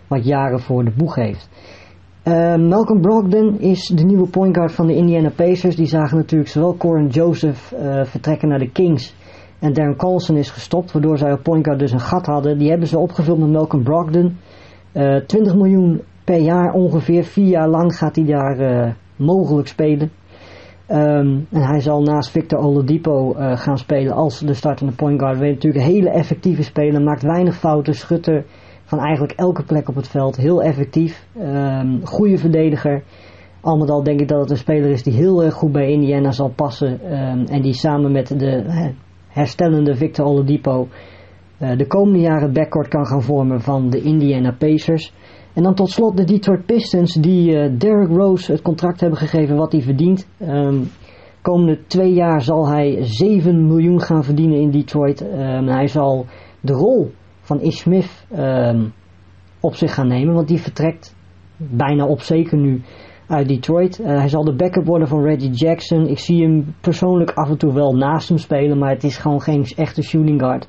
wat 0.08 0.26
jaren 0.26 0.60
voor 0.60 0.84
de 0.84 0.92
boeg 0.98 1.16
heeft. 1.16 1.50
Uh, 2.24 2.56
Malcolm 2.56 3.02
Brogdon 3.02 3.60
is 3.60 3.88
de 3.88 4.04
nieuwe 4.04 4.28
point 4.28 4.56
guard 4.56 4.72
van 4.72 4.88
de 4.88 4.96
Indiana 4.96 5.30
Pacers. 5.30 5.76
Die 5.76 5.86
zagen 5.86 6.18
natuurlijk 6.18 6.50
zowel 6.50 6.78
Corin 6.78 7.08
Joseph 7.08 7.74
uh, 7.74 8.04
vertrekken 8.04 8.48
naar 8.48 8.60
de 8.60 8.72
Kings. 8.72 9.16
En 9.60 9.74
Darren 9.74 9.96
Collison 9.96 10.36
is 10.36 10.50
gestopt, 10.50 10.92
waardoor 10.92 11.18
zij 11.18 11.32
op 11.32 11.44
point 11.44 11.66
guard 11.66 11.80
dus 11.80 11.92
een 11.92 12.00
gat 12.00 12.26
hadden. 12.26 12.58
Die 12.58 12.70
hebben 12.70 12.88
ze 12.88 13.00
opgevuld 13.00 13.40
met 13.40 13.50
Malcolm 13.50 13.84
Brogdon. 13.84 14.38
Uh, 14.94 15.16
20 15.16 15.56
miljoen 15.56 16.02
per 16.24 16.40
jaar 16.40 16.74
ongeveer. 16.74 17.24
Vier 17.24 17.48
jaar 17.48 17.70
lang 17.70 17.96
gaat 17.96 18.16
hij 18.16 18.26
daar 18.26 18.96
mogelijk 19.16 19.68
spelen. 19.68 20.12
Um, 20.88 21.48
en 21.50 21.62
hij 21.62 21.80
zal 21.80 22.02
naast 22.02 22.30
Victor 22.30 22.60
Oladipo 22.60 23.34
gaan 23.38 23.78
spelen 23.78 24.14
als 24.14 24.40
de 24.40 24.54
startende 24.54 24.94
point 24.94 25.20
guard. 25.20 25.40
Weet 25.40 25.54
natuurlijk 25.54 25.86
een 25.86 25.92
hele 25.92 26.10
effectieve 26.10 26.64
speler. 26.64 27.02
Maakt 27.02 27.22
weinig 27.22 27.56
fouten. 27.56 27.94
Schutter 27.94 28.46
van 28.92 29.00
eigenlijk 29.00 29.34
elke 29.40 29.64
plek 29.64 29.90
op 29.90 29.96
het 29.96 30.08
veld. 30.08 30.36
Heel 30.36 30.62
effectief. 30.64 31.28
Um, 31.38 32.06
goede 32.06 32.38
verdediger. 32.38 33.04
Al 33.62 33.78
met 33.78 33.90
al 33.90 34.04
denk 34.04 34.20
ik 34.20 34.28
dat 34.28 34.40
het 34.40 34.50
een 34.50 34.58
speler 34.58 34.90
is 34.90 35.04
die 35.04 35.14
heel 35.14 35.44
erg 35.44 35.54
goed 35.54 35.72
bij 35.72 35.92
Indiana 35.92 36.32
zal 36.32 36.50
passen. 36.50 36.92
Um, 36.92 37.46
en 37.46 37.62
die 37.62 37.74
samen 37.74 38.12
met 38.12 38.40
de 38.40 38.64
herstellende 39.28 39.96
Victor 39.96 40.26
Oladipo 40.26 40.88
uh, 41.60 41.78
de 41.78 41.88
komende 41.88 42.20
jaren 42.20 42.44
het 42.44 42.54
backcourt 42.54 42.88
kan 42.88 43.06
gaan 43.06 43.22
vormen 43.22 43.62
van 43.62 43.90
de 43.90 44.02
Indiana 44.02 44.52
Pacers. 44.52 45.14
En 45.54 45.64
dan 45.64 45.76
tot 45.76 45.90
slot 45.90 46.18
de 46.18 46.24
Detroit 46.24 46.66
Pistons 46.66 47.14
die 47.14 47.52
uh, 47.52 47.80
Derrick 47.80 48.10
Rose 48.10 48.52
het 48.52 48.62
contract 48.62 49.00
hebben 49.00 49.20
gegeven 49.20 49.56
wat 49.56 49.72
hij 49.72 49.82
verdient. 49.82 50.28
Um, 50.42 50.90
komende 51.42 51.80
twee 51.88 52.14
jaar 52.14 52.42
zal 52.42 52.68
hij 52.68 52.98
7 53.02 53.68
miljoen 53.68 54.02
gaan 54.02 54.24
verdienen 54.24 54.60
in 54.60 54.72
Detroit. 54.72 55.20
hij 55.66 55.88
zal 55.88 56.26
de 56.62 56.74
rol 56.74 57.12
van 57.52 57.62
Ish 57.62 57.80
Smith 57.80 58.26
um, 58.38 58.94
op 59.60 59.76
zich 59.76 59.94
gaan 59.94 60.08
nemen. 60.08 60.34
Want 60.34 60.48
die 60.48 60.62
vertrekt 60.62 61.16
bijna 61.58 62.06
op 62.06 62.22
zeker 62.22 62.58
nu 62.58 62.82
uit 63.28 63.48
Detroit. 63.48 64.00
Uh, 64.00 64.08
hij 64.08 64.28
zal 64.28 64.44
de 64.44 64.56
backup 64.56 64.86
worden 64.86 65.08
van 65.08 65.24
Reggie 65.24 65.50
Jackson. 65.50 66.08
Ik 66.08 66.20
zie 66.20 66.44
hem 66.44 66.76
persoonlijk 66.82 67.32
af 67.32 67.50
en 67.50 67.58
toe 67.58 67.74
wel 67.74 67.96
naast 67.96 68.30
hem 68.30 68.38
spelen. 68.38 68.78
Maar 68.78 68.90
het 68.90 69.04
is 69.04 69.18
gewoon 69.18 69.42
geen 69.42 69.64
echte 69.76 70.02
shooting 70.02 70.40
guard. 70.40 70.68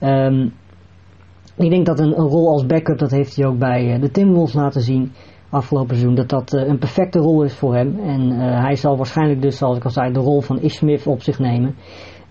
Um, 0.00 0.52
ik 1.56 1.70
denk 1.70 1.86
dat 1.86 2.00
een, 2.00 2.18
een, 2.18 2.28
rol 2.28 2.48
als 2.48 2.66
backup, 2.66 2.98
dat 2.98 3.10
heeft 3.10 3.36
hij 3.36 3.46
ook 3.46 3.58
bij 3.58 3.94
uh, 3.94 4.00
de 4.00 4.10
Timberwolves 4.10 4.54
laten 4.54 4.80
zien 4.80 5.12
afgelopen 5.50 5.96
seizoen. 5.96 6.14
Dat 6.14 6.28
dat 6.28 6.54
uh, 6.54 6.66
een 6.66 6.78
perfecte 6.78 7.18
rol 7.18 7.42
is 7.42 7.54
voor 7.54 7.74
hem. 7.74 7.98
En 7.98 8.30
hij 8.40 8.76
zal 8.76 8.96
waarschijnlijk 8.96 9.42
dus, 9.42 9.58
zoals 9.58 9.76
ik 9.76 9.84
al 9.84 9.90
zei, 9.90 10.12
de 10.12 10.20
rol 10.20 10.40
van 10.40 10.60
Ish 10.60 10.76
Smith 10.76 11.06
op 11.06 11.22
zich 11.22 11.38
nemen. 11.38 11.74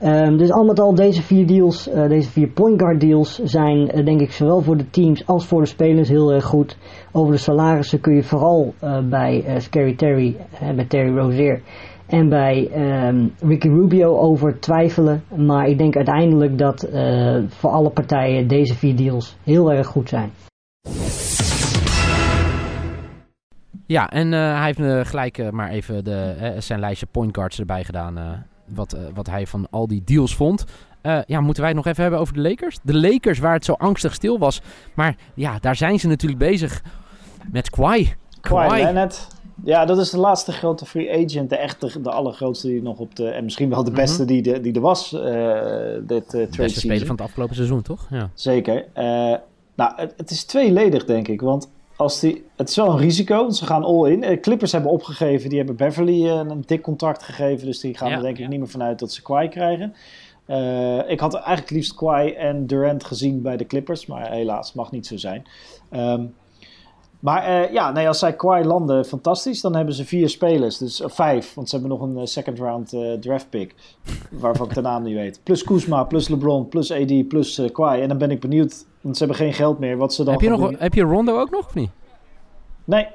Um, 0.06 0.38
dus 0.38 0.52
al 0.52 0.64
met 0.64 0.80
al 0.80 0.96
deze 0.96 1.22
vier 1.22 1.48
deals, 1.48 1.90
uh, 1.90 2.08
deze 2.08 2.30
vier 2.30 2.48
point 2.48 2.82
guard 2.82 3.00
deals 3.00 3.44
zijn 3.44 3.98
uh, 3.98 4.06
denk 4.06 4.22
ik 4.22 4.32
zowel 4.32 4.62
voor 4.62 4.78
de 4.78 4.90
teams 4.90 5.28
als 5.28 5.46
voor 5.46 5.62
de 5.62 5.68
spelers 5.68 6.10
heel 6.10 6.32
erg 6.32 6.44
goed. 6.44 6.78
Over 7.12 7.32
de 7.32 7.38
salarissen 7.38 8.00
kun 8.00 8.16
je 8.16 8.24
vooral 8.24 8.74
uh, 8.84 9.00
bij 9.10 9.56
Scary 9.58 9.96
Terry, 9.96 10.36
bij 10.76 10.86
Terry 10.86 11.18
Rozier 11.18 11.62
en 12.08 12.30
bij 12.30 12.70
um, 13.08 13.34
Ricky 13.40 13.68
Rubio 13.68 14.18
over 14.18 14.60
twijfelen. 14.60 15.24
Maar 15.36 15.68
ik 15.68 15.78
denk 15.78 15.96
uiteindelijk 15.96 16.58
dat 16.58 16.90
voor 17.48 17.70
alle 17.70 17.90
partijen 17.90 18.48
deze 18.48 18.76
vier 18.76 18.96
deals 18.96 19.38
heel 19.44 19.72
erg 19.72 19.88
goed 19.88 20.10
zijn. 20.10 20.30
Ja, 23.86 24.10
en 24.10 24.32
hij 24.32 24.74
heeft 24.76 25.10
gelijk 25.10 25.52
maar 25.52 25.70
even 25.70 26.04
de, 26.04 26.54
zijn 26.58 26.80
lijstje 26.80 27.08
point 27.12 27.36
guards 27.36 27.60
erbij 27.60 27.84
gedaan 27.84 28.46
wat, 28.66 28.96
uh, 28.96 29.02
wat 29.14 29.28
hij 29.28 29.48
van 29.48 29.68
al 29.70 29.88
die 29.88 30.02
deals 30.06 30.36
vond. 30.36 30.66
Uh, 31.04 31.20
ja, 31.28 31.42
moeten 31.42 31.62
wij 31.64 31.72
het 31.72 31.78
nog 31.78 31.88
even 31.88 32.02
hebben 32.02 32.20
over 32.20 32.34
de 32.34 32.42
Lakers? 32.42 32.78
De 32.84 32.96
Lakers, 32.96 33.40
waar 33.40 33.54
het 33.54 33.66
zo 33.66 33.74
angstig 33.74 34.14
stil 34.14 34.40
was. 34.40 34.62
Maar 34.94 35.16
ja, 35.34 35.60
daar 35.60 35.76
zijn 35.76 36.00
ze 36.00 36.08
natuurlijk 36.08 36.40
bezig 36.40 36.84
met 37.52 37.70
Kawhi. 37.70 38.14
Kawhi 38.42 38.82
Leonard. 38.84 39.28
Ja, 39.64 39.86
dat 39.86 39.98
is 39.98 40.10
de 40.10 40.18
laatste 40.18 40.52
grote 40.52 40.86
free 40.86 41.26
agent. 41.26 41.50
De 41.50 41.58
echte, 41.58 42.02
de 42.02 42.12
allergrootste 42.12 42.68
die 42.68 42.82
nog 42.82 42.98
op 42.98 43.16
de... 43.16 43.30
En 43.30 43.44
misschien 43.44 43.70
wel 43.70 43.84
de 43.84 43.92
beste 43.92 44.22
mm 44.22 44.28
-hmm. 44.28 44.42
die, 44.42 44.54
de, 44.54 44.62
die 44.62 44.74
er 44.74 44.82
was 44.82 45.14
uh, 45.14 45.22
dit 46.02 46.24
uh, 46.24 46.30
trade 46.30 46.58
beste 46.58 46.80
speler 46.80 47.06
van 47.06 47.16
het 47.16 47.26
afgelopen 47.26 47.56
seizoen, 47.56 47.82
toch? 47.82 48.08
Ja. 48.10 48.30
Zeker. 48.34 48.86
nou, 49.76 49.94
het, 49.96 50.14
het 50.18 50.32
is 50.32 50.44
tweeledig, 50.44 51.06
denk 51.06 51.28
ik. 51.28 51.42
Want 51.42 51.70
als 51.96 52.20
die, 52.20 52.46
het 52.56 52.70
is 52.70 52.76
wel 52.76 52.90
een 52.90 52.98
risico, 52.98 53.38
want 53.38 53.56
ze 53.56 53.66
gaan 53.66 53.84
all 53.84 54.12
in. 54.12 54.24
Uh, 54.24 54.40
Clippers 54.40 54.72
hebben 54.72 54.92
opgegeven, 54.92 55.50
die 55.50 55.58
hebben 55.58 55.76
Beverly 55.76 56.26
uh, 56.26 56.34
een 56.34 56.64
dik 56.66 56.82
contract 56.82 57.24
gegeven. 57.24 57.66
Dus 57.66 57.80
die 57.80 57.98
gaan 57.98 58.10
ja, 58.10 58.16
er 58.16 58.22
denk 58.22 58.38
ik 58.38 58.48
niet 58.48 58.60
meer 58.60 58.70
vanuit 58.70 59.00
dat 59.00 59.12
ze 59.12 59.22
Kawhi 59.22 59.48
krijgen. 59.48 59.94
Uh, 60.48 61.10
ik 61.10 61.20
had 61.20 61.34
eigenlijk 61.34 61.70
liefst 61.70 61.96
Kawhi 61.96 62.32
en 62.32 62.68
Durant 62.68 63.04
gezien 63.04 63.42
bij 63.42 63.58
de 63.58 63.66
Clippers. 63.66 64.06
Maar 64.06 64.32
helaas, 64.32 64.74
mag 64.74 64.92
niet 64.92 65.08
zo 65.08 65.18
zijn. 65.18 65.48
Um, 65.92 66.34
maar 67.20 67.74
ja, 67.74 67.92
nee, 67.92 68.08
als 68.08 68.20
zij 68.20 68.36
Kawhi 68.36 68.64
landen, 68.64 69.06
fantastisch. 69.06 69.62
Dan 69.62 69.76
hebben 69.76 69.94
ze 69.94 70.06
vier 70.06 70.30
spelers, 70.30 70.78
dus 70.78 71.02
vijf. 71.06 71.54
Want 71.54 71.70
ze 71.70 71.76
hebben 71.76 71.98
nog 71.98 72.08
een 72.08 72.28
second 72.28 72.60
round 72.60 72.96
draft 73.20 73.50
pick. 73.50 73.76
Waarvan 74.32 74.68
ik 74.68 74.74
de 74.74 74.82
naam 74.82 75.04
niet 75.04 75.16
weet. 75.16 75.40
Plus 75.44 75.64
Kuzma, 75.64 76.04
plus 76.04 76.28
LeBron, 76.28 76.68
plus 76.68 76.92
AD, 76.92 77.28
plus 77.28 77.62
Kawhi. 77.72 78.02
En 78.02 78.08
dan 78.08 78.18
ben 78.18 78.32
ik 78.32 78.40
benieuwd 78.40 78.86
want 79.06 79.18
ze 79.18 79.24
hebben 79.26 79.44
geen 79.44 79.54
geld 79.54 79.80
meer. 79.80 79.98
Wat 79.98 80.14
ze 80.14 80.24
dan 80.24 80.34
heb, 80.34 80.42
je 80.42 80.50
nog, 80.50 80.72
heb 80.80 80.94
je 80.94 81.02
Rondo 81.02 81.40
ook 81.40 81.50
nog 81.50 81.66
of 81.66 81.74
niet? 81.74 81.90
Nee. 82.84 83.08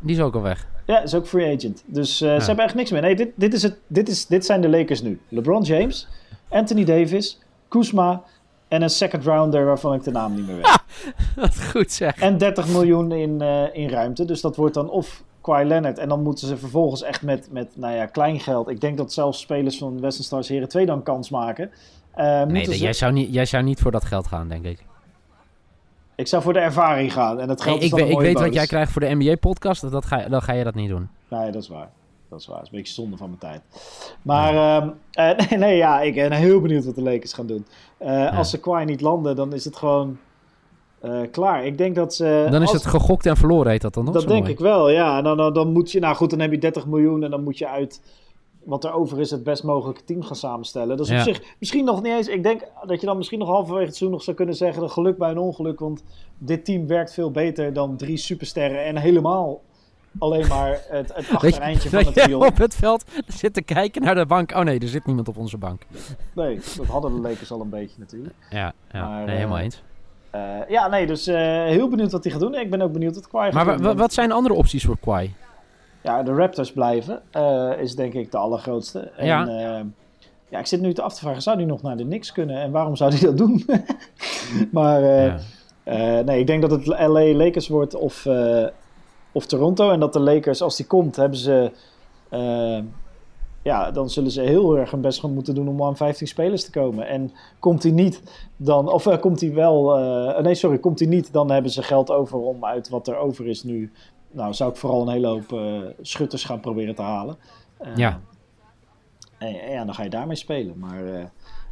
Die 0.00 0.16
is 0.16 0.22
ook 0.22 0.34
al 0.34 0.42
weg. 0.42 0.68
Ja, 0.86 1.02
is 1.02 1.14
ook 1.14 1.26
free 1.26 1.56
agent. 1.56 1.84
Dus 1.86 2.22
uh, 2.22 2.28
ja. 2.28 2.40
ze 2.40 2.46
hebben 2.46 2.64
echt 2.64 2.74
niks 2.74 2.90
meer. 2.90 3.00
Nee, 3.00 3.16
dit, 3.16 3.30
dit, 3.34 3.54
is 3.54 3.62
het, 3.62 3.78
dit, 3.86 4.08
is, 4.08 4.26
dit 4.26 4.44
zijn 4.44 4.60
de 4.60 4.68
Lakers 4.68 5.02
nu. 5.02 5.20
LeBron 5.28 5.62
James, 5.62 6.08
Anthony 6.48 6.84
Davis, 6.84 7.40
Kuzma 7.68 8.22
en 8.68 8.82
een 8.82 8.90
second 8.90 9.24
rounder 9.24 9.64
waarvan 9.64 9.94
ik 9.94 10.02
de 10.02 10.10
naam 10.10 10.34
niet 10.34 10.46
meer 10.46 10.56
weet. 10.56 10.78
Wat 11.36 11.64
goed 11.64 11.92
zeg. 11.92 12.16
En 12.18 12.38
30 12.38 12.68
miljoen 12.68 13.12
in, 13.12 13.42
uh, 13.42 13.62
in 13.72 13.88
ruimte. 13.88 14.24
Dus 14.24 14.40
dat 14.40 14.56
wordt 14.56 14.74
dan 14.74 14.90
of 14.90 15.22
Kawhi 15.40 15.64
Leonard. 15.64 15.98
En 15.98 16.08
dan 16.08 16.22
moeten 16.22 16.48
ze 16.48 16.56
vervolgens 16.56 17.02
echt 17.02 17.22
met, 17.22 17.48
met 17.50 17.76
nou 17.76 17.94
ja, 17.94 18.06
klein 18.06 18.40
geld. 18.40 18.68
Ik 18.68 18.80
denk 18.80 18.96
dat 18.96 19.12
zelfs 19.12 19.40
spelers 19.40 19.78
van 19.78 20.00
Western 20.00 20.24
Stars 20.24 20.48
Heren 20.48 20.68
2 20.68 20.86
dan 20.86 21.02
kans 21.02 21.30
maken. 21.30 21.70
Eh, 22.14 22.42
Nee, 22.42 22.64
ze- 22.64 22.78
jij, 22.78 22.92
zou 22.92 23.12
niet, 23.12 23.34
jij 23.34 23.44
zou 23.44 23.62
niet 23.62 23.80
voor 23.80 23.90
dat 23.90 24.04
geld 24.04 24.26
gaan, 24.26 24.48
denk 24.48 24.64
ik. 24.64 24.84
Ik 26.16 26.26
zou 26.26 26.42
voor 26.42 26.52
de 26.52 26.58
ervaring 26.58 27.12
gaan. 27.12 27.40
En 27.40 27.48
het 27.48 27.62
geld 27.62 27.76
Nee, 27.80 27.84
is 27.90 27.92
ik 27.98 28.08
ik 28.08 28.18
weet 28.18 28.40
wat 28.40 28.54
jij 28.54 28.66
krijgt 28.66 28.92
voor 28.92 29.00
de 29.00 29.14
NBA-podcast. 29.14 29.90
Dat 29.90 30.04
ga, 30.04 30.28
dan 30.28 30.42
ga 30.42 30.52
je 30.52 30.64
dat 30.64 30.74
niet 30.74 30.88
doen. 30.88 31.08
Nee, 31.28 31.50
dat 31.50 31.62
is 31.62 31.68
waar. 31.68 31.90
Dat 32.28 32.40
is 32.40 32.46
waar. 32.46 32.56
Dat 32.56 32.66
is 32.66 32.72
een 32.72 32.78
beetje 32.78 32.94
zonde 32.94 33.16
van 33.16 33.26
mijn 33.28 33.40
tijd. 33.40 33.60
Maar 34.22 34.54
ehm, 34.54 34.88
eh, 35.12 35.38
nee, 35.50 35.58
nee, 35.58 35.76
ja, 35.76 36.00
ik 36.00 36.14
ben 36.14 36.32
heel 36.32 36.60
benieuwd 36.60 36.84
wat 36.84 36.94
de 36.94 37.02
Lakers 37.02 37.32
gaan 37.32 37.46
doen. 37.46 37.66
Eh, 37.98 38.38
Als 38.38 38.50
ze 38.50 38.60
Kawhi 38.60 38.84
niet 38.84 39.00
landen, 39.00 39.36
dan 39.36 39.52
is 39.52 39.64
het 39.64 39.76
gewoon 39.76 40.18
eh, 41.00 41.20
klaar. 41.30 41.64
Ik 41.66 41.78
denk 41.78 41.94
dat 41.94 42.14
ze... 42.14 42.46
Dan 42.50 42.62
is 42.62 42.72
als- 42.72 42.82
het 42.82 42.86
gegokt 42.90 43.26
en 43.26 43.36
verloren, 43.36 43.70
heet 43.70 43.82
dat 43.82 43.94
dan 43.94 44.04
nog? 44.04 44.14
Dat 44.14 44.28
denk 44.28 44.40
mooi. 44.40 44.52
ik 44.52 44.58
wel, 44.58 44.90
ja. 44.90 45.18
En 45.18 45.24
dan, 45.24 45.36
dan, 45.36 45.52
dan 45.52 45.72
moet 45.72 45.92
je... 45.92 46.00
Nou 46.00 46.16
goed, 46.16 46.30
dan 46.30 46.40
heb 46.40 46.50
je 46.50 46.58
30 46.58 46.86
miljoen 46.86 47.24
en 47.24 47.30
dan 47.30 47.42
moet 47.42 47.58
je 47.58 47.68
uit 47.68 48.00
wat 48.64 48.84
er 48.84 48.92
over 48.92 49.20
is 49.20 49.30
het 49.30 49.44
best 49.44 49.62
mogelijke 49.62 50.04
team 50.04 50.22
gaan 50.22 50.36
samenstellen. 50.36 51.04
Ja. 51.04 51.16
op 51.16 51.22
zich 51.22 51.42
misschien 51.58 51.84
nog 51.84 52.02
niet 52.02 52.12
eens... 52.12 52.28
Ik 52.28 52.42
denk 52.42 52.62
dat 52.86 53.00
je 53.00 53.06
dan 53.06 53.16
misschien 53.16 53.38
nog 53.38 53.48
halverwege 53.48 53.86
het 53.86 53.96
seizoen 53.96 54.16
nog 54.16 54.22
zou 54.22 54.36
kunnen 54.36 54.54
zeggen... 54.54 54.90
geluk 54.90 55.18
bij 55.18 55.30
een 55.30 55.38
ongeluk, 55.38 55.80
want 55.80 56.04
dit 56.38 56.64
team 56.64 56.86
werkt 56.86 57.14
veel 57.14 57.30
beter 57.30 57.72
dan 57.72 57.96
drie 57.96 58.16
supersterren 58.16 58.84
en 58.84 58.96
helemaal 58.96 59.60
alleen 60.18 60.46
maar 60.46 60.80
het, 60.88 61.14
het 61.14 61.26
je, 61.26 61.32
achtereindje 61.32 61.88
van 61.88 62.04
het 62.04 62.34
op 62.34 62.56
het 62.56 62.74
veld 62.74 63.04
zit 63.26 63.54
te 63.54 63.62
kijken 63.62 64.02
naar 64.02 64.14
de 64.14 64.26
bank. 64.26 64.54
Oh 64.54 64.60
nee, 64.60 64.78
er 64.78 64.88
zit 64.88 65.06
niemand 65.06 65.28
op 65.28 65.36
onze 65.36 65.58
bank. 65.58 65.82
Nee, 66.34 66.60
dat 66.76 66.86
hadden 66.86 67.14
de 67.14 67.28
Lakers 67.28 67.50
al 67.50 67.60
een 67.60 67.68
beetje 67.68 67.96
natuurlijk. 67.98 68.34
Ja, 68.50 68.72
ja 68.92 69.08
Maar, 69.08 69.24
nee, 69.24 69.36
helemaal 69.36 69.58
eh, 69.58 69.64
eens. 69.64 69.82
Eh, 70.30 70.40
ja, 70.68 70.88
nee, 70.88 71.06
dus 71.06 71.26
eh, 71.26 71.36
heel 71.64 71.88
benieuwd 71.88 72.12
wat 72.12 72.24
hij 72.24 72.32
gaat 72.32 72.40
doen. 72.40 72.54
Ik 72.54 72.70
ben 72.70 72.80
ook 72.82 72.92
benieuwd 72.92 73.14
wat 73.14 73.28
Kawhi 73.28 73.52
gaat 73.52 73.64
Maar 73.64 73.76
doen. 73.76 73.84
want- 73.84 73.98
wat 73.98 74.12
zijn 74.12 74.32
andere 74.32 74.54
opties 74.54 74.84
voor 74.84 74.98
Kawhi? 74.98 75.30
Ja, 76.04 76.22
de 76.22 76.32
Raptors 76.34 76.72
blijven 76.72 77.22
is 77.78 77.80
is 77.80 77.94
denk 77.96 78.14
ik 78.14 78.30
de 78.30 78.36
allergrootste. 78.38 78.98
En, 78.98 79.26
Ja. 79.26 79.44
ja. 79.48 79.84
ja, 80.48 80.58
ik 80.58 80.66
zit 80.66 80.80
nu 80.80 80.92
te 80.94 81.02
af 81.02 81.14
te 81.14 81.20
vragen, 81.20 81.42
zou 81.42 81.56
hij 81.56 81.64
nog 81.66 81.82
naar 81.82 81.96
de 81.96 82.04
Knicks 82.04 82.32
kunnen? 82.32 82.56
En 82.56 82.70
waarom 82.70 82.96
zou 82.96 83.10
hij 83.12 83.20
dat 83.20 83.36
doen? 83.38 83.64
maar 84.72 85.02
eh, 85.02 85.26
Ja. 85.26 85.38
eh, 85.84 86.24
nee, 86.24 86.40
ik 86.40 86.46
denk 86.46 86.62
dat 86.62 86.70
het 86.70 86.86
LA 86.86 87.32
Lakers 87.32 87.68
wordt 87.68 87.94
of, 87.94 88.26
eh, 88.26 88.66
of 89.32 89.46
Toronto. 89.46 89.90
En 89.90 90.00
dat 90.00 90.12
de 90.12 90.20
Lakers, 90.20 90.62
als 90.62 90.76
die 90.76 90.86
komt, 90.86 91.16
hebben 91.16 91.38
ze... 91.38 91.70
eh, 92.28 92.78
ja, 93.62 93.90
dan 93.90 94.10
zullen 94.10 94.30
ze 94.30 94.40
heel 94.40 94.76
erg 94.78 94.90
hun 94.90 95.00
best 95.00 95.20
gaan 95.20 95.34
moeten 95.34 95.54
doen 95.54 95.68
om 95.68 95.82
aan 95.82 95.96
15 95.96 96.26
spelers 96.26 96.64
te 96.64 96.70
komen. 96.70 97.06
En 97.08 97.32
komt 97.58 97.82
hij 97.82 97.92
niet, 97.92 98.22
dan... 98.56 98.88
Of 98.92 99.06
eh, 99.06 99.18
komt 99.20 99.40
hij 99.40 99.52
wel... 99.54 99.96
eh, 99.98 100.42
nee, 100.42 100.54
sorry, 100.54 100.78
komt 100.78 100.98
hij 100.98 101.08
niet, 101.08 101.32
dan 101.32 101.50
hebben 101.50 101.70
ze 101.70 101.82
geld 101.82 102.10
over 102.10 102.38
om 102.38 102.64
uit 102.64 102.88
wat 102.88 103.08
er 103.08 103.16
over 103.16 103.46
is 103.46 103.62
nu... 103.62 103.92
Nou, 104.34 104.54
zou 104.54 104.70
ik 104.70 104.76
vooral 104.76 105.02
een 105.02 105.12
hele 105.12 105.26
hoop 105.26 105.52
eh, 105.52 105.80
schutters 106.00 106.44
gaan 106.44 106.60
proberen 106.60 106.94
te 106.94 107.02
halen. 107.02 107.36
Eh, 107.78 107.96
Ja. 107.96 108.20
En, 109.38 109.60
en 109.60 109.70
ja, 109.72 109.84
dan 109.84 109.94
ga 109.94 110.02
je 110.02 110.10
daarmee 110.10 110.36
spelen. 110.36 110.78
Maar 110.78 111.04
eh 111.06 111.24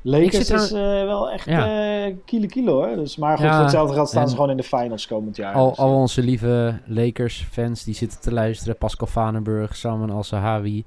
Lakers 0.05 0.49
er- 0.51 0.63
is 0.63 0.71
wel 1.07 1.31
echt 1.31 1.45
Ja. 1.45 2.11
kilo 2.25 2.47
kilo 2.47 2.73
hoor. 2.73 2.97
Dus, 2.97 3.17
maar 3.17 3.37
goed, 3.37 3.47
Ja, 3.47 3.53
voor 3.53 3.63
hetzelfde 3.63 3.95
geld 3.95 4.09
staan 4.09 4.29
ze 4.29 4.35
gewoon 4.35 4.51
in 4.51 4.57
de 4.57 4.63
finals 4.63 5.07
komend 5.07 5.37
jaar. 5.37 5.55
Al, 5.55 5.69
Dus, 5.69 5.79
al 5.79 5.95
onze 5.95 6.23
lieve 6.23 6.79
Lakers-fans 6.87 7.85
die 7.85 7.95
zitten 7.95 8.21
te 8.21 8.33
luisteren. 8.33 8.77
Pascal 8.77 9.07
Vanenburg, 9.07 9.77
Salman 9.77 10.11
Al-Sahawi. 10.11 10.85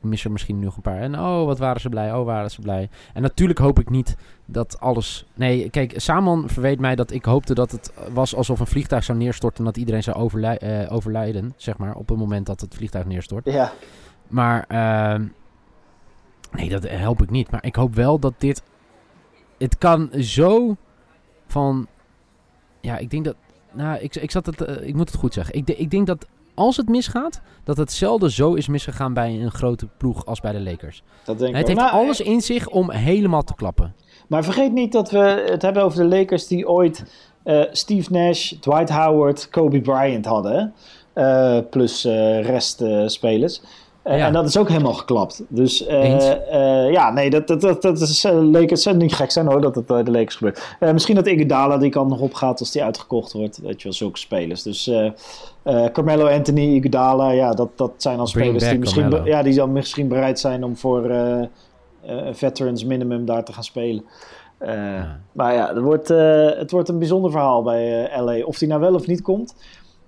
Ik 0.00 0.04
mis 0.08 0.24
er 0.24 0.30
misschien 0.32 0.58
nog 0.58 0.76
een 0.76 0.82
paar. 0.82 1.00
En 1.00 1.14
oh, 1.14 1.44
wat 1.44 1.58
waren 1.58 1.80
ze 1.80 1.88
blij. 1.88 2.14
Oh, 2.14 2.24
waren 2.24 2.50
ze 2.50 2.60
blij. 2.60 2.88
En 3.14 3.22
natuurlijk 3.22 3.58
hoop 3.58 3.78
ik 3.78 3.90
niet 3.90 4.16
dat 4.44 4.80
alles... 4.80 5.26
Nee, 5.34 5.70
kijk, 5.70 5.92
Saman 5.96 6.48
verweet 6.48 6.80
mij 6.80 6.94
dat 6.96 7.10
ik 7.10 7.24
hoopte 7.24 7.54
dat 7.54 7.70
het 7.70 7.92
was 8.12 8.34
alsof 8.34 8.60
een 8.60 8.66
vliegtuig 8.66 9.04
zou 9.04 9.18
neerstorten... 9.18 9.58
en 9.58 9.64
dat 9.64 9.76
iedereen 9.76 10.02
zou 10.02 10.16
overlij- 10.16 10.58
eh, 10.58 10.92
overlijden, 10.92 11.52
zeg 11.56 11.76
maar, 11.78 11.94
op 11.94 12.08
het 12.08 12.18
moment 12.18 12.46
dat 12.46 12.60
het 12.60 12.74
vliegtuig 12.74 13.04
neerstort. 13.04 13.44
ja, 13.52 13.72
Maar 14.28 14.64
ehm, 14.68 15.24
nee, 16.52 16.68
dat 16.68 16.88
help 16.88 17.22
ik 17.22 17.30
niet. 17.30 17.50
Maar 17.50 17.64
ik 17.64 17.76
hoop 17.76 17.94
wel 17.94 18.18
dat 18.18 18.34
dit. 18.38 18.62
Het 19.58 19.78
kan 19.78 20.10
zo 20.20 20.76
van. 21.46 21.86
Ja, 22.80 22.98
ik 22.98 23.10
denk 23.10 23.24
dat. 23.24 23.36
Nou, 23.72 23.98
ik, 23.98 24.14
ik, 24.14 24.30
zat 24.30 24.46
het, 24.46 24.60
eh, 24.60 24.86
ik 24.88 24.94
moet 24.94 25.10
het 25.10 25.18
goed 25.18 25.34
zeggen. 25.34 25.54
Ik, 25.54 25.68
ik 25.68 25.90
denk 25.90 26.06
dat 26.06 26.26
als 26.58 26.76
het 26.76 26.88
misgaat, 26.88 27.40
dat 27.64 27.76
het 27.76 27.92
zelden 27.92 28.30
zo 28.30 28.54
is 28.54 28.68
misgegaan 28.68 29.14
bij 29.14 29.40
een 29.40 29.50
grote 29.50 29.88
ploeg 29.96 30.26
als 30.26 30.40
bij 30.40 30.52
de 30.52 30.60
Lakers. 30.60 31.02
dat 31.24 31.38
denk 31.38 31.50
ik 31.50 31.56
Het 31.56 31.66
heeft 31.66 31.80
Nou, 31.80 31.92
alles 31.92 32.20
in 32.20 32.40
zich 32.40 32.68
om 32.68 32.90
helemaal 32.90 33.42
te 33.42 33.54
klappen. 33.54 33.94
Maar 34.28 34.44
vergeet 34.44 34.72
niet 34.72 34.92
dat 34.92 35.10
we 35.10 35.46
het 35.50 35.62
hebben 35.62 35.82
over 35.82 35.98
de 35.98 36.16
Lakers 36.16 36.46
die 36.46 36.68
ooit 36.68 37.04
eh, 37.42 37.62
Steve 37.70 38.12
Nash, 38.12 38.52
Dwight 38.52 38.90
Howard, 38.90 39.48
Kobe 39.48 39.80
Bryant 39.80 40.24
hadden. 40.24 40.74
Eh, 41.12 41.58
plus 41.70 42.04
eh 42.04 43.06
Ja. 44.04 44.26
En 44.26 44.32
dat 44.32 44.46
is 44.48 44.56
ook 44.58 44.68
helemaal 44.68 44.92
geklapt. 44.92 45.42
Dus 45.48 45.86
eh, 45.86 46.30
eh, 46.86 46.92
ja, 46.92 47.10
nee, 47.10 47.30
dat, 47.30 47.46
dat, 47.48 47.60
dat, 47.60 47.82
dat 47.82 48.00
is 48.00 48.24
uh, 48.24 48.50
Lakers. 48.50 48.82
zou 48.82 48.96
niet 48.96 49.14
gek 49.14 49.30
zijn 49.30 49.46
hoor 49.46 49.60
dat 49.60 49.74
het 49.74 49.86
bij 49.86 50.02
de 50.02 50.10
Lakers 50.10 50.34
gebeurt. 50.36 50.76
Eh, 50.80 50.92
misschien 50.92 51.14
dat 51.14 51.26
Iguodala 51.26 51.76
die 51.78 51.90
kan 51.90 52.08
nog 52.08 52.20
opgaat 52.20 52.60
als 52.60 52.70
die 52.70 52.84
uitgekocht 52.84 53.32
wordt. 53.32 53.58
Weet 53.58 53.76
je 53.78 53.82
wel, 53.84 53.92
zulke 53.92 54.18
spelers. 54.18 54.62
Dus 54.62 54.86
eh, 54.86 55.06
eh, 55.62 55.92
Carmelo 55.92 56.26
Anthony, 56.28 56.74
Iguodala, 56.74 57.30
ja, 57.30 57.52
dat, 57.52 57.68
dat 57.76 57.90
zijn 57.96 58.16
dan 58.16 58.28
Bring 58.32 58.46
spelers 58.46 58.70
die 58.70 58.78
misschien, 58.78 59.08
be- 59.08 59.20
ja, 59.24 59.42
die 59.42 59.54
dan 59.54 59.72
misschien 59.72 60.08
bereid 60.08 60.38
zijn 60.40 60.64
om 60.64 60.76
voor 60.76 61.10
eh, 61.10 61.40
eh, 61.40 61.46
veterans 62.32 62.84
minimum 62.84 63.24
daar 63.24 63.44
te 63.44 63.52
gaan 63.52 63.64
spelen. 63.64 64.04
Eh, 64.58 64.74
Ja. 64.74 65.20
Maar 65.32 65.54
ja, 65.54 65.68
het 65.74 65.78
wordt, 65.82 66.10
eh, 66.10 66.46
het 66.58 66.70
wordt 66.70 66.88
een 66.88 66.98
bijzonder 66.98 67.30
verhaal 67.30 67.62
bij 67.62 68.04
eh, 68.06 68.22
LA. 68.22 68.44
Of 68.44 68.58
die 68.58 68.68
nou 68.68 68.80
wel 68.80 68.94
of 68.94 69.06
niet 69.06 69.22
komt. 69.22 69.54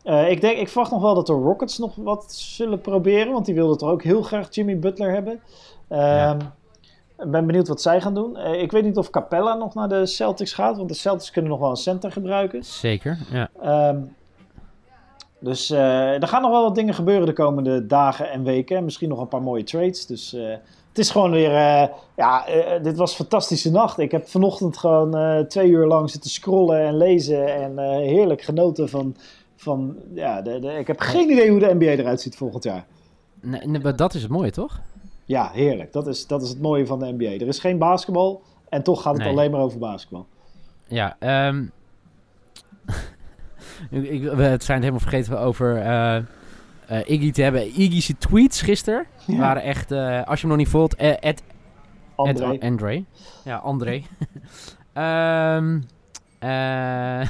Eh, 0.02 0.30
ik, 0.30 0.40
denk, 0.40 0.58
ik 0.58 0.68
verwacht 0.68 0.90
nog 0.90 1.02
wel 1.02 1.14
dat 1.14 1.26
de 1.26 1.32
Rockets 1.32 1.78
nog 1.78 1.94
wat 1.96 2.32
zullen 2.32 2.80
proberen. 2.80 3.32
Want 3.32 3.46
die 3.46 3.54
wilden 3.54 3.78
toch 3.78 3.90
ook 3.90 4.02
heel 4.02 4.22
graag 4.22 4.54
Jimmy 4.54 4.78
Butler 4.78 5.12
hebben. 5.12 5.40
Ehm, 5.88 6.38
Ik 7.18 7.30
ben 7.30 7.46
benieuwd 7.46 7.68
wat 7.68 7.82
zij 7.82 8.00
gaan 8.00 8.14
doen. 8.14 8.36
Eh, 8.36 8.62
ik 8.62 8.70
weet 8.72 8.84
niet 8.84 8.96
of 8.96 9.10
Capella 9.10 9.54
nog 9.54 9.74
naar 9.74 9.88
de 9.88 10.06
Celtics 10.06 10.52
gaat. 10.52 10.76
Want 10.76 10.88
de 10.88 10.94
Celtics 10.94 11.30
kunnen 11.30 11.50
nog 11.50 11.60
wel 11.60 11.70
een 11.70 11.76
center 11.76 12.12
gebruiken. 12.12 12.64
Zeker, 12.64 13.18
ja. 13.32 13.48
Ehm, 13.62 13.98
dus 15.38 15.70
eh, 15.70 16.22
er 16.22 16.28
gaan 16.28 16.42
nog 16.42 16.50
wel 16.50 16.62
wat 16.62 16.74
dingen 16.74 16.94
gebeuren 16.94 17.26
de 17.26 17.32
komende 17.32 17.86
dagen 17.86 18.30
en 18.30 18.42
weken. 18.42 18.76
En 18.76 18.84
misschien 18.84 19.08
nog 19.08 19.20
een 19.20 19.28
paar 19.28 19.42
mooie 19.42 19.64
trades. 19.64 20.06
Dus 20.06 20.30
het 20.88 20.98
is 20.98 21.10
gewoon 21.10 21.30
weer... 21.30 21.52
ja, 22.16 22.44
dit 22.82 22.96
was 22.96 23.10
een 23.10 23.16
fantastische 23.16 23.70
nacht. 23.70 23.98
Ik 23.98 24.10
heb 24.10 24.28
vanochtend 24.28 24.76
gewoon 24.76 25.46
twee 25.46 25.68
uur 25.68 25.86
lang 25.86 26.10
zitten 26.10 26.30
scrollen 26.30 26.80
en 26.80 26.96
lezen. 26.96 27.54
En 27.62 27.78
heerlijk 27.98 28.42
genoten 28.42 28.88
van... 28.88 29.16
van 29.60 29.96
ja, 30.14 30.42
de, 30.42 30.58
de- 30.58 30.72
ik 30.78 30.86
heb 30.86 31.00
geen 31.00 31.30
idee 31.30 31.50
hoe 31.50 31.58
de 31.60 31.74
NBA 31.74 31.84
eruit 31.84 32.20
ziet 32.20 32.36
volgend 32.36 32.64
jaar. 32.64 32.84
Nee, 33.40 33.66
nee, 33.66 33.80
maar 33.80 33.96
dat 33.96 34.14
is 34.14 34.22
het 34.22 34.30
mooie, 34.30 34.50
toch? 34.50 34.80
Ja, 35.24 35.50
heerlijk. 35.52 35.92
Dat 35.92 36.06
is, 36.06 36.26
dat 36.26 36.42
is 36.42 36.48
het 36.48 36.60
mooie 36.60 36.86
van 36.86 36.98
de 36.98 37.12
NBA. 37.12 37.24
Er 37.30 37.46
is 37.48 37.58
geen 37.58 37.78
basketbal. 37.78 38.42
En 38.68 38.82
toch 38.82 39.02
gaat 39.02 39.12
het 39.14 39.22
Nee. 39.22 39.32
alleen 39.32 39.50
maar 39.50 39.60
over 39.60 39.78
basketbal. 39.78 40.26
Ja, 40.86 41.16
ehm 41.18 41.64
ik, 43.90 44.22
het 44.22 44.36
zijn 44.36 44.52
het 44.56 44.66
helemaal 44.68 44.98
vergeten 45.00 45.38
over 45.40 45.76
eh, 45.76 46.16
eh, 46.16 46.24
Iggy 47.04 47.30
te 47.32 47.42
hebben. 47.42 47.80
Iggy's 47.80 48.12
tweets 48.18 48.62
gisteren 48.62 49.06
Ja. 49.26 49.38
waren 49.38 49.62
echt, 49.62 49.90
eh, 49.92 50.22
als 50.26 50.40
je 50.40 50.46
hem 50.46 50.56
nog 50.56 50.56
niet 50.56 50.68
volgt, 50.68 50.98
at, 51.20 51.42
André. 52.14 52.44
at 52.46 52.60
André. 52.62 53.04
Ja, 53.44 53.56
André. 53.56 54.02
Ehm 54.92 55.80
eh, 56.38 57.20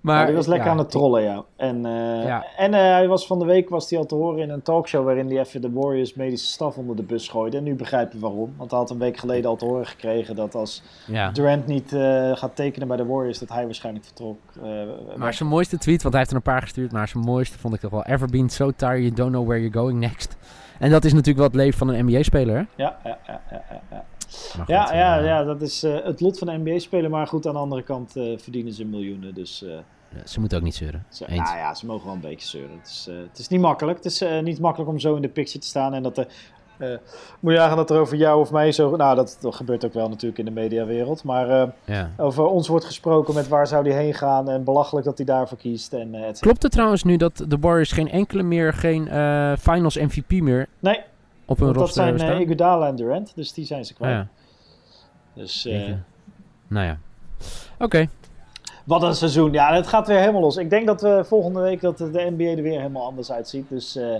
maar 0.00 0.26
die 0.26 0.34
was 0.34 0.46
lekker 0.46 0.66
ja, 0.66 0.72
aan 0.72 0.78
het 0.78 0.90
trollen, 0.90 1.22
ja. 1.22 1.44
En, 1.56 1.86
eh, 1.86 2.24
Ja. 2.24 2.44
en 2.56 2.74
eh, 2.74 2.80
hij 2.80 3.08
was 3.08 3.26
van 3.26 3.38
de 3.38 3.44
week 3.44 3.68
was 3.68 3.90
hij 3.90 3.98
al 3.98 4.06
te 4.06 4.14
horen 4.14 4.42
in 4.42 4.50
een 4.50 4.62
talkshow 4.62 5.04
waarin 5.04 5.26
hij 5.26 5.38
even 5.38 5.60
de 5.60 5.70
Warriors 5.72 6.14
medische 6.14 6.46
staf 6.46 6.76
onder 6.76 6.96
de 6.96 7.02
bus 7.02 7.28
gooide. 7.28 7.56
En 7.56 7.62
nu 7.62 7.74
begrijp 7.74 8.12
je 8.12 8.18
waarom. 8.18 8.54
Want 8.56 8.70
hij 8.70 8.78
had 8.80 8.90
een 8.90 8.98
week 8.98 9.16
geleden 9.16 9.50
al 9.50 9.56
te 9.56 9.64
horen 9.64 9.86
gekregen 9.86 10.36
dat 10.36 10.54
als 10.54 10.82
Ja. 11.06 11.30
Durant 11.30 11.66
niet 11.66 11.92
eh, 11.92 12.36
gaat 12.36 12.56
tekenen 12.56 12.88
bij 12.88 12.96
de 12.96 13.06
Warriors, 13.06 13.38
dat 13.38 13.48
hij 13.48 13.64
waarschijnlijk 13.64 14.04
vertrok. 14.04 14.38
Maar 15.16 15.34
zijn 15.34 15.48
mooiste 15.48 15.78
tweet, 15.78 16.02
want 16.02 16.14
hij 16.14 16.18
heeft 16.22 16.30
er 16.30 16.36
een 16.36 16.52
paar 16.52 16.62
gestuurd, 16.62 16.92
maar 16.92 17.08
zijn 17.08 17.24
mooiste 17.24 17.58
vond 17.58 17.74
ik 17.74 17.80
toch 17.80 17.90
wel. 17.90 18.04
Ever 18.04 18.28
been 18.30 18.48
so 18.48 18.70
tired 18.76 19.00
you 19.02 19.12
don't 19.14 19.30
know 19.30 19.46
where 19.46 19.60
you're 19.60 19.78
going 19.78 19.98
next. 19.98 20.36
En 20.78 20.90
dat 20.90 21.04
is 21.04 21.12
natuurlijk 21.12 21.38
wat 21.38 21.52
het 21.52 21.62
leven 21.62 21.78
van 21.78 21.88
een 21.88 22.04
NBA-speler, 22.04 22.66
ja, 22.76 22.96
ja, 23.04 23.18
ja, 23.26 23.40
ja, 23.50 23.62
ja, 23.90 24.04
goed, 24.28 24.66
Ja, 24.66 24.94
ja, 24.94 25.18
eh, 25.18 25.24
ja, 25.26 25.44
dat 25.44 25.62
is 25.62 25.82
eh, 25.82 26.04
het 26.04 26.20
lot 26.20 26.38
van 26.38 26.48
een 26.48 26.60
NBA-speler. 26.60 27.10
Maar 27.10 27.26
goed, 27.26 27.46
aan 27.46 27.52
de 27.52 27.58
andere 27.58 27.82
kant 27.82 28.16
eh, 28.16 28.38
verdienen 28.38 28.72
ze 28.72 28.84
miljoenen. 28.84 29.34
Dus 29.34 29.64
Ze 30.24 30.40
moeten 30.40 30.58
ook 30.58 30.64
niet 30.64 30.74
zeuren. 30.74 31.04
ze, 31.08 31.24
nou 31.28 31.36
ja, 31.58 31.74
ze 31.74 31.86
mogen 31.86 32.04
wel 32.06 32.14
een 32.14 32.20
beetje 32.20 32.48
zeuren. 32.48 32.76
Het 32.78 32.88
is, 32.88 33.08
het 33.28 33.38
is 33.38 33.48
niet 33.48 33.60
makkelijk. 33.60 33.96
Het 33.96 34.06
is 34.06 34.24
niet 34.42 34.60
makkelijk 34.60 34.90
om 34.90 34.98
zo 34.98 35.14
in 35.14 35.22
de 35.22 35.28
picture 35.28 35.58
te 35.58 35.66
staan. 35.66 35.94
En 35.94 36.02
dat 36.02 36.18
er, 36.18 36.26
moet 37.40 37.52
je 37.52 37.58
nagaan 37.58 37.76
dat 37.76 37.90
er 37.90 37.98
over 38.00 38.16
jou 38.16 38.40
of 38.40 38.50
mij 38.50 38.72
zo... 38.72 38.96
Nou, 38.96 39.16
dat, 39.16 39.38
dat 39.40 39.54
gebeurt 39.54 39.84
ook 39.84 39.92
wel 39.92 40.08
natuurlijk 40.08 40.38
in 40.38 40.44
de 40.44 40.50
mediawereld. 40.50 41.24
Maar 41.24 41.72
Ja. 41.84 42.10
over 42.16 42.44
ons 42.46 42.68
wordt 42.68 42.84
gesproken 42.84 43.34
met 43.34 43.48
waar 43.48 43.66
zou 43.66 43.88
hij 43.88 44.02
heen 44.02 44.14
gaan. 44.14 44.48
En 44.48 44.64
belachelijk 44.64 45.06
dat 45.06 45.16
hij 45.16 45.26
daarvoor 45.26 45.58
kiest. 45.58 45.92
En, 45.92 46.14
et 46.14 46.20
cetera. 46.20 46.40
Klopt 46.40 46.62
het 46.62 46.72
trouwens 46.72 47.04
nu 47.04 47.16
dat 47.16 47.44
de 47.48 47.58
Warriors 47.60 47.92
geen 47.92 48.10
enkele 48.10 48.42
meer, 48.42 48.72
geen 48.72 49.04
finals 49.58 49.96
MVP 49.96 50.30
meer 50.40 50.68
Nee, 50.78 51.00
op 51.48 51.56
hun 51.58 51.66
want 51.66 51.78
dat 51.78 51.86
roster 51.96 52.18
zijn 52.18 52.32
eh? 52.32 52.40
Iguodala 52.40 52.86
en 52.86 52.96
Durant. 52.96 53.32
Dus 53.34 53.52
die 53.52 53.64
zijn 53.66 53.84
ze 53.84 53.92
Ah, 53.92 53.98
kwijt. 53.98 54.14
ja. 54.14 54.26
Dus, 55.34 55.66
eh. 55.66 55.92
Nou 56.68 56.86
ja. 56.86 56.98
Oké. 57.78 58.06
Wat 58.84 59.02
een 59.02 59.14
seizoen. 59.14 59.52
Ja, 59.52 59.74
het 59.74 59.86
gaat 59.86 60.06
weer 60.06 60.18
helemaal 60.18 60.40
los. 60.40 60.56
Ik 60.56 60.70
denk 60.70 60.86
dat 60.86 61.00
we 61.02 61.24
volgende 61.26 61.60
week 61.60 61.80
dat 61.80 61.98
de 61.98 62.26
NBA 62.36 62.44
er 62.44 62.62
weer 62.62 62.76
helemaal 62.78 63.06
anders 63.06 63.32
uitziet. 63.32 63.68
Dus 63.68 63.96
eh, 63.96 64.14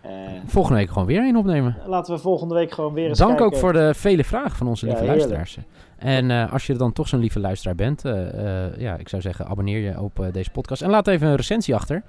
eh, 0.00 0.40
Volgende 0.46 0.78
week 0.78 0.88
gewoon 0.88 1.06
weer 1.06 1.20
één 1.22 1.36
opnemen. 1.36 1.76
laten 1.86 2.14
we 2.14 2.20
volgende 2.20 2.54
week 2.54 2.72
gewoon 2.72 2.92
weer 2.92 3.08
eens 3.08 3.18
Dank 3.18 3.30
kijken. 3.36 3.46
ook 3.46 3.60
voor 3.60 3.72
de 3.72 3.94
vele 3.94 4.24
vragen 4.24 4.56
van 4.56 4.66
onze 4.68 4.86
Ja, 4.86 4.92
lieve 4.92 5.06
heerlijk. 5.10 5.30
luisteraars. 5.30 5.66
En 5.98 6.30
eh, 6.30 6.52
als 6.52 6.66
je 6.66 6.74
dan 6.74 6.92
toch 6.92 7.08
zo'n 7.08 7.20
lieve 7.20 7.40
luisteraar 7.40 7.74
bent, 7.74 8.04
eh, 8.04 8.66
eh, 8.66 8.76
ja, 8.78 8.96
ik 8.96 9.08
zou 9.08 9.22
zeggen, 9.22 9.46
abonneer 9.46 9.78
je 9.78 10.00
op 10.00 10.20
eh, 10.20 10.26
deze 10.32 10.50
podcast. 10.50 10.82
En 10.82 10.90
laat 10.90 11.06
even 11.06 11.26
een 11.28 11.36
recensie 11.36 11.74
achter. 11.74 12.02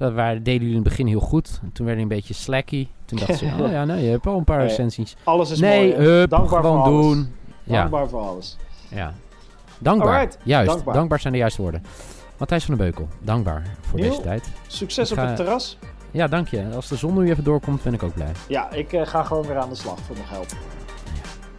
Dat 0.00 0.12
waren, 0.12 0.42
deden 0.42 0.52
jullie 0.60 0.68
in 0.76 0.80
het 0.80 0.88
begin 0.88 1.06
heel 1.06 1.20
goed. 1.20 1.50
Toen 1.60 1.86
werden 1.86 1.86
jullie 1.86 2.02
een 2.02 2.08
beetje 2.08 2.34
slacky. 2.34 2.88
Toen 3.04 3.18
dachten 3.18 3.36
ze, 3.36 3.44
oh 3.62 3.70
ja, 3.70 3.84
nee, 3.84 4.04
je 4.04 4.10
hebt 4.10 4.26
al 4.26 4.38
een 4.38 4.44
paar 4.44 4.58
Nee, 4.58 4.66
recensies. 4.66 5.16
Alles 5.24 5.50
is 5.50 5.60
nee, 5.60 5.92
mooi. 5.96 6.06
hup, 6.08 6.30
Dankbaar 6.30 6.60
gewoon 6.62 6.84
voor 6.84 6.92
alles. 6.92 7.06
doen. 7.06 7.34
Ja, 7.64 7.74
Dankbaar 7.80 8.08
voor 8.08 8.20
alles. 8.20 8.56
ja. 8.88 9.14
Dankbaar. 9.78 10.08
Alright, 10.18 10.38
Juist, 10.42 10.70
dankbaar. 10.70 10.94
dankbaar. 10.94 11.20
zijn 11.20 11.32
de 11.32 11.38
juiste 11.38 11.62
woorden. 11.62 11.82
Matthijs 12.38 12.64
van 12.64 12.74
den 12.76 12.84
Beukel, 12.84 13.08
dankbaar 13.20 13.76
voor 13.80 13.98
deze 14.00 14.20
tijd. 14.20 14.48
Succes 14.66 15.12
op 15.12 15.18
het 15.18 15.36
terras. 15.36 15.78
Ja, 16.10 16.26
dank 16.26 16.48
je. 16.48 16.64
Als 16.74 16.88
de 16.88 16.96
zon 16.96 17.18
nu 17.18 17.30
even 17.30 17.44
doorkomt, 17.44 17.82
ben 17.82 17.94
ik 17.94 18.02
ook 18.02 18.14
blij. 18.14 18.32
Ja, 18.48 18.70
ik 18.70 18.92
eh, 18.92 19.06
ga 19.06 19.22
gewoon 19.22 19.46
weer 19.46 19.56
aan 19.58 19.68
de 19.68 19.74
slag 19.74 19.98
voor 19.98 20.16
mijn 20.16 20.28
geld. 20.28 20.54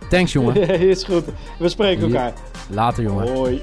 Thanks, 0.10 0.32
jongen. 0.34 0.56
is 0.90 1.04
goed. 1.04 1.24
We 1.60 1.70
spreken 1.70 2.04
elkaar. 2.04 2.34
Later, 2.70 3.04
jongen. 3.04 3.34
Hoi. 3.36 3.60